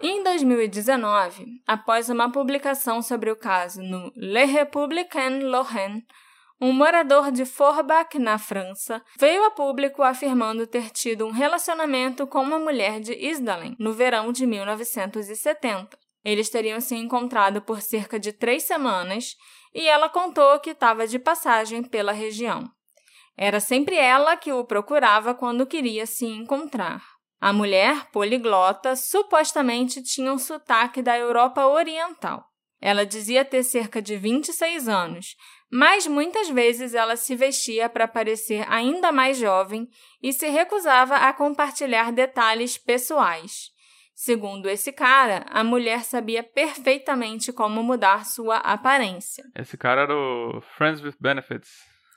Em 0.00 0.24
2019, 0.24 1.60
após 1.66 2.08
uma 2.08 2.32
publicação 2.32 3.02
sobre 3.02 3.30
o 3.30 3.36
caso 3.36 3.82
no 3.82 4.10
Le 4.16 4.46
Républicain 4.46 5.40
Lorraine, 5.40 6.02
um 6.62 6.72
morador 6.72 7.32
de 7.32 7.44
Forbach, 7.44 8.16
na 8.20 8.38
França, 8.38 9.02
veio 9.18 9.44
a 9.44 9.50
público 9.50 10.00
afirmando 10.00 10.64
ter 10.64 10.90
tido 10.90 11.26
um 11.26 11.32
relacionamento 11.32 12.24
com 12.24 12.40
uma 12.40 12.56
mulher 12.56 13.00
de 13.00 13.12
Isdalen 13.14 13.74
no 13.80 13.92
verão 13.92 14.30
de 14.30 14.46
1970. 14.46 15.98
Eles 16.24 16.48
teriam 16.48 16.80
se 16.80 16.94
encontrado 16.94 17.60
por 17.60 17.82
cerca 17.82 18.16
de 18.16 18.32
três 18.32 18.62
semanas 18.62 19.34
e 19.74 19.88
ela 19.88 20.08
contou 20.08 20.60
que 20.60 20.70
estava 20.70 21.04
de 21.04 21.18
passagem 21.18 21.82
pela 21.82 22.12
região. 22.12 22.70
Era 23.36 23.58
sempre 23.58 23.96
ela 23.96 24.36
que 24.36 24.52
o 24.52 24.64
procurava 24.64 25.34
quando 25.34 25.66
queria 25.66 26.06
se 26.06 26.26
encontrar. 26.26 27.02
A 27.40 27.52
mulher, 27.52 28.08
poliglota, 28.12 28.94
supostamente 28.94 30.00
tinha 30.00 30.32
um 30.32 30.38
sotaque 30.38 31.02
da 31.02 31.18
Europa 31.18 31.66
Oriental. 31.66 32.52
Ela 32.80 33.06
dizia 33.06 33.44
ter 33.44 33.62
cerca 33.62 34.02
de 34.02 34.16
26 34.16 34.88
anos, 34.88 35.36
mas 35.72 36.06
muitas 36.06 36.50
vezes 36.50 36.94
ela 36.94 37.16
se 37.16 37.34
vestia 37.34 37.88
para 37.88 38.06
parecer 38.06 38.62
ainda 38.70 39.10
mais 39.10 39.38
jovem 39.38 39.88
e 40.22 40.30
se 40.30 40.46
recusava 40.50 41.16
a 41.16 41.32
compartilhar 41.32 42.12
detalhes 42.12 42.76
pessoais. 42.76 43.70
Segundo 44.14 44.68
esse 44.68 44.92
cara, 44.92 45.46
a 45.48 45.64
mulher 45.64 46.04
sabia 46.04 46.42
perfeitamente 46.42 47.54
como 47.54 47.82
mudar 47.82 48.26
sua 48.26 48.58
aparência. 48.58 49.44
Esse 49.56 49.78
cara 49.78 50.02
era 50.02 50.14
o 50.14 50.60
Friends 50.76 51.00
with 51.00 51.16
Benefits. 51.18 51.70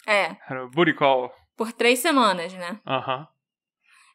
É. 0.05 0.35
Era 0.49 0.67
booty 0.67 0.93
call. 0.93 1.31
Por 1.55 1.71
três 1.71 1.99
semanas, 1.99 2.51
né? 2.51 2.81
Aham. 2.85 3.25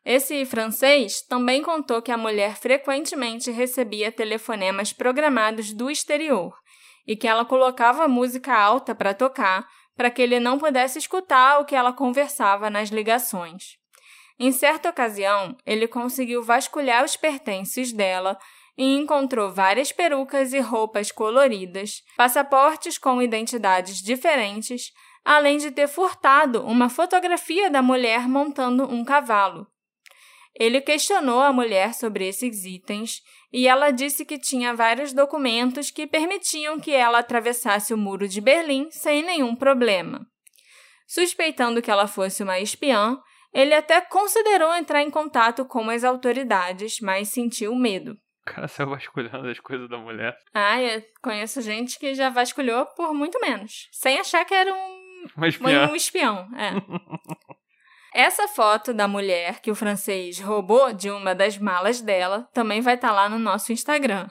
Esse 0.05 0.45
francês 0.45 1.23
também 1.23 1.63
contou 1.63 2.03
que 2.03 2.13
a 2.13 2.17
mulher 2.19 2.57
frequentemente 2.57 3.51
recebia 3.51 4.13
telefonemas 4.13 4.93
programados 4.93 5.73
do 5.73 5.91
exterior 5.91 6.55
e 7.07 7.17
que 7.17 7.27
ela 7.27 7.45
colocava 7.45 8.09
música 8.09 8.55
alta 8.55 8.95
para 8.95 9.15
tocar 9.15 9.67
para 10.01 10.11
que 10.11 10.23
ele 10.23 10.41
não 10.41 10.59
pudesse 10.59 10.99
escutar 10.99 11.61
o 11.61 11.65
que 11.67 11.77
ela 11.77 11.93
conversava 11.93 12.71
nas 12.71 12.89
ligações. 12.89 13.77
Em 14.39 14.51
certa 14.51 14.89
ocasião, 14.89 15.55
ele 15.67 15.87
conseguiu 15.87 16.43
vasculhar 16.43 17.05
os 17.05 17.17
pertences 17.17 17.93
dela 17.93 18.39
e 18.79 18.97
encontrou 18.97 19.53
várias 19.53 19.93
perucas 19.93 20.55
e 20.55 20.59
roupas 20.59 21.13
coloridas, 21.13 22.03
passaportes 22.17 22.97
com 22.97 23.21
identidades 23.21 23.99
diferentes, 23.99 24.91
além 25.23 25.59
de 25.59 25.71
ter 25.71 25.87
furtado 25.87 26.65
uma 26.65 26.89
fotografia 26.89 27.69
da 27.69 27.83
mulher 27.83 28.27
montando 28.27 28.85
um 28.91 29.05
cavalo. 29.05 29.67
Ele 30.59 30.81
questionou 30.81 31.43
a 31.43 31.53
mulher 31.53 31.93
sobre 31.93 32.27
esses 32.27 32.65
itens 32.65 33.21
e 33.53 33.67
ela 33.67 33.91
disse 33.91 34.25
que 34.25 34.39
tinha 34.39 34.75
vários 34.75 35.13
documentos 35.13 35.91
que 35.91 36.07
permitiam 36.07 36.79
que 36.79 36.93
ela 36.93 37.19
atravessasse 37.19 37.93
o 37.93 37.99
muro 37.99 38.29
de 38.29 38.41
Berlim 38.41 38.89
sem 38.91 39.23
nenhum 39.23 39.55
problema. 39.55 40.27
Suspeitando 41.07 41.83
que 41.83 41.91
ela 41.91 42.07
fosse 42.07 42.43
uma 42.43 42.61
espiã, 42.61 43.19
ele 43.53 43.75
até 43.75 44.01
considerou 44.01 44.73
entrar 44.75 45.03
em 45.03 45.11
contato 45.11 45.65
com 45.65 45.91
as 45.91 46.05
autoridades, 46.05 47.01
mas 47.01 47.29
sentiu 47.31 47.75
medo. 47.75 48.13
O 48.47 48.53
cara 48.53 48.69
saiu 48.69 48.91
vasculhando 48.91 49.49
as 49.49 49.59
coisas 49.59 49.89
da 49.89 49.99
mulher. 49.99 50.37
Ah, 50.55 50.81
eu 50.81 51.03
conheço 51.23 51.61
gente 51.61 51.99
que 51.99 52.15
já 52.15 52.31
vasculhou 52.31 52.87
por 52.97 53.13
muito 53.13 53.41
menos, 53.41 53.89
sem 53.93 54.19
achar 54.19 54.45
que 54.45 54.55
era 54.55 54.73
um, 54.73 55.27
Uma 55.37 55.49
espiã. 55.49 55.89
um 55.91 55.97
espião. 55.97 56.49
É. 56.57 56.71
Essa 58.13 58.49
foto 58.49 58.93
da 58.93 59.07
mulher 59.07 59.61
que 59.61 59.71
o 59.71 59.75
francês 59.75 60.41
roubou 60.41 60.93
de 60.93 61.11
uma 61.11 61.35
das 61.35 61.57
malas 61.59 62.01
dela 62.01 62.49
também 62.53 62.81
vai 62.81 62.95
estar 62.95 63.13
lá 63.13 63.29
no 63.29 63.39
nosso 63.39 63.73
Instagram. 63.73 64.29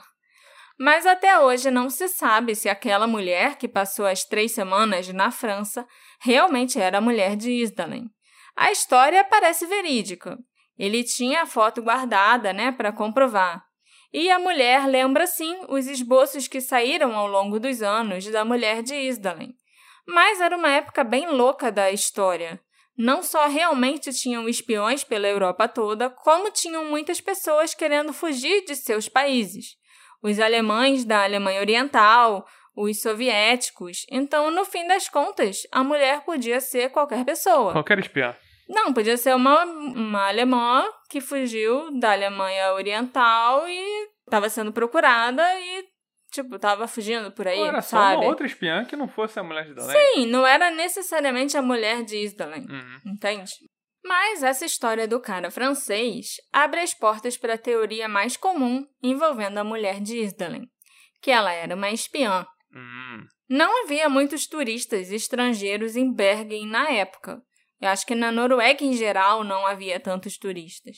Mas 0.77 1.05
até 1.05 1.39
hoje 1.39 1.69
não 1.69 1.89
se 1.89 2.07
sabe 2.07 2.55
se 2.55 2.69
aquela 2.69 3.07
mulher 3.07 3.57
que 3.57 3.67
passou 3.67 4.05
as 4.05 4.23
três 4.23 4.53
semanas 4.53 5.07
na 5.09 5.29
França 5.29 5.85
realmente 6.21 6.79
era 6.79 6.99
a 6.99 7.01
mulher 7.01 7.35
de 7.35 7.51
Isdalen. 7.51 8.09
A 8.55 8.71
história 8.71 9.23
parece 9.23 9.65
verídica. 9.65 10.37
Ele 10.77 11.03
tinha 11.03 11.41
a 11.41 11.45
foto 11.45 11.81
guardada, 11.81 12.53
né, 12.53 12.71
para 12.71 12.93
comprovar. 12.93 13.61
E 14.11 14.31
a 14.31 14.39
mulher 14.39 14.87
lembra 14.87 15.27
sim 15.27 15.59
os 15.67 15.87
esboços 15.87 16.47
que 16.47 16.61
saíram 16.61 17.15
ao 17.15 17.27
longo 17.27 17.59
dos 17.59 17.81
anos 17.81 18.25
da 18.27 18.43
mulher 18.43 18.81
de 18.81 18.95
Isdalen. 18.95 19.53
Mas 20.07 20.41
era 20.41 20.57
uma 20.57 20.69
época 20.69 21.03
bem 21.03 21.27
louca 21.27 21.71
da 21.71 21.91
história. 21.91 22.59
Não 22.99 23.23
só 23.23 23.47
realmente 23.47 24.11
tinham 24.11 24.49
espiões 24.49 25.05
pela 25.05 25.25
Europa 25.25 25.69
toda, 25.69 26.09
como 26.09 26.51
tinham 26.51 26.83
muitas 26.83 27.21
pessoas 27.21 27.73
querendo 27.73 28.11
fugir 28.11 28.65
de 28.65 28.75
seus 28.75 29.07
países. 29.07 29.77
Os 30.21 30.37
alemães 30.37 31.05
da 31.05 31.23
Alemanha 31.23 31.61
Oriental, 31.61 32.45
os 32.75 33.01
soviéticos. 33.01 34.05
Então, 34.11 34.51
no 34.51 34.65
fim 34.65 34.85
das 34.85 35.07
contas, 35.07 35.61
a 35.71 35.81
mulher 35.81 36.25
podia 36.25 36.59
ser 36.59 36.89
qualquer 36.89 37.23
pessoa. 37.23 37.71
Qualquer 37.71 37.99
espiã. 37.99 38.35
Não, 38.67 38.91
podia 38.91 39.15
ser 39.15 39.33
uma, 39.33 39.63
uma 39.63 40.27
alemã 40.27 40.85
que 41.09 41.21
fugiu 41.21 41.97
da 41.97 42.11
Alemanha 42.11 42.73
Oriental 42.73 43.65
e 43.65 44.09
estava 44.25 44.49
sendo 44.49 44.73
procurada 44.73 45.41
e, 45.57 45.85
tipo, 46.31 46.55
estava 46.55 46.87
fugindo 46.87 47.31
por 47.31 47.47
aí, 47.47 47.59
Ou 47.59 47.65
era 47.67 47.81
só 47.81 47.97
sabe? 47.97 48.17
uma 48.17 48.25
outra 48.27 48.45
espiã 48.45 48.85
que 48.85 48.95
não 48.95 49.07
fosse 49.07 49.39
a 49.39 49.43
mulher 49.43 49.65
de 49.65 49.73
Dalém. 49.73 49.95
Sim, 50.15 50.25
não 50.27 50.45
era 50.45 50.69
necessariamente 50.71 51.57
a 51.57 51.61
mulher 51.61 52.03
de 52.03 52.17
Isdalen, 52.17 52.65
Uhum. 52.69 53.13
entende? 53.13 53.51
Mas 54.03 54.41
essa 54.43 54.65
história 54.65 55.07
do 55.07 55.19
cara 55.19 55.51
francês 55.51 56.35
abre 56.53 56.79
as 56.79 56.93
portas 56.93 57.37
para 57.37 57.55
a 57.55 57.57
teoria 57.57 58.07
mais 58.07 58.37
comum 58.37 58.85
envolvendo 59.03 59.57
a 59.57 59.63
mulher 59.63 59.99
de 59.99 60.17
Isdalen, 60.19 60.63
que 61.21 61.29
ela 61.31 61.51
era 61.51 61.75
uma 61.75 61.89
espiã. 61.91 62.45
Hum. 62.73 63.25
Não 63.49 63.83
havia 63.83 64.07
muitos 64.07 64.47
turistas 64.47 65.11
estrangeiros 65.11 65.95
em 65.95 66.13
Bergen 66.13 66.67
na 66.67 66.89
época. 66.91 67.41
Eu 67.81 67.89
acho 67.89 68.05
que 68.05 68.13
na 68.15 68.31
Noruega 68.31 68.83
em 68.83 68.93
geral 68.93 69.43
não 69.43 69.65
havia 69.65 69.99
tantos 69.99 70.37
turistas. 70.37 70.97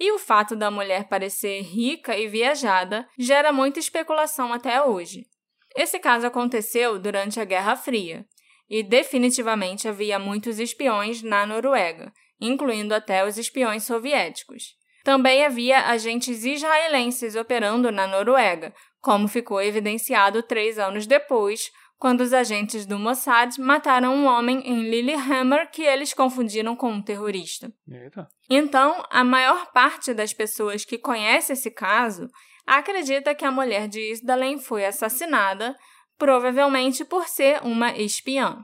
E 0.00 0.12
o 0.12 0.18
fato 0.18 0.54
da 0.54 0.70
mulher 0.70 1.08
parecer 1.08 1.62
rica 1.62 2.16
e 2.16 2.28
viajada 2.28 3.08
gera 3.18 3.52
muita 3.52 3.78
especulação 3.78 4.52
até 4.52 4.82
hoje. 4.82 5.26
Esse 5.74 5.98
caso 5.98 6.26
aconteceu 6.26 6.98
durante 6.98 7.40
a 7.40 7.44
Guerra 7.44 7.76
Fria, 7.76 8.26
e 8.68 8.82
definitivamente 8.82 9.88
havia 9.88 10.18
muitos 10.18 10.58
espiões 10.58 11.22
na 11.22 11.46
Noruega, 11.46 12.12
incluindo 12.40 12.94
até 12.94 13.24
os 13.24 13.38
espiões 13.38 13.84
soviéticos. 13.84 14.76
Também 15.02 15.44
havia 15.44 15.86
agentes 15.86 16.44
israelenses 16.44 17.34
operando 17.34 17.90
na 17.90 18.06
Noruega, 18.06 18.74
como 19.00 19.26
ficou 19.26 19.62
evidenciado 19.62 20.42
três 20.42 20.78
anos 20.78 21.06
depois, 21.06 21.70
quando 21.98 22.20
os 22.20 22.32
agentes 22.32 22.86
do 22.86 22.98
Mossad 22.98 23.58
mataram 23.58 24.14
um 24.14 24.26
homem 24.26 24.60
em 24.64 24.88
Lillehammer 24.88 25.68
que 25.70 25.82
eles 25.82 26.14
confundiram 26.14 26.76
com 26.76 26.92
um 26.92 27.02
terrorista. 27.02 27.72
Eita. 27.90 28.28
Então, 28.48 29.04
a 29.10 29.24
maior 29.24 29.72
parte 29.72 30.14
das 30.14 30.32
pessoas 30.32 30.84
que 30.84 30.96
conhece 30.96 31.52
esse 31.52 31.70
caso 31.70 32.28
acredita 32.64 33.34
que 33.34 33.44
a 33.44 33.50
mulher 33.50 33.88
de 33.88 34.12
Isdalen 34.12 34.58
foi 34.58 34.84
assassinada, 34.84 35.76
provavelmente 36.16 37.04
por 37.04 37.26
ser 37.26 37.60
uma 37.64 37.96
espiã. 37.96 38.58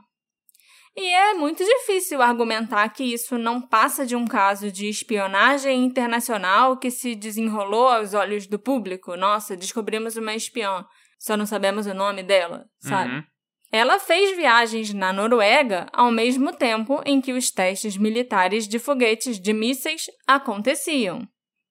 E 0.97 1.05
é 1.05 1.33
muito 1.33 1.61
difícil 1.61 2.21
argumentar 2.21 2.87
que 2.87 3.03
isso 3.03 3.37
não 3.37 3.61
passa 3.61 4.05
de 4.05 4.15
um 4.15 4.25
caso 4.25 4.71
de 4.71 4.87
espionagem 4.87 5.83
internacional 5.83 6.77
que 6.77 6.89
se 6.89 7.15
desenrolou 7.15 7.89
aos 7.89 8.13
olhos 8.13 8.47
do 8.47 8.57
público. 8.57 9.17
Nossa, 9.17 9.57
descobrimos 9.57 10.15
uma 10.15 10.33
espiã, 10.33 10.85
só 11.17 11.35
não 11.35 11.45
sabemos 11.45 11.85
o 11.85 11.93
nome 11.93 12.23
dela, 12.23 12.65
sabe? 12.79 13.13
Uhum. 13.15 13.23
Ela 13.71 13.99
fez 13.99 14.35
viagens 14.37 14.93
na 14.93 15.11
Noruega 15.11 15.87
ao 15.91 16.11
mesmo 16.11 16.53
tempo 16.53 17.01
em 17.05 17.19
que 17.19 17.33
os 17.33 17.51
testes 17.51 17.97
militares 17.97 18.67
de 18.67 18.79
foguetes 18.79 19.39
de 19.39 19.51
mísseis 19.51 20.05
aconteciam. 20.25 21.27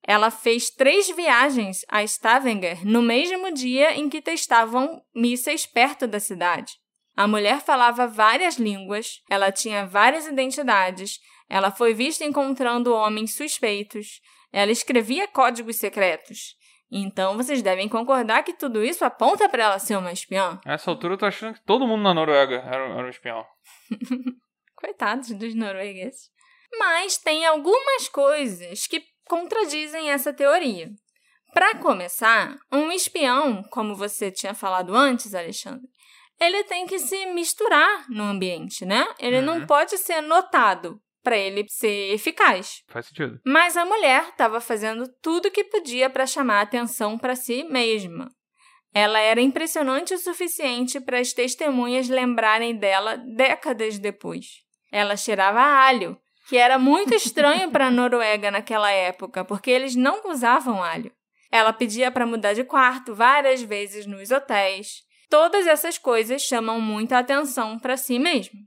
Ela 0.07 0.31
fez 0.31 0.69
três 0.69 1.09
viagens 1.09 1.79
a 1.89 2.05
Stavanger 2.05 2.87
no 2.87 3.01
mesmo 3.01 3.51
dia 3.53 3.95
em 3.95 4.11
que 4.11 4.21
testavam 4.21 5.01
mísseis 5.15 5.65
perto 5.65 6.07
da 6.07 6.21
cidade. 6.21 6.75
A 7.17 7.27
mulher 7.27 7.61
falava 7.61 8.07
várias 8.07 8.57
línguas, 8.57 9.23
ela 9.31 9.51
tinha 9.51 9.87
várias 9.87 10.27
identidades, 10.27 11.21
ela 11.49 11.71
foi 11.71 11.95
vista 11.95 12.25
encontrando 12.25 12.93
homens 12.93 13.35
suspeitos, 13.35 14.21
ela 14.53 14.73
escrevia 14.73 15.27
códigos 15.29 15.77
secretos. 15.77 16.55
Então 16.97 17.37
vocês 17.37 17.61
devem 17.61 17.89
concordar 17.89 18.45
que 18.45 18.53
tudo 18.53 18.85
isso 18.85 19.05
aponta 19.05 19.49
para 19.49 19.65
ela 19.65 19.79
ser 19.81 19.97
uma 19.97 20.13
espiã. 20.13 20.61
A 20.65 20.75
essa 20.75 20.89
altura 20.89 21.15
eu 21.15 21.19
tô 21.19 21.27
achando 21.27 21.55
que 21.55 21.65
todo 21.65 21.89
mundo 21.89 22.03
na 22.03 22.15
Noruega 22.15 22.55
era, 22.57 22.85
era 22.85 23.05
um 23.05 23.09
espião. 23.09 23.45
Coitados 24.77 25.31
dos 25.33 25.55
noruegueses. 25.57 26.31
Mas 26.79 27.17
tem 27.19 27.45
algumas 27.47 28.09
coisas 28.09 28.87
que 28.87 29.03
contradizem 29.27 30.11
essa 30.13 30.33
teoria. 30.33 30.89
Para 31.53 31.77
começar, 31.79 32.57
um 32.71 32.93
espião, 32.93 33.63
como 33.71 33.97
você 33.97 34.31
tinha 34.31 34.55
falado 34.55 34.95
antes, 34.95 35.35
Alexandre, 35.35 35.89
ele 36.41 36.63
tem 36.65 36.87
que 36.87 36.99
se 36.99 37.27
misturar 37.27 38.07
no 38.09 38.25
ambiente, 38.25 38.85
né? 38.85 39.07
Ele 39.19 39.41
não 39.41 39.59
Uhum. 39.61 39.67
pode 39.67 39.97
ser 39.99 40.21
notado 40.21 41.01
para 41.25 41.37
ele 41.39 41.65
ser 41.69 42.13
eficaz. 42.13 42.83
Faz 42.87 43.07
sentido. 43.07 43.41
Mas 43.45 43.77
a 43.77 43.87
mulher 43.87 44.29
estava 44.29 44.61
fazendo 44.61 45.09
tudo 45.23 45.49
o 45.49 45.51
que 45.51 45.65
podia 45.65 46.11
para 46.11 46.27
chamar 46.27 46.61
atenção 46.61 47.19
para 47.19 47.35
si 47.35 47.65
mesma. 47.65 48.31
Ela 48.93 49.19
era 49.19 49.41
impressionante 49.41 50.15
o 50.15 50.19
suficiente 50.19 51.01
para 51.01 51.19
as 51.19 51.33
testemunhas 51.33 52.09
lembrarem 52.09 52.77
dela 52.77 53.17
décadas 53.17 53.99
depois. 53.99 54.63
Ela 54.93 55.17
cheirava 55.17 55.59
a 55.61 55.87
alho, 55.87 56.17
que 56.49 56.57
era 56.57 56.79
muito 56.79 57.13
estranho 57.17 57.71
para 57.73 57.87
a 57.87 57.91
Noruega 57.91 58.53
naquela 58.53 58.91
época, 58.93 59.45
porque 59.45 59.71
eles 59.71 59.97
não 59.97 60.31
usavam 60.31 60.81
alho. 60.81 61.11
Ela 61.51 61.73
pedia 61.73 62.11
para 62.11 62.27
mudar 62.27 62.53
de 62.53 62.63
quarto 62.65 63.15
várias 63.15 63.63
vezes 63.63 64.07
nos 64.07 64.31
hotéis. 64.31 65.03
Todas 65.31 65.67
essas 65.67 65.99
coisas 65.99 66.43
chamam 66.43 66.81
muita 66.81 67.19
atenção 67.19 67.79
para 67.79 67.97
si 67.97 68.19
mesmo. 68.19 68.61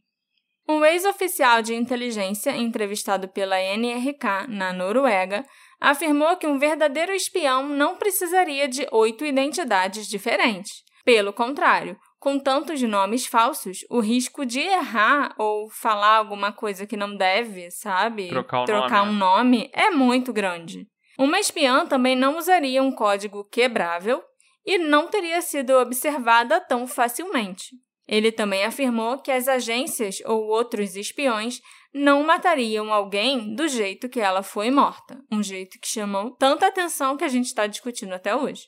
Um 0.70 0.84
ex-oficial 0.84 1.62
de 1.62 1.74
inteligência 1.74 2.56
entrevistado 2.56 3.28
pela 3.30 3.56
NRK 3.58 4.48
na 4.50 4.74
Noruega 4.74 5.46
afirmou 5.80 6.36
que 6.36 6.46
um 6.46 6.60
verdadeiro 6.60 7.14
espião 7.14 7.68
não 7.70 7.96
precisaria 7.96 8.68
de 8.68 8.86
oito 8.92 9.26
identidades 9.26 10.08
diferentes. 10.08 10.84
Pelo 11.06 11.32
contrário, 11.32 11.98
com 12.20 12.38
tantos 12.38 12.82
nomes 12.82 13.26
falsos, 13.26 13.86
o 13.90 14.02
risco 14.02 14.46
de 14.46 14.60
errar 14.60 15.34
ou 15.38 15.70
falar 15.70 16.18
alguma 16.18 16.52
coisa 16.52 16.86
que 16.86 16.98
não 16.98 17.16
deve, 17.16 17.72
sabe? 17.72 18.28
Trocar 18.28 18.66
Trocar 18.66 19.06
nome, 19.06 19.12
um 19.12 19.18
nome 19.18 19.72
é 19.72 19.90
muito 19.90 20.34
grande. 20.34 20.86
Uma 21.18 21.40
espiã 21.40 21.86
também 21.86 22.16
não 22.16 22.38
usaria 22.38 22.84
um 22.84 22.92
código 22.92 23.46
quebrável 23.46 24.22
e 24.66 24.78
não 24.78 25.08
teria 25.08 25.42
sido 25.42 25.78
observada 25.78 26.60
tão 26.60 26.86
facilmente. 26.86 27.70
Ele 28.08 28.32
também 28.32 28.64
afirmou 28.64 29.18
que 29.20 29.32
as 29.32 29.48
agências 29.48 30.22
ou 30.26 30.48
outros 30.48 30.96
espiões 30.96 31.62
não 31.94 32.24
matariam 32.24 32.94
alguém 32.94 33.54
do 33.54 33.68
jeito 33.68 34.08
que 34.08 34.20
ela 34.20 34.44
foi 34.44 34.72
morta, 34.72 35.22
um 35.32 35.44
jeito 35.44 35.80
que 35.80 35.88
chamou 35.88 36.32
tanta 36.32 36.68
atenção 36.68 37.18
que 37.18 37.24
a 37.24 37.28
gente 37.28 37.48
está 37.48 37.68
discutindo 37.68 38.14
até 38.14 38.36
hoje. 38.36 38.64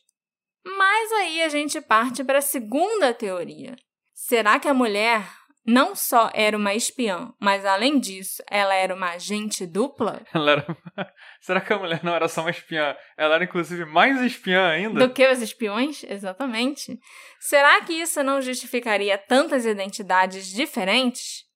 Mas 0.65 1.11
aí 1.13 1.41
a 1.41 1.49
gente 1.49 1.79
parte 1.79 2.23
para 2.23 2.39
a 2.39 2.41
segunda 2.41 3.13
teoria. 3.13 3.77
Será 4.13 4.59
que 4.59 4.67
a 4.67 4.73
mulher 4.73 5.38
não 5.70 5.95
só 5.95 6.32
era 6.34 6.57
uma 6.57 6.74
espiã, 6.74 7.32
mas 7.39 7.63
além 7.63 7.99
disso, 7.99 8.41
ela 8.49 8.74
era 8.74 8.95
uma 8.95 9.11
agente 9.11 9.67
dupla? 9.67 10.22
Ela 10.34 10.51
era... 10.51 10.78
Será 11.39 11.61
que 11.61 11.72
a 11.72 11.78
mulher 11.78 12.03
não 12.03 12.13
era 12.13 12.28
só 12.28 12.41
uma 12.41 12.49
espiã? 12.49 12.95
Ela 13.15 13.36
era 13.36 13.43
inclusive 13.43 13.86
mais 13.86 14.20
espiã 14.22 14.67
ainda? 14.67 15.07
Do 15.07 15.13
que 15.13 15.26
os 15.28 15.41
espiões? 15.41 16.03
Exatamente. 16.03 16.99
Será 17.39 17.82
que 17.82 17.93
isso 17.93 18.24
não 18.24 18.41
justificaria 18.41 19.15
tantas 19.17 19.65
identidades 19.65 20.47
diferentes? 20.47 21.47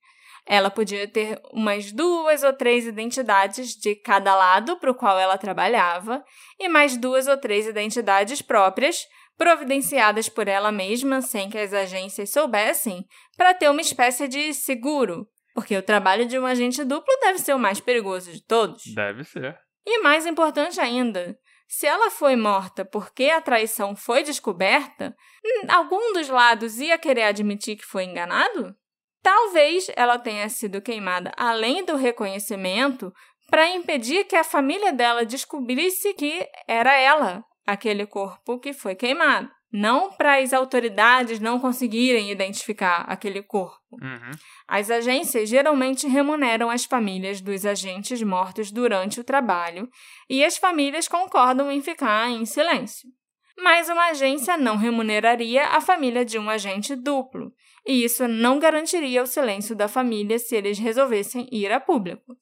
Ela 0.45 0.69
podia 0.69 1.07
ter 1.07 1.41
umas 1.51 1.91
duas 1.91 2.43
ou 2.43 2.53
três 2.53 2.85
identidades 2.85 3.75
de 3.75 3.95
cada 3.95 4.35
lado 4.35 4.77
para 4.77 4.91
o 4.91 4.95
qual 4.95 5.17
ela 5.17 5.37
trabalhava 5.37 6.23
e 6.59 6.69
mais 6.69 6.97
duas 6.97 7.27
ou 7.27 7.37
três 7.37 7.65
identidades 7.65 8.41
próprias 8.41 9.07
providenciadas 9.37 10.29
por 10.29 10.47
ela 10.47 10.71
mesma 10.71 11.21
sem 11.21 11.49
que 11.49 11.57
as 11.57 11.73
agências 11.73 12.29
soubessem, 12.31 13.05
para 13.37 13.53
ter 13.53 13.69
uma 13.69 13.81
espécie 13.81 14.27
de 14.27 14.53
seguro. 14.53 15.27
Porque 15.53 15.77
o 15.77 15.83
trabalho 15.83 16.25
de 16.25 16.37
um 16.37 16.45
agente 16.45 16.83
duplo 16.83 17.13
deve 17.21 17.39
ser 17.39 17.53
o 17.53 17.59
mais 17.59 17.79
perigoso 17.79 18.31
de 18.31 18.43
todos. 18.43 18.83
Deve 18.95 19.23
ser. 19.23 19.57
E 19.85 20.01
mais 20.01 20.25
importante 20.25 20.79
ainda, 20.79 21.37
se 21.67 21.85
ela 21.85 22.09
foi 22.09 22.35
morta 22.35 22.85
porque 22.85 23.25
a 23.25 23.41
traição 23.41 23.95
foi 23.95 24.23
descoberta, 24.23 25.15
hum, 25.45 25.67
algum 25.69 26.13
dos 26.13 26.29
lados 26.29 26.79
ia 26.79 26.97
querer 26.97 27.23
admitir 27.23 27.77
que 27.77 27.85
foi 27.85 28.05
enganado? 28.05 28.75
Talvez 29.21 29.89
ela 29.95 30.19
tenha 30.19 30.49
sido 30.49 30.81
queimada 30.81 31.31
além 31.37 31.85
do 31.85 31.95
reconhecimento 31.95 33.13
para 33.49 33.69
impedir 33.69 34.25
que 34.25 34.35
a 34.35 34.43
família 34.43 34.91
dela 34.91 35.25
descobrisse 35.25 36.13
que 36.13 36.47
era 36.67 36.97
ela 36.97 37.43
aquele 37.65 38.05
corpo 38.05 38.59
que 38.59 38.73
foi 38.73 38.95
queimado. 38.95 39.49
Não 39.71 40.11
para 40.11 40.37
as 40.37 40.53
autoridades 40.53 41.39
não 41.39 41.59
conseguirem 41.59 42.29
identificar 42.29 43.05
aquele 43.07 43.41
corpo. 43.41 43.79
Uhum. 43.93 44.31
As 44.67 44.91
agências 44.91 45.49
geralmente 45.49 46.07
remuneram 46.07 46.69
as 46.69 46.85
famílias 46.85 47.41
dos 47.41 47.65
agentes 47.65 48.21
mortos 48.21 48.71
durante 48.71 49.19
o 49.19 49.23
trabalho 49.23 49.89
e 50.29 50.45
as 50.45 50.57
famílias 50.57 51.07
concordam 51.07 51.71
em 51.71 51.81
ficar 51.81 52.29
em 52.29 52.45
silêncio. 52.45 53.09
Mas 53.57 53.89
uma 53.89 54.09
agência 54.09 54.57
não 54.57 54.77
remuneraria 54.77 55.65
a 55.65 55.81
família 55.81 56.23
de 56.23 56.37
um 56.37 56.49
agente 56.49 56.95
duplo, 56.95 57.51
e 57.85 58.03
isso 58.03 58.27
não 58.27 58.59
garantiria 58.59 59.21
o 59.21 59.27
silêncio 59.27 59.75
da 59.75 59.87
família 59.87 60.39
se 60.39 60.55
eles 60.55 60.79
resolvessem 60.79 61.47
ir 61.51 61.71
a 61.71 61.79
público. 61.79 62.35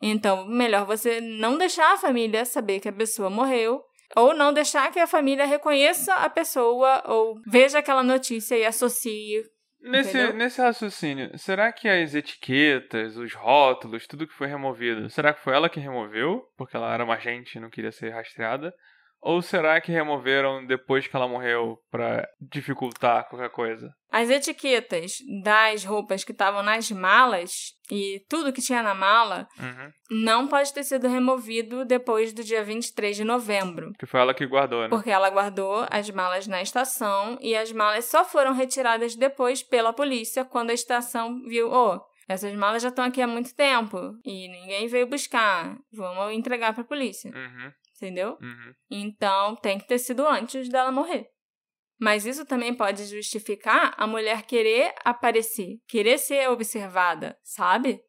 Então, 0.00 0.46
melhor 0.46 0.86
você 0.86 1.20
não 1.20 1.58
deixar 1.58 1.92
a 1.92 1.96
família 1.96 2.44
saber 2.44 2.80
que 2.80 2.88
a 2.88 2.92
pessoa 2.92 3.30
morreu 3.30 3.82
ou 4.16 4.34
não 4.34 4.52
deixar 4.52 4.90
que 4.90 4.98
a 4.98 5.06
família 5.06 5.46
reconheça 5.46 6.14
a 6.14 6.28
pessoa 6.28 7.02
ou 7.06 7.40
veja 7.46 7.78
aquela 7.78 8.02
notícia 8.02 8.56
e 8.56 8.64
associe. 8.64 9.42
Nesse, 9.80 10.32
nesse 10.32 10.60
raciocínio, 10.60 11.38
será 11.38 11.72
que 11.72 11.88
as 11.88 12.12
etiquetas, 12.14 13.16
os 13.16 13.32
rótulos, 13.32 14.06
tudo 14.08 14.26
que 14.26 14.34
foi 14.34 14.48
removido, 14.48 15.08
será 15.08 15.32
que 15.32 15.40
foi 15.40 15.54
ela 15.54 15.68
que 15.68 15.78
removeu? 15.78 16.42
Porque 16.56 16.76
ela 16.76 16.92
era 16.92 17.04
uma 17.04 17.14
agente 17.14 17.56
e 17.56 17.60
não 17.60 17.70
queria 17.70 17.92
ser 17.92 18.10
rastreada? 18.10 18.74
Ou 19.20 19.42
será 19.42 19.80
que 19.80 19.90
removeram 19.90 20.64
depois 20.64 21.06
que 21.06 21.16
ela 21.16 21.28
morreu 21.28 21.78
para 21.90 22.28
dificultar 22.40 23.28
qualquer 23.28 23.50
coisa? 23.50 23.92
As 24.10 24.30
etiquetas 24.30 25.16
das 25.42 25.84
roupas 25.84 26.24
que 26.24 26.32
estavam 26.32 26.62
nas 26.62 26.90
malas 26.90 27.74
e 27.90 28.24
tudo 28.28 28.52
que 28.52 28.62
tinha 28.62 28.82
na 28.82 28.94
mala 28.94 29.46
uhum. 29.58 29.90
não 30.22 30.48
pode 30.48 30.72
ter 30.72 30.84
sido 30.84 31.08
removido 31.08 31.84
depois 31.84 32.32
do 32.32 32.44
dia 32.44 32.62
23 32.62 33.16
de 33.16 33.24
novembro. 33.24 33.92
Que 33.98 34.06
foi 34.06 34.20
ela 34.20 34.32
que 34.32 34.46
guardou, 34.46 34.82
né? 34.82 34.88
Porque 34.88 35.10
ela 35.10 35.28
guardou 35.28 35.84
as 35.90 36.08
malas 36.10 36.46
na 36.46 36.62
estação 36.62 37.36
e 37.40 37.56
as 37.56 37.72
malas 37.72 38.04
só 38.06 38.24
foram 38.24 38.54
retiradas 38.54 39.16
depois 39.16 39.62
pela 39.62 39.92
polícia 39.92 40.44
quando 40.44 40.70
a 40.70 40.74
estação 40.74 41.42
viu, 41.42 41.70
oh, 41.70 42.00
essas 42.28 42.54
malas 42.54 42.82
já 42.82 42.88
estão 42.88 43.04
aqui 43.04 43.20
há 43.20 43.26
muito 43.26 43.54
tempo 43.54 43.98
e 44.24 44.48
ninguém 44.48 44.86
veio 44.86 45.06
buscar. 45.06 45.76
Vamos 45.92 46.32
entregar 46.34 46.72
para 46.72 46.82
a 46.82 46.86
polícia. 46.86 47.30
Uhum 47.34 47.72
entendeu? 47.98 48.38
Uhum. 48.40 48.72
Então 48.90 49.56
tem 49.56 49.78
que 49.78 49.86
ter 49.86 49.98
sido 49.98 50.26
antes 50.26 50.68
dela 50.68 50.90
morrer. 50.90 51.26
Mas 52.00 52.24
isso 52.24 52.46
também 52.46 52.72
pode 52.72 53.04
justificar 53.06 53.92
a 53.96 54.06
mulher 54.06 54.42
querer 54.42 54.94
aparecer, 55.04 55.78
querer 55.88 56.16
ser 56.16 56.48
observada, 56.48 57.36
sabe? 57.42 58.00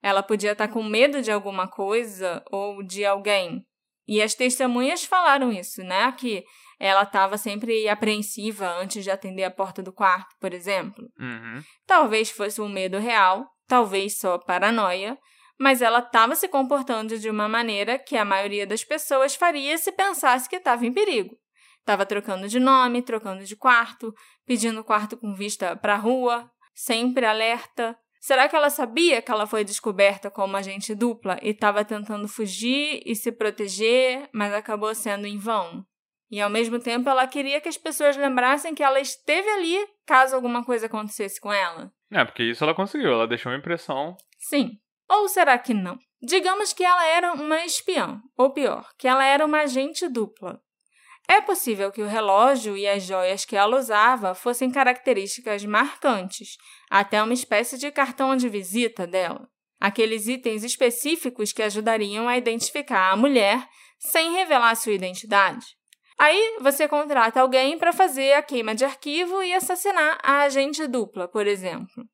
Ela 0.00 0.22
podia 0.22 0.52
estar 0.52 0.68
com 0.68 0.82
medo 0.82 1.20
de 1.20 1.32
alguma 1.32 1.66
coisa 1.66 2.44
ou 2.50 2.82
de 2.84 3.04
alguém. 3.04 3.64
E 4.06 4.22
as 4.22 4.34
testemunhas 4.34 5.04
falaram 5.04 5.50
isso, 5.50 5.82
né? 5.82 6.12
Que 6.12 6.44
ela 6.78 7.02
estava 7.02 7.36
sempre 7.36 7.88
apreensiva 7.88 8.68
antes 8.78 9.02
de 9.02 9.10
atender 9.10 9.44
a 9.44 9.50
porta 9.50 9.82
do 9.82 9.92
quarto, 9.92 10.34
por 10.38 10.52
exemplo. 10.52 11.04
Uhum. 11.18 11.62
Talvez 11.86 12.30
fosse 12.30 12.60
um 12.60 12.68
medo 12.68 12.98
real, 12.98 13.46
talvez 13.66 14.18
só 14.18 14.38
paranoia, 14.38 15.18
mas 15.58 15.82
ela 15.82 16.00
estava 16.00 16.34
se 16.34 16.48
comportando 16.48 17.18
de 17.18 17.30
uma 17.30 17.48
maneira 17.48 17.98
que 17.98 18.16
a 18.16 18.24
maioria 18.24 18.66
das 18.66 18.84
pessoas 18.84 19.34
faria 19.34 19.78
se 19.78 19.92
pensasse 19.92 20.48
que 20.48 20.56
estava 20.56 20.84
em 20.84 20.92
perigo. 20.92 21.36
Estava 21.80 22.06
trocando 22.06 22.48
de 22.48 22.58
nome, 22.58 23.02
trocando 23.02 23.44
de 23.44 23.54
quarto, 23.54 24.12
pedindo 24.46 24.82
quarto 24.82 25.16
com 25.16 25.34
vista 25.34 25.76
para 25.76 25.94
a 25.94 25.98
rua, 25.98 26.50
sempre 26.74 27.26
alerta. 27.26 27.96
Será 28.20 28.48
que 28.48 28.56
ela 28.56 28.70
sabia 28.70 29.20
que 29.20 29.30
ela 29.30 29.46
foi 29.46 29.64
descoberta 29.64 30.30
como 30.30 30.56
agente 30.56 30.94
dupla 30.94 31.38
e 31.42 31.50
estava 31.50 31.84
tentando 31.84 32.26
fugir 32.26 33.02
e 33.04 33.14
se 33.14 33.30
proteger, 33.30 34.28
mas 34.32 34.52
acabou 34.54 34.94
sendo 34.94 35.26
em 35.26 35.36
vão? 35.36 35.84
E 36.30 36.40
ao 36.40 36.48
mesmo 36.48 36.78
tempo 36.78 37.08
ela 37.08 37.26
queria 37.26 37.60
que 37.60 37.68
as 37.68 37.76
pessoas 37.76 38.16
lembrassem 38.16 38.74
que 38.74 38.82
ela 38.82 38.98
esteve 38.98 39.48
ali 39.50 39.78
caso 40.06 40.34
alguma 40.34 40.64
coisa 40.64 40.86
acontecesse 40.86 41.38
com 41.38 41.52
ela. 41.52 41.92
É, 42.10 42.24
porque 42.24 42.44
isso 42.44 42.64
ela 42.64 42.74
conseguiu, 42.74 43.12
ela 43.12 43.28
deixou 43.28 43.52
uma 43.52 43.58
impressão. 43.58 44.16
Sim, 44.38 44.78
ou 45.08 45.28
será 45.28 45.58
que 45.58 45.74
não? 45.74 45.98
Digamos 46.22 46.72
que 46.72 46.84
ela 46.84 47.04
era 47.06 47.32
uma 47.34 47.64
espiã, 47.64 48.20
ou 48.36 48.50
pior, 48.50 48.88
que 48.98 49.06
ela 49.06 49.24
era 49.24 49.44
uma 49.44 49.60
agente 49.60 50.08
dupla. 50.08 50.60
É 51.28 51.40
possível 51.40 51.90
que 51.90 52.02
o 52.02 52.06
relógio 52.06 52.76
e 52.76 52.86
as 52.86 53.02
joias 53.02 53.44
que 53.44 53.56
ela 53.56 53.78
usava 53.78 54.34
fossem 54.34 54.70
características 54.70 55.64
marcantes, 55.64 56.56
até 56.90 57.22
uma 57.22 57.32
espécie 57.32 57.78
de 57.78 57.90
cartão 57.90 58.36
de 58.36 58.48
visita 58.48 59.06
dela. 59.06 59.48
Aqueles 59.80 60.28
itens 60.28 60.64
específicos 60.64 61.52
que 61.52 61.62
ajudariam 61.62 62.28
a 62.28 62.36
identificar 62.36 63.10
a 63.10 63.16
mulher 63.16 63.66
sem 63.98 64.32
revelar 64.32 64.74
sua 64.76 64.92
identidade. 64.92 65.66
Aí 66.18 66.58
você 66.60 66.86
contrata 66.86 67.40
alguém 67.40 67.76
para 67.78 67.92
fazer 67.92 68.34
a 68.34 68.42
queima 68.42 68.74
de 68.74 68.84
arquivo 68.84 69.42
e 69.42 69.52
assassinar 69.52 70.18
a 70.22 70.42
agente 70.42 70.86
dupla, 70.86 71.26
por 71.26 71.46
exemplo. 71.46 72.04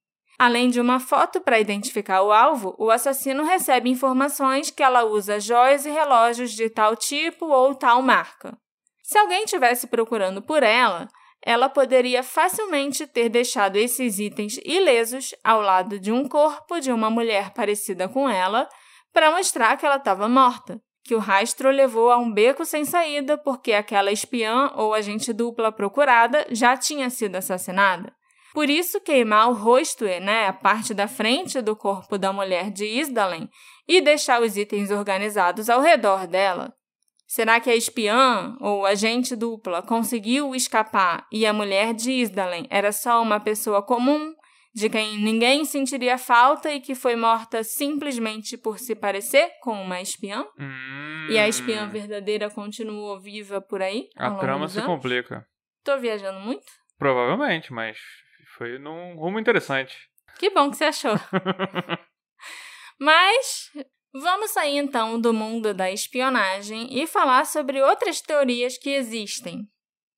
Além 0.41 0.71
de 0.71 0.81
uma 0.81 0.99
foto 0.99 1.39
para 1.39 1.61
identificar 1.61 2.23
o 2.23 2.33
alvo, 2.33 2.75
o 2.79 2.91
assassino 2.91 3.45
recebe 3.45 3.91
informações 3.91 4.71
que 4.71 4.83
ela 4.83 5.05
usa 5.05 5.39
joias 5.39 5.85
e 5.85 5.91
relógios 5.91 6.53
de 6.53 6.71
tal 6.71 6.97
tipo 6.97 7.45
ou 7.45 7.75
tal 7.75 8.01
marca. 8.01 8.57
Se 9.03 9.19
alguém 9.19 9.45
estivesse 9.45 9.87
procurando 9.87 10.41
por 10.41 10.63
ela, 10.63 11.09
ela 11.45 11.69
poderia 11.69 12.23
facilmente 12.23 13.07
ter 13.07 13.29
deixado 13.29 13.77
esses 13.77 14.19
itens 14.19 14.59
ilesos 14.65 15.35
ao 15.45 15.61
lado 15.61 16.01
de 16.01 16.11
um 16.11 16.27
corpo 16.27 16.81
de 16.81 16.91
uma 16.91 17.11
mulher 17.11 17.51
parecida 17.51 18.09
com 18.09 18.27
ela 18.27 18.67
para 19.13 19.31
mostrar 19.31 19.77
que 19.77 19.85
ela 19.85 19.97
estava 19.97 20.27
morta, 20.27 20.81
que 21.05 21.15
o 21.15 21.19
rastro 21.19 21.69
levou 21.71 22.11
a 22.11 22.17
um 22.17 22.33
beco 22.33 22.65
sem 22.65 22.87
saída 22.87 23.37
porque 23.37 23.75
aquela 23.75 24.11
espiã 24.11 24.73
ou 24.75 24.95
agente 24.95 25.35
dupla 25.35 25.71
procurada 25.71 26.47
já 26.49 26.79
tinha 26.79 27.11
sido 27.11 27.37
assassinada. 27.37 28.19
Por 28.53 28.69
isso, 28.69 29.01
queimar 29.01 29.49
o 29.49 29.55
rosto, 29.55 30.05
né, 30.05 30.47
a 30.47 30.53
parte 30.53 30.93
da 30.93 31.07
frente 31.07 31.61
do 31.61 31.77
corpo 31.77 32.19
da 32.19 32.33
mulher 32.33 32.71
de 32.71 32.85
Isdalen, 32.85 33.49
e 33.87 34.01
deixar 34.01 34.43
os 34.43 34.57
itens 34.57 34.91
organizados 34.91 35.69
ao 35.69 35.81
redor 35.81 36.27
dela. 36.27 36.73
Será 37.27 37.61
que 37.61 37.71
a 37.71 37.77
espiã 37.77 38.57
ou 38.61 38.85
agente 38.85 39.37
dupla 39.37 39.83
conseguiu 39.83 40.53
escapar 40.53 41.29
e 41.31 41.47
a 41.47 41.53
mulher 41.53 41.95
de 41.95 42.11
Isdalen 42.11 42.67
era 42.69 42.91
só 42.91 43.23
uma 43.23 43.39
pessoa 43.39 43.81
comum, 43.81 44.35
de 44.75 44.89
quem 44.89 45.17
ninguém 45.19 45.65
sentiria 45.65 46.19
falta 46.19 46.73
e 46.73 46.81
que 46.81 46.95
foi 46.95 47.15
morta 47.15 47.63
simplesmente 47.63 48.57
por 48.57 48.81
se 48.81 48.97
parecer 48.97 49.49
com 49.63 49.81
uma 49.81 50.01
espiã? 50.01 50.45
Hum. 50.59 51.29
E 51.31 51.39
a 51.39 51.47
espiã 51.47 51.89
verdadeira 51.89 52.51
continuou 52.51 53.21
viva 53.21 53.61
por 53.61 53.81
aí? 53.81 54.09
A 54.17 54.33
trama 54.33 54.67
se 54.67 54.83
complica. 54.83 55.47
Tô 55.85 55.99
viajando 55.99 56.41
muito? 56.41 56.67
Provavelmente, 56.99 57.73
mas 57.73 57.97
foi 58.61 58.79
num 58.79 59.17
rumo 59.17 59.41
interessante. 59.41 59.97
Que 60.39 60.51
bom 60.51 60.71
que 60.71 60.77
você 60.77 60.85
achou. 60.85 61.15
Mas 63.01 63.71
vamos 64.13 64.51
sair 64.51 64.77
então 64.77 65.19
do 65.19 65.33
mundo 65.33 65.73
da 65.73 65.91
espionagem 65.91 66.87
e 66.91 67.07
falar 67.07 67.47
sobre 67.47 67.81
outras 67.81 68.21
teorias 68.21 68.77
que 68.77 68.91
existem. 68.91 69.67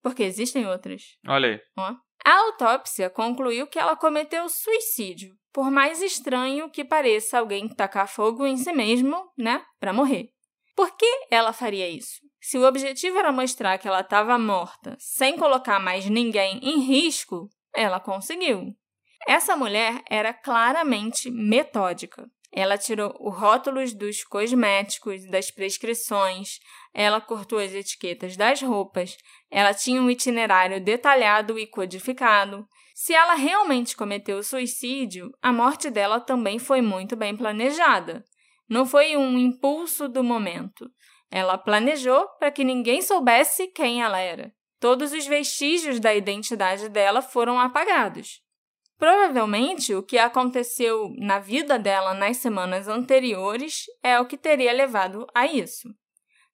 Porque 0.03 0.24
existem 0.24 0.66
outras. 0.66 1.16
Olha 1.24 1.51
aí. 1.51 1.61
Ó. 1.78 1.95
A 2.24 2.36
autópsia 2.47 3.09
concluiu 3.09 3.68
que 3.68 3.78
ela 3.78 3.95
cometeu 3.95 4.49
suicídio, 4.49 5.36
por 5.53 5.70
mais 5.70 6.03
estranho 6.03 6.68
que 6.68 6.84
pareça 6.84 7.38
alguém 7.38 7.68
tacar 7.68 8.09
fogo 8.09 8.45
em 8.45 8.57
si 8.57 8.72
mesmo, 8.72 9.30
né, 9.38 9.64
para 9.78 9.93
morrer. 9.93 10.30
Por 10.74 10.97
que 10.97 11.07
ela 11.30 11.53
faria 11.53 11.88
isso? 11.88 12.18
Se 12.40 12.59
o 12.59 12.66
objetivo 12.66 13.18
era 13.18 13.30
mostrar 13.30 13.78
que 13.78 13.86
ela 13.86 14.01
estava 14.01 14.36
morta 14.36 14.97
sem 14.99 15.36
colocar 15.36 15.78
mais 15.78 16.07
ninguém 16.07 16.59
em 16.61 16.80
risco, 16.80 17.49
ela 17.75 18.01
conseguiu. 18.01 18.75
Essa 19.27 19.57
mulher 19.57 20.03
era 20.11 20.33
claramente 20.33 21.31
metódica. 21.31 22.29
Ela 22.55 22.77
tirou 22.77 23.16
os 23.18 23.35
rótulos 23.35 23.95
dos 23.95 24.23
cosméticos, 24.25 25.25
das 25.31 25.51
prescrições, 25.51 26.59
ela 26.93 27.20
cortou 27.20 27.59
as 27.59 27.73
etiquetas 27.73 28.37
das 28.37 28.61
roupas, 28.61 29.16
ela 29.51 29.73
tinha 29.73 30.03
um 30.03 30.11
itinerário 30.11 30.83
detalhado 30.83 31.59
e 31.59 31.66
codificado. 31.66 32.66
Se 32.95 33.14
ela 33.14 33.35
realmente 33.35 33.97
cometeu 33.97 34.43
suicídio, 34.43 35.33
a 35.41 35.51
morte 35.51 35.89
dela 35.89 36.20
também 36.20 36.59
foi 36.59 36.83
muito 36.83 37.16
bem 37.16 37.35
planejada. 37.35 38.23
Não 38.68 38.85
foi 38.85 39.16
um 39.16 39.39
impulso 39.39 40.07
do 40.07 40.23
momento. 40.23 40.91
Ela 41.31 41.57
planejou 41.57 42.29
para 42.39 42.51
que 42.51 42.64
ninguém 42.64 43.01
soubesse 43.01 43.68
quem 43.68 44.03
ela 44.03 44.18
era. 44.18 44.53
Todos 44.83 45.12
os 45.12 45.24
vestígios 45.28 46.01
da 46.01 46.12
identidade 46.12 46.89
dela 46.89 47.22
foram 47.22 47.57
apagados. 47.57 48.41
Provavelmente, 48.99 49.95
o 49.95 50.03
que 50.03 50.18
aconteceu 50.18 51.09
na 51.18 51.39
vida 51.39 51.78
dela 51.78 52.14
nas 52.14 52.39
semanas 52.39 52.89
anteriores 52.89 53.85
é 54.03 54.18
o 54.18 54.26
que 54.26 54.37
teria 54.37 54.72
levado 54.72 55.24
a 55.33 55.47
isso. 55.47 55.89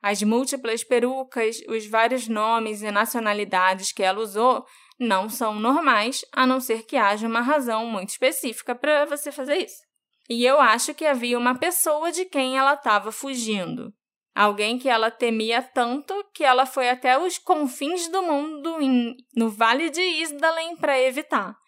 As 0.03 0.23
múltiplas 0.23 0.85
perucas, 0.85 1.63
os 1.71 1.87
vários 1.87 2.29
nomes 2.29 2.83
e 2.83 2.91
nacionalidades 2.91 3.93
que 3.93 4.03
ela 4.03 4.21
usou 4.21 4.63
não 5.01 5.31
são 5.31 5.55
normais, 5.55 6.21
a 6.31 6.47
não 6.47 6.61
ser 6.61 6.83
que 6.83 6.99
haja 6.99 7.27
uma 7.27 7.41
razão 7.41 7.87
muito 7.87 8.11
específica 8.11 8.75
para 8.75 9.07
você 9.07 9.33
fazer 9.33 9.57
isso. 9.57 9.81
E 10.29 10.45
eu 10.45 10.61
acho 10.61 10.93
que 10.93 11.07
havia 11.07 11.39
uma 11.39 11.59
pessoa 11.59 12.13
de 12.13 12.27
quem 12.27 12.59
ela 12.59 12.75
estava 12.75 13.11
fugindo. 13.11 13.91
Alguém 14.39 14.79
que 14.79 14.89
ela 14.89 15.11
temia 15.11 15.61
tanto 15.61 16.15
que 16.33 16.45
ela 16.45 16.65
foi 16.65 16.89
até 16.89 17.19
os 17.19 17.39
confins 17.39 18.07
do 18.07 18.23
mundo 18.23 18.81
em, 18.81 19.17
no 19.35 19.51
Vale 19.51 19.91
de 19.91 20.01
Isdalen 20.01 20.77
para 20.77 20.97
evitar 20.97 21.59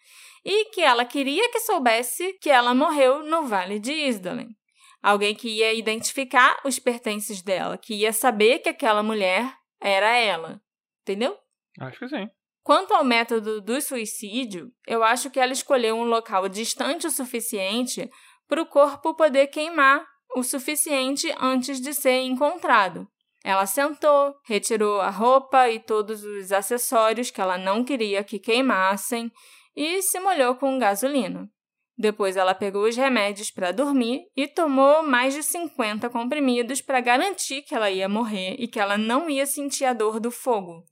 e 0.45 0.69
que 0.69 0.79
ela 0.79 1.03
queria 1.03 1.51
que 1.51 1.59
soubesse 1.59 2.31
que 2.39 2.49
ela 2.49 2.73
morreu 2.73 3.25
no 3.25 3.43
Vale 3.43 3.77
de 3.77 3.91
Isdalen. 3.91 4.55
Alguém 5.03 5.35
que 5.35 5.49
ia 5.49 5.73
identificar 5.73 6.61
os 6.63 6.79
pertences 6.79 7.41
dela, 7.41 7.77
que 7.77 7.93
ia 7.93 8.13
saber 8.13 8.59
que 8.59 8.69
aquela 8.69 9.03
mulher 9.03 9.53
era 9.81 10.15
ela. 10.15 10.61
Entendeu? 11.01 11.37
Acho 11.77 11.99
que 11.99 12.07
sim. 12.07 12.29
Quanto 12.63 12.93
ao 12.93 13.03
método 13.03 13.59
do 13.59 13.81
suicídio, 13.81 14.71
eu 14.87 15.03
acho 15.03 15.29
que 15.29 15.41
ela 15.41 15.51
escolheu 15.51 15.97
um 15.97 16.05
local 16.05 16.47
distante 16.47 17.05
o 17.05 17.11
suficiente 17.11 18.09
para 18.47 18.61
o 18.61 18.65
corpo 18.65 19.13
poder 19.13 19.47
queimar 19.47 20.05
o 20.35 20.43
suficiente 20.43 21.33
antes 21.39 21.81
de 21.81 21.93
ser 21.93 22.21
encontrado. 22.21 23.07
Ela 23.43 23.65
sentou, 23.65 24.35
retirou 24.45 25.01
a 25.01 25.09
roupa 25.09 25.69
e 25.69 25.79
todos 25.79 26.23
os 26.23 26.51
acessórios 26.51 27.31
que 27.31 27.41
ela 27.41 27.57
não 27.57 27.83
queria 27.83 28.23
que 28.23 28.37
queimassem 28.37 29.31
e 29.75 30.01
se 30.01 30.19
molhou 30.19 30.55
com 30.55 30.77
gasolina. 30.77 31.49
Depois 31.97 32.35
ela 32.35 32.55
pegou 32.55 32.87
os 32.87 32.95
remédios 32.95 33.51
para 33.51 33.71
dormir 33.71 34.21
e 34.35 34.47
tomou 34.47 35.03
mais 35.03 35.33
de 35.33 35.43
50 35.43 36.09
comprimidos 36.09 36.81
para 36.81 36.99
garantir 36.99 37.61
que 37.63 37.75
ela 37.75 37.91
ia 37.91 38.09
morrer 38.09 38.55
e 38.57 38.67
que 38.67 38.79
ela 38.79 38.97
não 38.97 39.29
ia 39.29 39.45
sentir 39.45 39.85
a 39.85 39.93
dor 39.93 40.19
do 40.19 40.31
fogo. 40.31 40.83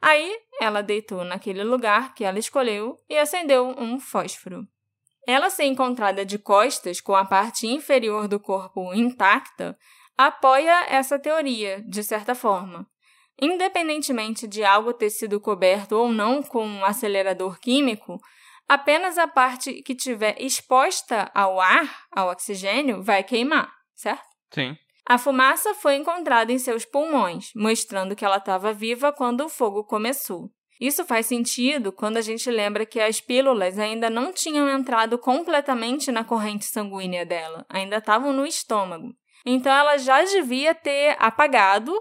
Aí 0.00 0.38
ela 0.60 0.82
deitou 0.82 1.24
naquele 1.24 1.64
lugar 1.64 2.14
que 2.14 2.24
ela 2.24 2.38
escolheu 2.38 2.96
e 3.08 3.16
acendeu 3.16 3.74
um 3.78 3.98
fósforo. 3.98 4.68
Ela 5.26 5.50
ser 5.50 5.64
encontrada 5.64 6.24
de 6.24 6.38
costas, 6.38 7.00
com 7.00 7.14
a 7.14 7.24
parte 7.24 7.66
inferior 7.66 8.28
do 8.28 8.38
corpo 8.38 8.94
intacta, 8.94 9.76
apoia 10.16 10.86
essa 10.88 11.18
teoria, 11.18 11.82
de 11.86 12.02
certa 12.04 12.34
forma. 12.34 12.86
Independentemente 13.40 14.46
de 14.46 14.64
algo 14.64 14.94
ter 14.94 15.10
sido 15.10 15.40
coberto 15.40 15.92
ou 15.96 16.10
não 16.10 16.42
com 16.42 16.64
um 16.64 16.84
acelerador 16.84 17.58
químico, 17.58 18.18
apenas 18.68 19.18
a 19.18 19.26
parte 19.26 19.82
que 19.82 19.94
tiver 19.94 20.40
exposta 20.40 21.30
ao 21.34 21.60
ar, 21.60 22.04
ao 22.10 22.30
oxigênio, 22.30 23.02
vai 23.02 23.22
queimar, 23.22 23.70
certo? 23.94 24.24
Sim. 24.54 24.76
A 25.08 25.18
fumaça 25.18 25.74
foi 25.74 25.96
encontrada 25.96 26.50
em 26.50 26.58
seus 26.58 26.84
pulmões, 26.84 27.50
mostrando 27.54 28.16
que 28.16 28.24
ela 28.24 28.38
estava 28.38 28.72
viva 28.72 29.12
quando 29.12 29.44
o 29.44 29.48
fogo 29.48 29.84
começou. 29.84 30.50
Isso 30.80 31.04
faz 31.04 31.26
sentido 31.26 31.92
quando 31.92 32.16
a 32.16 32.22
gente 32.22 32.50
lembra 32.50 32.86
que 32.86 33.00
as 33.00 33.20
pílulas 33.20 33.78
ainda 33.78 34.10
não 34.10 34.32
tinham 34.32 34.68
entrado 34.68 35.18
completamente 35.18 36.12
na 36.12 36.24
corrente 36.24 36.66
sanguínea 36.66 37.24
dela, 37.24 37.64
ainda 37.68 37.96
estavam 37.96 38.32
no 38.32 38.46
estômago. 38.46 39.14
Então 39.44 39.72
ela 39.72 39.96
já 39.96 40.22
devia 40.24 40.74
ter 40.74 41.16
apagado 41.18 41.92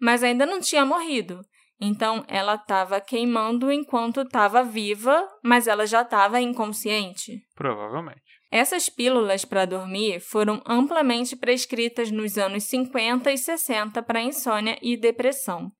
mas 0.00 0.22
ainda 0.22 0.46
não 0.46 0.60
tinha 0.60 0.84
morrido. 0.84 1.40
Então 1.80 2.24
ela 2.26 2.54
estava 2.54 3.00
queimando 3.00 3.70
enquanto 3.70 4.22
estava 4.22 4.62
viva, 4.62 5.26
mas 5.42 5.66
ela 5.66 5.86
já 5.86 6.02
estava 6.02 6.40
inconsciente. 6.40 7.44
Provavelmente. 7.54 8.22
Essas 8.50 8.88
pílulas 8.88 9.44
para 9.44 9.66
dormir 9.66 10.20
foram 10.20 10.62
amplamente 10.66 11.36
prescritas 11.36 12.10
nos 12.10 12.38
anos 12.38 12.64
50 12.64 13.30
e 13.30 13.38
60 13.38 14.02
para 14.02 14.22
insônia 14.22 14.78
e 14.80 14.96
depressão. 14.96 15.70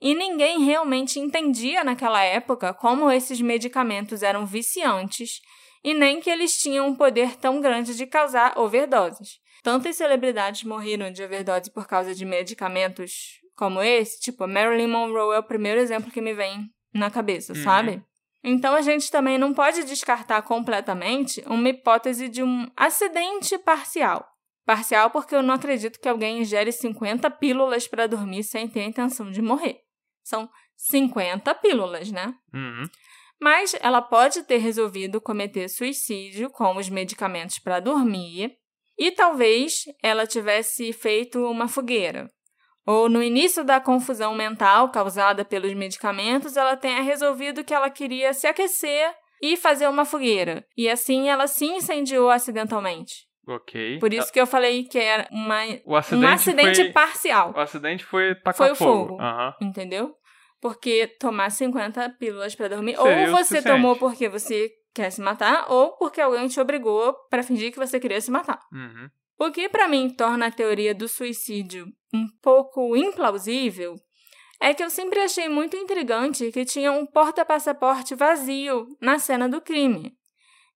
E 0.00 0.14
ninguém 0.14 0.64
realmente 0.64 1.18
entendia 1.18 1.82
naquela 1.82 2.22
época 2.22 2.72
como 2.72 3.10
esses 3.10 3.40
medicamentos 3.40 4.22
eram 4.22 4.46
viciantes 4.46 5.40
e 5.82 5.94
nem 5.94 6.20
que 6.20 6.30
eles 6.30 6.56
tinham 6.60 6.88
um 6.88 6.94
poder 6.94 7.36
tão 7.36 7.60
grande 7.60 7.96
de 7.96 8.06
causar 8.06 8.58
overdoses. 8.58 9.40
Tantas 9.62 9.96
celebridades 9.96 10.62
morreram 10.64 11.10
de 11.10 11.22
overdose 11.22 11.70
por 11.72 11.86
causa 11.86 12.14
de 12.14 12.24
medicamentos 12.24 13.40
como 13.56 13.82
esse, 13.82 14.20
tipo, 14.20 14.46
Marilyn 14.46 14.86
Monroe 14.86 15.34
é 15.34 15.38
o 15.40 15.42
primeiro 15.42 15.80
exemplo 15.80 16.12
que 16.12 16.20
me 16.20 16.32
vem 16.32 16.70
na 16.94 17.10
cabeça, 17.10 17.52
uhum. 17.52 17.62
sabe? 17.64 18.02
Então 18.42 18.72
a 18.74 18.82
gente 18.82 19.10
também 19.10 19.36
não 19.36 19.52
pode 19.52 19.82
descartar 19.82 20.42
completamente 20.42 21.42
uma 21.44 21.68
hipótese 21.68 22.28
de 22.28 22.40
um 22.40 22.68
acidente 22.76 23.58
parcial. 23.58 24.24
Parcial 24.64 25.10
porque 25.10 25.34
eu 25.34 25.42
não 25.42 25.54
acredito 25.54 25.98
que 25.98 26.08
alguém 26.08 26.42
ingere 26.42 26.70
50 26.70 27.28
pílulas 27.32 27.88
para 27.88 28.06
dormir 28.06 28.44
sem 28.44 28.68
ter 28.68 28.80
a 28.80 28.84
intenção 28.84 29.28
de 29.30 29.42
morrer. 29.42 29.80
São 30.28 30.48
50 30.76 31.54
pílulas, 31.56 32.10
né? 32.10 32.34
Uhum. 32.52 32.84
Mas 33.40 33.74
ela 33.80 34.02
pode 34.02 34.42
ter 34.42 34.58
resolvido 34.58 35.20
cometer 35.20 35.68
suicídio 35.68 36.50
com 36.50 36.76
os 36.76 36.88
medicamentos 36.88 37.58
para 37.58 37.80
dormir 37.80 38.52
e 38.98 39.12
talvez 39.12 39.84
ela 40.02 40.26
tivesse 40.26 40.92
feito 40.92 41.38
uma 41.48 41.68
fogueira 41.68 42.28
ou 42.88 43.06
no 43.06 43.22
início 43.22 43.62
da 43.62 43.78
confusão 43.78 44.34
mental 44.34 44.90
causada 44.90 45.44
pelos 45.44 45.74
medicamentos, 45.74 46.56
ela 46.56 46.74
tenha 46.74 47.02
resolvido 47.02 47.62
que 47.62 47.74
ela 47.74 47.90
queria 47.90 48.32
se 48.32 48.46
aquecer 48.46 49.12
e 49.42 49.58
fazer 49.58 49.86
uma 49.88 50.06
fogueira. 50.06 50.64
E 50.74 50.88
assim 50.88 51.28
ela 51.28 51.46
se 51.46 51.66
incendiou 51.66 52.30
acidentalmente. 52.30 53.28
Ok. 53.46 53.98
Por 53.98 54.14
isso 54.14 54.32
que 54.32 54.40
eu 54.40 54.46
falei 54.46 54.84
que 54.84 54.98
era 54.98 55.28
uma, 55.30 55.60
acidente 55.98 56.14
um 56.14 56.28
acidente 56.28 56.82
foi, 56.84 56.92
parcial. 56.92 57.52
O 57.54 57.60
acidente 57.60 58.04
foi 58.06 58.34
tacar 58.36 58.54
foi 58.54 58.70
o 58.70 58.74
fogo. 58.74 59.18
fogo 59.18 59.22
uhum. 59.22 59.68
Entendeu? 59.68 60.14
Porque 60.60 61.06
tomar 61.20 61.50
50 61.50 62.10
pílulas 62.18 62.54
para 62.54 62.68
dormir, 62.68 62.96
Seria 62.96 63.30
ou 63.30 63.36
você 63.36 63.62
tomou 63.62 63.96
porque 63.96 64.28
você 64.28 64.70
quer 64.92 65.10
se 65.10 65.20
matar, 65.20 65.66
ou 65.70 65.96
porque 65.96 66.20
alguém 66.20 66.48
te 66.48 66.60
obrigou 66.60 67.14
para 67.30 67.42
fingir 67.42 67.72
que 67.72 67.78
você 67.78 68.00
queria 68.00 68.20
se 68.20 68.30
matar. 68.30 68.60
Uhum. 68.72 69.08
O 69.38 69.52
que 69.52 69.68
para 69.68 69.86
mim 69.86 70.10
torna 70.10 70.46
a 70.46 70.50
teoria 70.50 70.92
do 70.92 71.06
suicídio 71.06 71.86
um 72.12 72.26
pouco 72.42 72.96
implausível 72.96 73.94
é 74.60 74.74
que 74.74 74.82
eu 74.82 74.90
sempre 74.90 75.20
achei 75.20 75.48
muito 75.48 75.76
intrigante 75.76 76.50
que 76.50 76.64
tinha 76.64 76.90
um 76.90 77.06
porta-passaporte 77.06 78.16
vazio 78.16 78.88
na 79.00 79.18
cena 79.18 79.48
do 79.48 79.60
crime. 79.60 80.12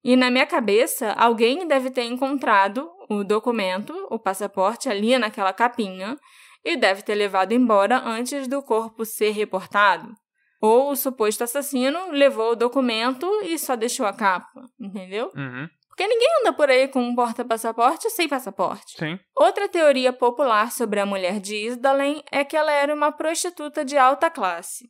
E 0.05 0.17
na 0.17 0.31
minha 0.31 0.47
cabeça, 0.47 1.13
alguém 1.13 1.67
deve 1.67 1.91
ter 1.91 2.05
encontrado 2.05 2.89
o 3.09 3.25
documento, 3.25 3.93
o 4.11 4.19
passaporte 4.19 4.89
ali 4.89 5.17
naquela 5.19 5.53
capinha, 5.53 6.17
e 6.65 6.77
deve 6.77 7.03
ter 7.03 7.15
levado 7.15 7.53
embora 7.53 7.99
antes 8.05 8.47
do 8.47 8.63
corpo 8.63 9.05
ser 9.05 9.31
reportado. 9.31 10.15
Ou 10.61 10.91
o 10.91 10.97
suposto 10.97 11.43
assassino 11.43 12.13
levou 12.13 12.53
o 12.53 12.57
documento 12.57 13.27
e 13.43 13.59
só 13.59 13.75
deixou 13.75 14.07
a 14.07 14.13
capa, 14.13 14.69
entendeu? 14.81 15.31
Uhum. 15.35 15.69
Porque 15.89 16.07
ninguém 16.07 16.29
anda 16.41 16.53
por 16.53 16.71
aí 16.71 16.89
com 16.89 17.03
um 17.03 17.15
porta-passaporte 17.15 18.09
sem 18.11 18.29
passaporte. 18.29 18.97
Sim. 18.97 19.19
Outra 19.37 19.69
teoria 19.69 20.13
popular 20.13 20.73
sobre 20.73 21.01
a 21.01 21.07
mulher 21.07 21.39
de 21.39 21.55
Isdalen 21.55 22.23
é 22.31 22.45
que 22.45 22.57
ela 22.57 22.73
era 22.73 22.95
uma 22.95 23.13
prostituta 23.13 23.85
de 23.85 23.99
alta 23.99 24.31
classe. 24.31 24.89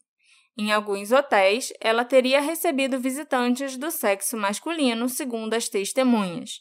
Em 0.56 0.70
alguns 0.70 1.10
hotéis, 1.10 1.72
ela 1.80 2.04
teria 2.04 2.40
recebido 2.40 3.00
visitantes 3.00 3.76
do 3.76 3.90
sexo 3.90 4.36
masculino, 4.36 5.08
segundo 5.08 5.54
as 5.54 5.68
testemunhas. 5.68 6.60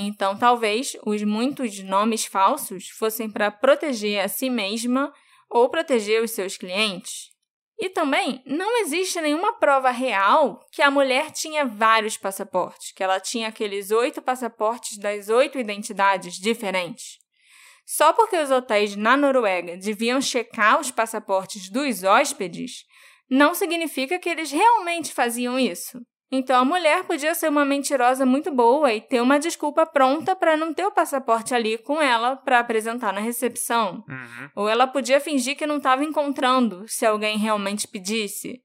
Então, 0.00 0.38
talvez 0.38 0.96
os 1.04 1.22
muitos 1.24 1.80
nomes 1.80 2.24
falsos 2.24 2.88
fossem 2.88 3.28
para 3.28 3.50
proteger 3.50 4.24
a 4.24 4.28
si 4.28 4.48
mesma 4.48 5.12
ou 5.50 5.68
proteger 5.68 6.22
os 6.22 6.30
seus 6.30 6.56
clientes. 6.56 7.30
E 7.80 7.88
também 7.88 8.40
não 8.46 8.80
existe 8.80 9.20
nenhuma 9.20 9.54
prova 9.54 9.90
real 9.90 10.60
que 10.72 10.82
a 10.82 10.90
mulher 10.90 11.32
tinha 11.32 11.64
vários 11.64 12.16
passaportes, 12.16 12.92
que 12.92 13.02
ela 13.02 13.18
tinha 13.18 13.48
aqueles 13.48 13.90
oito 13.90 14.22
passaportes 14.22 14.98
das 14.98 15.28
oito 15.28 15.58
identidades 15.58 16.34
diferentes. 16.34 17.18
Só 17.84 18.12
porque 18.12 18.36
os 18.36 18.50
hotéis 18.50 18.94
na 18.94 19.16
Noruega 19.16 19.76
deviam 19.76 20.20
checar 20.20 20.78
os 20.80 20.90
passaportes 20.90 21.70
dos 21.70 22.04
hóspedes, 22.04 22.84
não 23.28 23.54
significa 23.54 24.18
que 24.18 24.28
eles 24.28 24.50
realmente 24.50 25.12
faziam 25.12 25.58
isso. 25.58 26.00
Então 26.30 26.60
a 26.60 26.64
mulher 26.64 27.04
podia 27.04 27.34
ser 27.34 27.48
uma 27.48 27.64
mentirosa 27.64 28.26
muito 28.26 28.50
boa 28.50 28.92
e 28.92 29.00
ter 29.00 29.22
uma 29.22 29.38
desculpa 29.38 29.86
pronta 29.86 30.36
para 30.36 30.56
não 30.56 30.74
ter 30.74 30.84
o 30.84 30.90
passaporte 30.90 31.54
ali 31.54 31.78
com 31.78 32.02
ela 32.02 32.36
para 32.36 32.58
apresentar 32.58 33.14
na 33.14 33.20
recepção. 33.20 34.04
Uhum. 34.06 34.50
Ou 34.54 34.68
ela 34.68 34.86
podia 34.86 35.20
fingir 35.20 35.56
que 35.56 35.66
não 35.66 35.78
estava 35.78 36.04
encontrando 36.04 36.84
se 36.86 37.06
alguém 37.06 37.38
realmente 37.38 37.88
pedisse. 37.88 38.62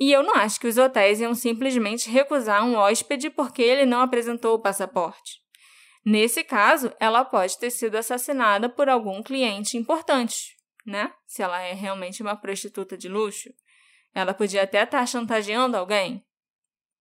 E 0.00 0.10
eu 0.10 0.22
não 0.22 0.34
acho 0.34 0.58
que 0.58 0.66
os 0.66 0.78
hotéis 0.78 1.20
iam 1.20 1.34
simplesmente 1.34 2.10
recusar 2.10 2.64
um 2.64 2.74
hóspede 2.74 3.28
porque 3.28 3.62
ele 3.62 3.84
não 3.84 4.00
apresentou 4.00 4.54
o 4.54 4.58
passaporte. 4.58 5.44
Nesse 6.04 6.42
caso, 6.42 6.92
ela 6.98 7.24
pode 7.24 7.58
ter 7.58 7.70
sido 7.70 7.96
assassinada 7.96 8.68
por 8.68 8.88
algum 8.88 9.22
cliente 9.22 9.76
importante, 9.76 10.56
né? 10.84 11.12
Se 11.26 11.42
ela 11.42 11.60
é 11.60 11.72
realmente 11.72 12.22
uma 12.22 12.36
prostituta 12.36 12.96
de 12.96 13.08
luxo. 13.08 13.50
Ela 14.14 14.34
podia 14.34 14.62
até 14.62 14.82
estar 14.82 15.06
chantageando 15.06 15.76
alguém. 15.76 16.24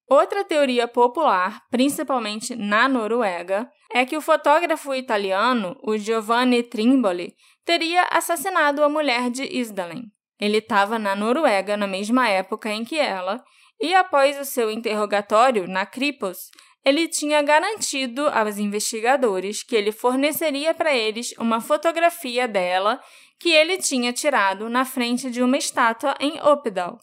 Outra 0.09 0.43
teoria 0.43 0.87
popular, 0.87 1.61
principalmente 1.71 2.55
na 2.55 2.89
Noruega, 2.89 3.69
é 3.91 4.05
que 4.05 4.17
o 4.17 4.21
fotógrafo 4.21 4.93
italiano, 4.93 5.77
o 5.81 5.97
Giovanni 5.97 6.63
Trimboli, 6.63 7.35
teria 7.65 8.03
assassinado 8.11 8.83
a 8.83 8.89
mulher 8.89 9.29
de 9.29 9.43
Isdalen. 9.43 10.03
Ele 10.39 10.57
estava 10.57 10.99
na 10.99 11.15
Noruega 11.15 11.77
na 11.77 11.87
mesma 11.87 12.27
época 12.27 12.69
em 12.69 12.83
que 12.83 12.99
ela, 12.99 13.43
e 13.79 13.93
após 13.93 14.39
o 14.39 14.45
seu 14.45 14.69
interrogatório 14.69 15.67
na 15.67 15.85
Kripos, 15.85 16.49
ele 16.85 17.07
tinha 17.07 17.41
garantido 17.41 18.27
aos 18.27 18.57
investigadores 18.57 19.63
que 19.63 19.75
ele 19.75 19.91
forneceria 19.91 20.73
para 20.73 20.93
eles 20.93 21.33
uma 21.37 21.61
fotografia 21.61 22.47
dela 22.47 22.99
que 23.39 23.49
ele 23.49 23.77
tinha 23.77 24.11
tirado 24.11 24.69
na 24.69 24.83
frente 24.83 25.29
de 25.29 25.41
uma 25.41 25.57
estátua 25.57 26.13
em 26.19 26.41
Opdal, 26.41 26.99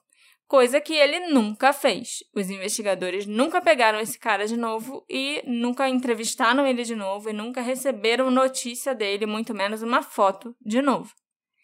coisa 0.50 0.80
que 0.80 0.94
ele 0.94 1.28
nunca 1.28 1.72
fez. 1.72 2.24
Os 2.34 2.50
investigadores 2.50 3.24
nunca 3.24 3.60
pegaram 3.60 4.00
esse 4.00 4.18
cara 4.18 4.48
de 4.48 4.56
novo 4.56 5.06
e 5.08 5.40
nunca 5.46 5.88
entrevistaram 5.88 6.66
ele 6.66 6.82
de 6.82 6.96
novo 6.96 7.30
e 7.30 7.32
nunca 7.32 7.60
receberam 7.60 8.32
notícia 8.32 8.92
dele, 8.92 9.26
muito 9.26 9.54
menos 9.54 9.80
uma 9.80 10.02
foto 10.02 10.52
de 10.60 10.82
novo. 10.82 11.14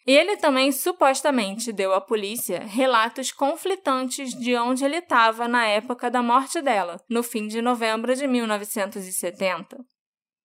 Ele 0.05 0.37
também 0.37 0.71
supostamente 0.71 1.73
deu 1.73 1.93
à 1.93 1.99
polícia 1.99 2.63
relatos 2.63 3.29
conflitantes 3.29 4.31
de 4.33 4.55
onde 4.55 4.85
ele 4.85 4.99
estava 4.99 5.49
na 5.49 5.67
época 5.67 6.09
da 6.09 6.23
morte 6.23 6.61
dela, 6.61 6.97
no 7.09 7.21
fim 7.21 7.45
de 7.45 7.61
novembro 7.61 8.15
de 8.15 8.25
1970. 8.25 9.77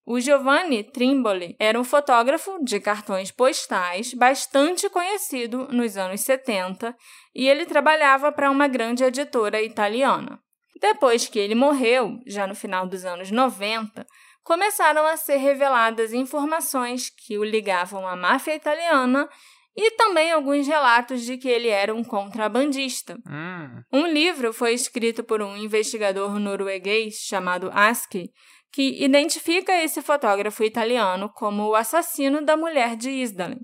O 0.04 0.18
Giovanni 0.18 0.82
Trimboli 0.82 1.54
era 1.60 1.78
um 1.78 1.84
fotógrafo 1.84 2.62
de 2.64 2.80
cartões 2.80 3.30
postais 3.30 4.12
bastante 4.14 4.88
conhecido 4.90 5.68
nos 5.70 5.96
anos 5.96 6.22
70 6.22 6.96
e 7.34 7.48
ele 7.48 7.66
trabalhava 7.66 8.32
para 8.32 8.50
uma 8.50 8.66
grande 8.66 9.04
editora 9.04 9.62
italiana. 9.62 10.40
Depois 10.80 11.28
que 11.28 11.38
ele 11.38 11.54
morreu, 11.54 12.18
já 12.26 12.46
no 12.46 12.54
final 12.56 12.86
dos 12.86 13.04
anos 13.04 13.30
90, 13.30 14.04
começaram 14.42 15.06
a 15.06 15.16
ser 15.16 15.36
reveladas 15.36 16.12
informações 16.12 17.08
que 17.08 17.38
o 17.38 17.44
ligavam 17.44 18.04
à 18.04 18.16
máfia 18.16 18.56
italiana 18.56 19.28
e 19.76 19.92
também 19.92 20.32
alguns 20.32 20.66
relatos 20.66 21.22
de 21.22 21.38
que 21.38 21.48
ele 21.48 21.68
era 21.68 21.94
um 21.94 22.02
contrabandista. 22.04 23.16
Hum. 23.26 23.82
Um 23.92 24.06
livro 24.06 24.52
foi 24.52 24.74
escrito 24.74 25.22
por 25.24 25.40
um 25.40 25.56
investigador 25.56 26.38
norueguês 26.38 27.14
chamado 27.14 27.70
Aski, 27.72 28.30
que 28.72 29.04
identifica 29.04 29.72
esse 29.82 30.00
fotógrafo 30.00 30.64
italiano 30.64 31.28
como 31.28 31.68
o 31.68 31.74
assassino 31.74 32.40
da 32.40 32.56
mulher 32.56 32.96
de 32.96 33.10
Isdalen. 33.10 33.60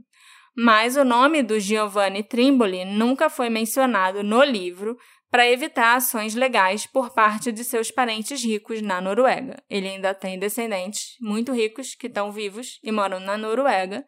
Mas 0.57 0.97
o 0.97 1.05
nome 1.05 1.43
do 1.43 1.59
Giovanni 1.59 2.23
Trimboli 2.23 2.85
nunca 2.85 3.31
foi 3.31 3.49
mencionado 3.49 4.23
no 4.23 4.43
livro 4.43 4.97
para 5.31 5.49
evitar 5.49 5.95
ações 5.95 6.35
legais 6.35 6.87
por 6.87 7.15
parte 7.15 7.53
de 7.53 7.63
seus 7.63 7.91
parentes 7.91 8.43
ricos 8.43 8.83
na 8.83 9.01
Noruega. 9.01 9.63
Ele 9.69 9.89
ainda 9.89 10.15
tem 10.15 10.39
descendentes 10.39 11.17
muito 11.21 11.53
ricos 11.53 11.95
que 11.95 12.07
estão 12.07 12.33
vivos 12.33 12.79
e 12.83 12.91
moram 12.91 13.21
na 13.21 13.37
Noruega. 13.37 14.05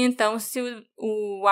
Então, 0.00 0.38
se 0.38 0.60
o, 0.60 0.84
o 0.96 1.44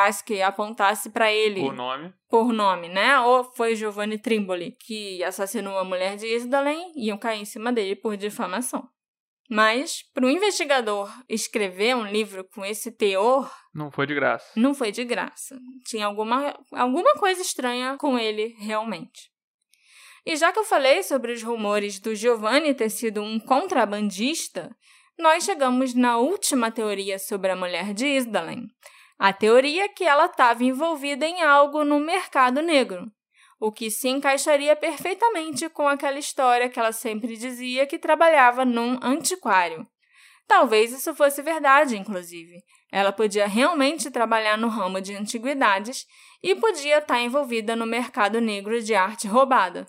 apontasse 0.46 1.10
para 1.10 1.32
ele 1.32 1.60
Por 1.60 1.74
nome. 1.74 2.14
por 2.28 2.52
nome, 2.52 2.88
né? 2.88 3.18
Ou 3.20 3.42
foi 3.42 3.74
Giovanni 3.74 4.18
Trimboli 4.18 4.76
que 4.78 5.22
assassinou 5.24 5.76
a 5.76 5.84
mulher 5.84 6.16
de 6.16 6.26
Isdalen, 6.26 6.92
iam 6.94 7.18
cair 7.18 7.40
em 7.40 7.44
cima 7.44 7.72
dele 7.72 7.96
por 7.96 8.16
difamação. 8.16 8.88
Mas, 9.50 10.02
para 10.14 10.26
o 10.26 10.30
investigador 10.30 11.08
escrever 11.28 11.96
um 11.96 12.06
livro 12.06 12.44
com 12.52 12.64
esse 12.64 12.90
teor, 12.92 13.52
Não 13.74 13.90
foi 13.90 14.06
de 14.06 14.14
graça. 14.14 14.46
não 14.56 14.74
foi 14.74 14.92
de 14.92 15.04
graça. 15.04 15.58
Tinha 15.84 16.06
alguma, 16.06 16.56
alguma 16.72 17.14
coisa 17.14 17.42
estranha 17.42 17.96
com 17.98 18.16
ele, 18.18 18.54
realmente. 18.58 19.30
E 20.24 20.34
já 20.36 20.52
que 20.52 20.58
eu 20.58 20.64
falei 20.64 21.02
sobre 21.04 21.32
os 21.32 21.42
rumores 21.42 22.00
do 22.00 22.12
Giovanni 22.14 22.74
ter 22.74 22.90
sido 22.90 23.22
um 23.22 23.38
contrabandista, 23.38 24.76
nós 25.18 25.44
chegamos 25.44 25.94
na 25.94 26.18
última 26.18 26.70
teoria 26.70 27.18
sobre 27.18 27.50
a 27.50 27.56
mulher 27.56 27.94
de 27.94 28.06
Isdalen. 28.06 28.68
A 29.18 29.32
teoria 29.32 29.88
que 29.88 30.04
ela 30.04 30.26
estava 30.26 30.62
envolvida 30.62 31.26
em 31.26 31.42
algo 31.42 31.84
no 31.84 31.98
mercado 31.98 32.60
negro, 32.60 33.10
o 33.58 33.72
que 33.72 33.90
se 33.90 34.08
encaixaria 34.08 34.76
perfeitamente 34.76 35.68
com 35.70 35.88
aquela 35.88 36.18
história 36.18 36.68
que 36.68 36.78
ela 36.78 36.92
sempre 36.92 37.36
dizia 37.36 37.86
que 37.86 37.98
trabalhava 37.98 38.64
num 38.64 38.98
antiquário. 39.02 39.86
Talvez 40.46 40.92
isso 40.92 41.14
fosse 41.14 41.42
verdade, 41.42 41.96
inclusive. 41.96 42.62
Ela 42.92 43.10
podia 43.10 43.48
realmente 43.48 44.10
trabalhar 44.10 44.56
no 44.56 44.68
ramo 44.68 45.00
de 45.00 45.14
antiguidades 45.14 46.06
e 46.42 46.54
podia 46.54 46.98
estar 46.98 47.20
envolvida 47.20 47.74
no 47.74 47.86
mercado 47.86 48.40
negro 48.40 48.80
de 48.82 48.94
arte 48.94 49.26
roubada. 49.26 49.86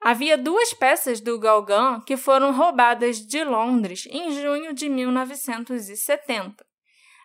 Havia 0.00 0.38
duas 0.38 0.72
peças 0.72 1.20
do 1.20 1.38
Gauguin 1.38 2.00
que 2.06 2.16
foram 2.16 2.52
roubadas 2.52 3.18
de 3.18 3.42
Londres 3.42 4.06
em 4.10 4.30
junho 4.32 4.72
de 4.72 4.88
1970. 4.88 6.64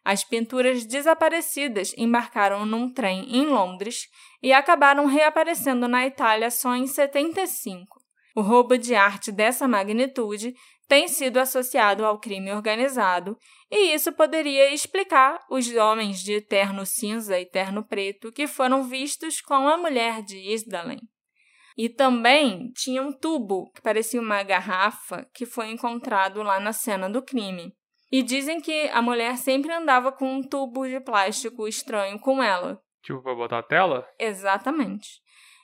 As 0.03 0.23
pinturas 0.23 0.85
desaparecidas 0.85 1.93
embarcaram 1.97 2.65
num 2.65 2.91
trem 2.91 3.37
em 3.37 3.45
Londres 3.45 4.09
e 4.41 4.51
acabaram 4.51 5.05
reaparecendo 5.05 5.87
na 5.87 6.05
Itália 6.05 6.51
só 6.51 6.75
em 6.75 6.87
75. 6.87 8.01
O 8.35 8.41
roubo 8.41 8.77
de 8.77 8.95
arte 8.95 9.31
dessa 9.31 9.67
magnitude 9.67 10.53
tem 10.87 11.07
sido 11.07 11.37
associado 11.37 12.05
ao 12.05 12.19
crime 12.19 12.51
organizado, 12.51 13.37
e 13.71 13.93
isso 13.93 14.11
poderia 14.11 14.73
explicar 14.73 15.39
os 15.49 15.73
homens 15.73 16.19
de 16.19 16.41
terno 16.41 16.85
cinza 16.85 17.39
e 17.39 17.45
terno 17.45 17.83
preto 17.83 18.31
que 18.31 18.47
foram 18.47 18.83
vistos 18.83 19.39
com 19.39 19.67
a 19.67 19.77
mulher 19.77 20.21
de 20.21 20.37
Isdalen. 20.37 20.99
E 21.77 21.89
também 21.89 22.71
tinha 22.71 23.01
um 23.01 23.11
tubo 23.11 23.71
que 23.71 23.81
parecia 23.81 24.21
uma 24.21 24.43
garrafa 24.43 25.27
que 25.33 25.45
foi 25.45 25.69
encontrado 25.69 26.43
lá 26.43 26.59
na 26.59 26.73
cena 26.73 27.09
do 27.09 27.21
crime. 27.21 27.73
E 28.11 28.21
dizem 28.21 28.61
que 28.61 28.89
a 28.89 29.01
mulher 29.01 29.37
sempre 29.37 29.71
andava 29.71 30.11
com 30.11 30.35
um 30.35 30.43
tubo 30.43 30.87
de 30.87 30.99
plástico 30.99 31.67
estranho 31.67 32.19
com 32.19 32.43
ela. 32.43 32.79
Tipo, 33.01 33.21
pra 33.21 33.33
botar 33.33 33.59
a 33.59 33.63
tela? 33.63 34.07
Exatamente. 34.19 35.21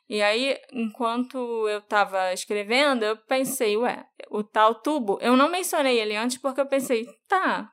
E 0.09 0.23
aí, 0.23 0.57
enquanto 0.73 1.37
eu 1.69 1.77
estava 1.77 2.33
escrevendo, 2.33 3.05
eu 3.05 3.15
pensei, 3.15 3.77
ué, 3.77 4.03
o 4.31 4.43
tal 4.43 4.73
tubo, 4.73 5.19
eu 5.21 5.37
não 5.37 5.47
mencionei 5.47 5.99
ele 5.99 6.15
antes 6.15 6.39
porque 6.39 6.59
eu 6.59 6.65
pensei, 6.65 7.05
tá, 7.27 7.69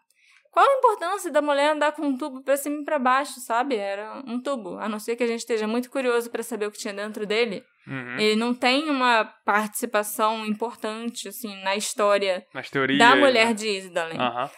qual 0.57 0.67
a 0.67 0.79
importância 0.79 1.31
da 1.31 1.41
mulher 1.41 1.73
andar 1.73 1.93
com 1.93 2.03
um 2.03 2.17
tubo 2.17 2.43
para 2.43 2.57
cima 2.57 2.81
e 2.81 2.85
para 2.85 2.99
baixo, 2.99 3.41
sabe? 3.41 3.77
Era 3.77 4.23
um 4.27 4.41
tubo, 4.41 4.79
a 4.79 4.89
não 4.89 4.99
ser 4.99 5.17
que 5.17 5.23
a 5.23 5.27
gente 5.27 5.41
esteja 5.41 5.67
muito 5.67 5.91
curioso 5.91 6.31
para 6.31 6.43
saber 6.43 6.67
o 6.67 6.71
que 6.71 6.79
tinha 6.79 6.93
dentro 6.93 7.27
dele. 7.27 7.65
Uhum. 7.87 8.19
Ele 8.19 8.37
não 8.37 8.53
tem 8.53 8.91
uma 8.91 9.25
participação 9.45 10.45
importante, 10.45 11.29
assim, 11.29 11.55
na 11.63 11.77
história 11.77 12.45
teorias. 12.71 12.99
da 12.99 13.15
mulher 13.15 13.49
né? 13.49 13.55
de 13.55 13.69
Isdalen. 13.69 14.19
Aham. 14.19 14.51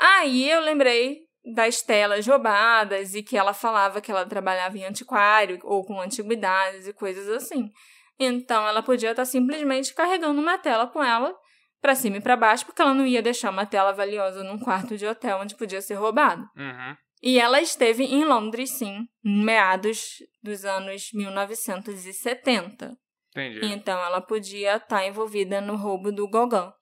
Aí 0.00 0.50
eu 0.50 0.60
lembrei 0.60 1.18
das 1.54 1.82
telas 1.82 2.26
roubadas 2.26 3.14
e 3.14 3.22
que 3.22 3.36
ela 3.36 3.52
falava 3.52 4.00
que 4.00 4.10
ela 4.10 4.26
trabalhava 4.26 4.76
em 4.78 4.84
antiquário 4.84 5.58
ou 5.62 5.84
com 5.84 6.00
antiguidades 6.00 6.86
e 6.86 6.92
coisas 6.92 7.28
assim. 7.28 7.70
Então 8.18 8.66
ela 8.66 8.82
podia 8.82 9.10
estar 9.10 9.24
simplesmente 9.24 9.94
carregando 9.94 10.40
uma 10.40 10.58
tela 10.58 10.86
com 10.86 11.02
ela 11.02 11.34
para 11.80 11.94
cima 11.94 12.18
e 12.18 12.20
para 12.20 12.36
baixo, 12.36 12.66
porque 12.66 12.82
ela 12.82 12.92
não 12.92 13.06
ia 13.06 13.22
deixar 13.22 13.50
uma 13.50 13.64
tela 13.64 13.92
valiosa 13.92 14.44
num 14.44 14.58
quarto 14.58 14.96
de 14.96 15.06
hotel 15.06 15.38
onde 15.38 15.56
podia 15.56 15.80
ser 15.80 15.94
roubado. 15.94 16.42
Uhum. 16.56 16.96
E 17.22 17.38
ela 17.38 17.60
esteve 17.60 18.04
em 18.04 18.24
Londres, 18.24 18.70
sim, 18.70 19.06
em 19.24 19.44
meados 19.44 20.22
dos 20.42 20.64
anos 20.64 21.10
1970. 21.12 22.96
Entendi. 23.30 23.66
Então 23.66 23.98
ela 23.98 24.20
podia 24.20 24.76
estar 24.76 25.06
envolvida 25.06 25.60
no 25.60 25.76
roubo 25.76 26.10
do 26.10 26.28
Gauguin. 26.28 26.72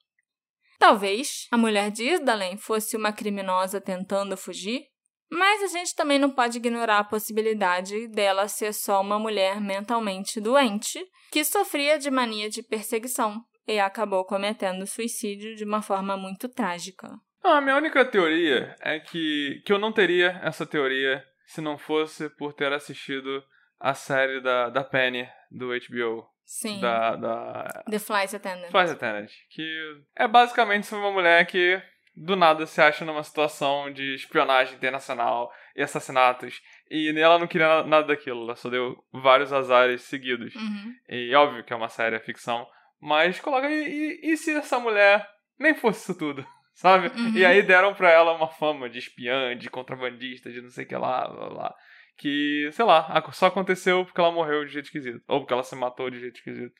Talvez 0.79 1.49
a 1.51 1.59
mulher 1.59 1.91
de 1.91 2.05
Isdalen 2.05 2.57
fosse 2.57 2.97
uma 2.97 3.13
criminosa 3.13 3.81
tentando 3.81 4.37
fugir? 4.37 4.87
Mas 5.31 5.63
a 5.63 5.67
gente 5.67 5.95
também 5.95 6.19
não 6.19 6.31
pode 6.31 6.57
ignorar 6.57 7.01
a 7.01 7.05
possibilidade 7.05 8.09
dela 8.09 8.49
ser 8.49 8.73
só 8.73 9.01
uma 9.01 9.19
mulher 9.19 9.61
mentalmente 9.61 10.41
doente 10.41 11.05
que 11.31 11.45
sofria 11.45 11.99
de 11.99 12.11
mania 12.11 12.49
de 12.49 12.63
perseguição 12.63 13.45
e 13.67 13.79
acabou 13.79 14.25
cometendo 14.25 14.87
suicídio 14.87 15.55
de 15.55 15.65
uma 15.65 15.83
forma 15.83 16.17
muito 16.17 16.49
trágica. 16.49 17.11
Não, 17.43 17.53
a 17.53 17.61
minha 17.61 17.77
única 17.77 18.05
teoria 18.05 18.75
é 18.81 18.99
que, 18.99 19.63
que 19.65 19.73
eu 19.73 19.79
não 19.79 19.93
teria 19.93 20.41
essa 20.43 20.67
teoria 20.67 21.25
se 21.47 21.61
não 21.61 21.79
fosse 21.79 22.29
por 22.31 22.53
ter 22.53 22.73
assistido 22.73 23.43
a 23.81 23.95
série 23.95 24.41
da, 24.41 24.69
da 24.69 24.85
Penny, 24.85 25.29
do 25.51 25.69
HBO. 25.69 26.29
Sim. 26.45 26.81
Da, 26.81 27.15
da 27.17 27.85
The 27.91 27.99
Flight 27.99 28.35
Attendant. 28.35 28.71
Flight 28.71 28.91
Attendant. 28.93 29.31
Que 29.51 30.03
é 30.17 30.27
basicamente 30.27 30.93
uma 30.95 31.11
mulher 31.11 31.47
que 31.47 31.81
do 32.17 32.35
nada 32.35 32.67
se 32.67 32.81
acha 32.81 33.05
numa 33.05 33.23
situação 33.23 33.93
de 33.93 34.15
espionagem 34.15 34.75
internacional 34.75 35.53
e 35.77 35.83
assassinatos. 35.83 36.61
E 36.91 37.17
ela 37.19 37.39
não 37.39 37.47
queria 37.47 37.85
nada 37.85 38.09
daquilo, 38.09 38.43
ela 38.43 38.57
só 38.57 38.69
deu 38.69 38.97
vários 39.13 39.53
azares 39.53 40.03
seguidos. 40.03 40.55
Uhum. 40.55 40.95
E 41.09 41.35
óbvio 41.35 41.65
que 41.65 41.73
é 41.73 41.77
uma 41.77 41.89
série, 41.89 42.17
é 42.17 42.21
ficção. 42.21 42.67
Mas 43.01 43.39
coloca. 43.41 43.71
E, 43.71 44.21
e, 44.23 44.33
e 44.33 44.37
se 44.37 44.55
essa 44.57 44.81
mulher 44.81 45.29
nem 45.59 45.75
fosse 45.75 46.11
isso 46.11 46.19
tudo? 46.19 46.45
Sabe? 46.79 47.09
Uhum. 47.09 47.37
E 47.37 47.45
aí 47.45 47.61
deram 47.61 47.93
pra 47.93 48.09
ela 48.09 48.33
uma 48.33 48.47
fama 48.47 48.89
de 48.89 49.01
espiã, 49.01 49.57
de 49.57 49.69
contrabandista, 49.69 50.49
de 50.49 50.63
não 50.63 50.71
sei 50.71 50.85
o 50.85 50.89
que 50.89 50.97
lá, 50.97 51.27
blá 51.27 51.49
blá. 51.49 51.75
Que, 52.17 52.71
sei 52.73 52.85
lá, 52.85 53.21
só 53.33 53.47
aconteceu 53.47 54.05
porque 54.05 54.21
ela 54.21 54.31
morreu 54.31 54.65
de 54.65 54.75
jeito 54.75 54.85
esquisito. 54.85 55.21
Ou 55.27 55.41
porque 55.41 55.53
ela 55.53 55.65
se 55.65 55.75
matou 55.75 56.09
de 56.09 56.21
jeito 56.21 56.37
esquisito. 56.37 56.75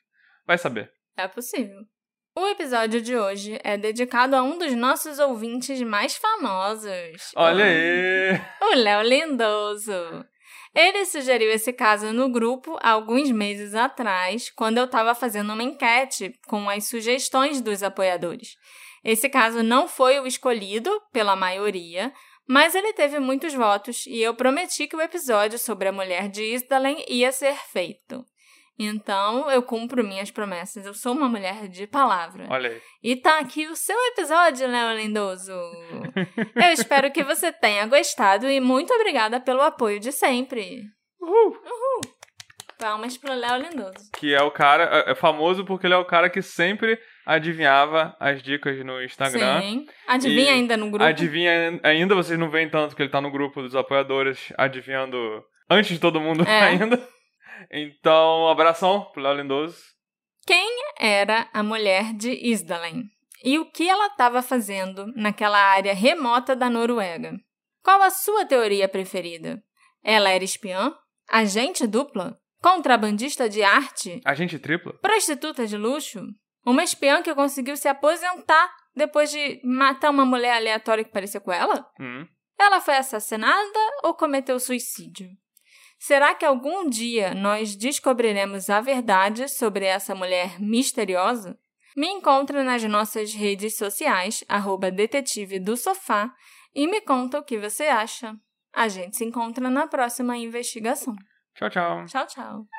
Vai 0.47 0.57
saber. 0.57 0.89
É 1.17 1.27
possível. 1.27 1.81
O 2.33 2.47
episódio 2.47 3.01
de 3.01 3.17
hoje 3.17 3.59
é 3.61 3.77
dedicado 3.77 4.37
a 4.37 4.41
um 4.41 4.57
dos 4.57 4.73
nossos 4.73 5.19
ouvintes 5.19 5.81
mais 5.81 6.15
famosos. 6.15 7.33
Olha 7.35 7.65
aí! 7.65 8.39
O 8.71 8.75
Léo 8.75 9.01
Lindoso. 9.01 10.25
Ele 10.73 11.03
sugeriu 11.05 11.51
esse 11.51 11.73
caso 11.73 12.13
no 12.13 12.29
grupo 12.29 12.77
alguns 12.81 13.29
meses 13.31 13.75
atrás, 13.75 14.49
quando 14.51 14.77
eu 14.77 14.85
estava 14.85 15.13
fazendo 15.13 15.51
uma 15.51 15.63
enquete 15.63 16.39
com 16.47 16.69
as 16.69 16.87
sugestões 16.87 17.59
dos 17.59 17.83
apoiadores. 17.83 18.55
Esse 19.03 19.29
caso 19.29 19.63
não 19.63 19.87
foi 19.87 20.19
o 20.19 20.27
escolhido 20.27 20.89
pela 21.11 21.35
maioria, 21.35 22.13
mas 22.47 22.73
ele 22.75 22.93
teve 22.93 23.19
muitos 23.19 23.53
votos 23.53 24.05
e 24.07 24.21
eu 24.21 24.33
prometi 24.33 24.87
que 24.87 24.95
o 24.95 25.01
episódio 25.01 25.59
sobre 25.59 25.87
a 25.87 25.91
mulher 25.91 26.27
de 26.29 26.43
Isdalen 26.43 27.05
ia 27.07 27.31
ser 27.31 27.55
feito. 27.55 28.25
Então, 28.81 29.51
eu 29.51 29.61
cumpro 29.61 30.07
minhas 30.07 30.31
promessas. 30.31 30.85
Eu 30.85 30.93
sou 30.93 31.11
uma 31.11 31.27
mulher 31.27 31.67
de 31.67 31.85
palavra. 31.85 32.47
Olha 32.49 32.69
aí. 32.69 32.81
E 33.03 33.15
tá 33.17 33.37
aqui 33.37 33.67
o 33.67 33.75
seu 33.75 33.97
episódio, 34.07 34.65
Léo 34.69 34.95
Lindoso. 34.97 35.51
Eu 36.55 36.71
espero 36.71 37.11
que 37.11 37.21
você 37.21 37.51
tenha 37.51 37.85
gostado 37.87 38.49
e 38.49 38.61
muito 38.61 38.93
obrigada 38.93 39.37
pelo 39.41 39.61
apoio 39.61 39.99
de 39.99 40.13
sempre. 40.13 40.81
Uhul! 41.21 41.57
Palmas 42.79 43.17
pro 43.17 43.33
Léo 43.33 43.57
Lindoso. 43.57 44.09
Que 44.17 44.33
é 44.33 44.41
o 44.41 44.49
cara. 44.49 45.03
É 45.05 45.11
é 45.11 45.15
famoso 45.15 45.65
porque 45.65 45.85
ele 45.85 45.93
é 45.93 45.97
o 45.97 46.05
cara 46.05 46.29
que 46.29 46.41
sempre 46.41 46.97
adivinhava 47.29 48.15
as 48.19 48.41
dicas 48.41 48.83
no 48.83 49.01
Instagram. 49.03 49.61
Sim. 49.61 49.85
Adivinha 50.07 50.53
ainda 50.53 50.75
no 50.75 50.89
grupo? 50.89 51.05
Adivinha 51.05 51.79
ainda, 51.83 52.15
vocês 52.15 52.39
não 52.39 52.49
veem 52.49 52.69
tanto 52.69 52.95
que 52.95 53.01
ele 53.03 53.11
tá 53.11 53.21
no 53.21 53.31
grupo 53.31 53.61
dos 53.61 53.75
apoiadores, 53.75 54.51
adivinhando 54.57 55.17
antes 55.69 55.91
de 55.91 55.99
todo 55.99 56.19
mundo 56.19 56.43
É. 56.47 56.61
ainda. 56.69 57.07
Então, 57.71 58.43
um 58.43 58.47
abração 58.47 59.09
pro 59.13 59.21
Léo 59.21 59.35
Lindoso. 59.37 59.77
Era 60.97 61.47
a 61.53 61.61
mulher 61.61 62.13
de 62.13 62.31
Isdalen. 62.31 63.03
E 63.43 63.57
o 63.59 63.71
que 63.71 63.87
ela 63.87 64.07
estava 64.07 64.41
fazendo 64.41 65.05
naquela 65.15 65.57
área 65.57 65.93
remota 65.93 66.55
da 66.55 66.69
Noruega? 66.69 67.33
Qual 67.83 68.01
a 68.01 68.09
sua 68.09 68.45
teoria 68.45 68.89
preferida? 68.89 69.61
Ela 70.03 70.29
era 70.31 70.43
espiã? 70.43 70.93
Agente 71.29 71.87
dupla? 71.87 72.37
Contrabandista 72.61 73.47
de 73.47 73.63
arte? 73.63 74.19
Agente 74.25 74.59
tripla? 74.59 74.93
Prostituta 75.01 75.65
de 75.65 75.77
luxo? 75.77 76.21
Uma 76.65 76.83
espiã 76.83 77.21
que 77.21 77.33
conseguiu 77.33 77.75
se 77.77 77.87
aposentar 77.87 78.75
depois 78.95 79.31
de 79.31 79.61
matar 79.63 80.09
uma 80.09 80.25
mulher 80.25 80.57
aleatória 80.57 81.03
que 81.03 81.11
parecia 81.11 81.39
com 81.39 81.51
ela? 81.51 81.89
Hum. 81.99 82.27
Ela 82.59 82.81
foi 82.81 82.95
assassinada 82.97 83.79
ou 84.03 84.13
cometeu 84.13 84.59
suicídio? 84.59 85.29
Será 85.97 86.33
que 86.33 86.45
algum 86.45 86.89
dia 86.89 87.33
nós 87.33 87.75
descobriremos 87.75 88.69
a 88.69 88.79
verdade 88.79 89.47
sobre 89.49 89.85
essa 89.85 90.15
mulher 90.15 90.59
misteriosa? 90.59 91.57
Me 91.95 92.07
encontre 92.07 92.63
nas 92.63 92.83
nossas 92.83 93.33
redes 93.33 93.75
sociais, 93.75 94.43
arroba 94.47 94.91
detetive 94.91 95.59
do 95.59 95.75
sofá, 95.75 96.33
e 96.73 96.87
me 96.87 97.01
conta 97.01 97.39
o 97.39 97.43
que 97.43 97.57
você 97.57 97.87
acha. 97.87 98.33
A 98.73 98.87
gente 98.87 99.17
se 99.17 99.25
encontra 99.25 99.69
na 99.69 99.87
próxima 99.87 100.37
investigação. 100.37 101.15
Tchau, 101.55 101.69
tchau. 101.69 102.05
Tchau, 102.05 102.27
tchau. 102.27 102.78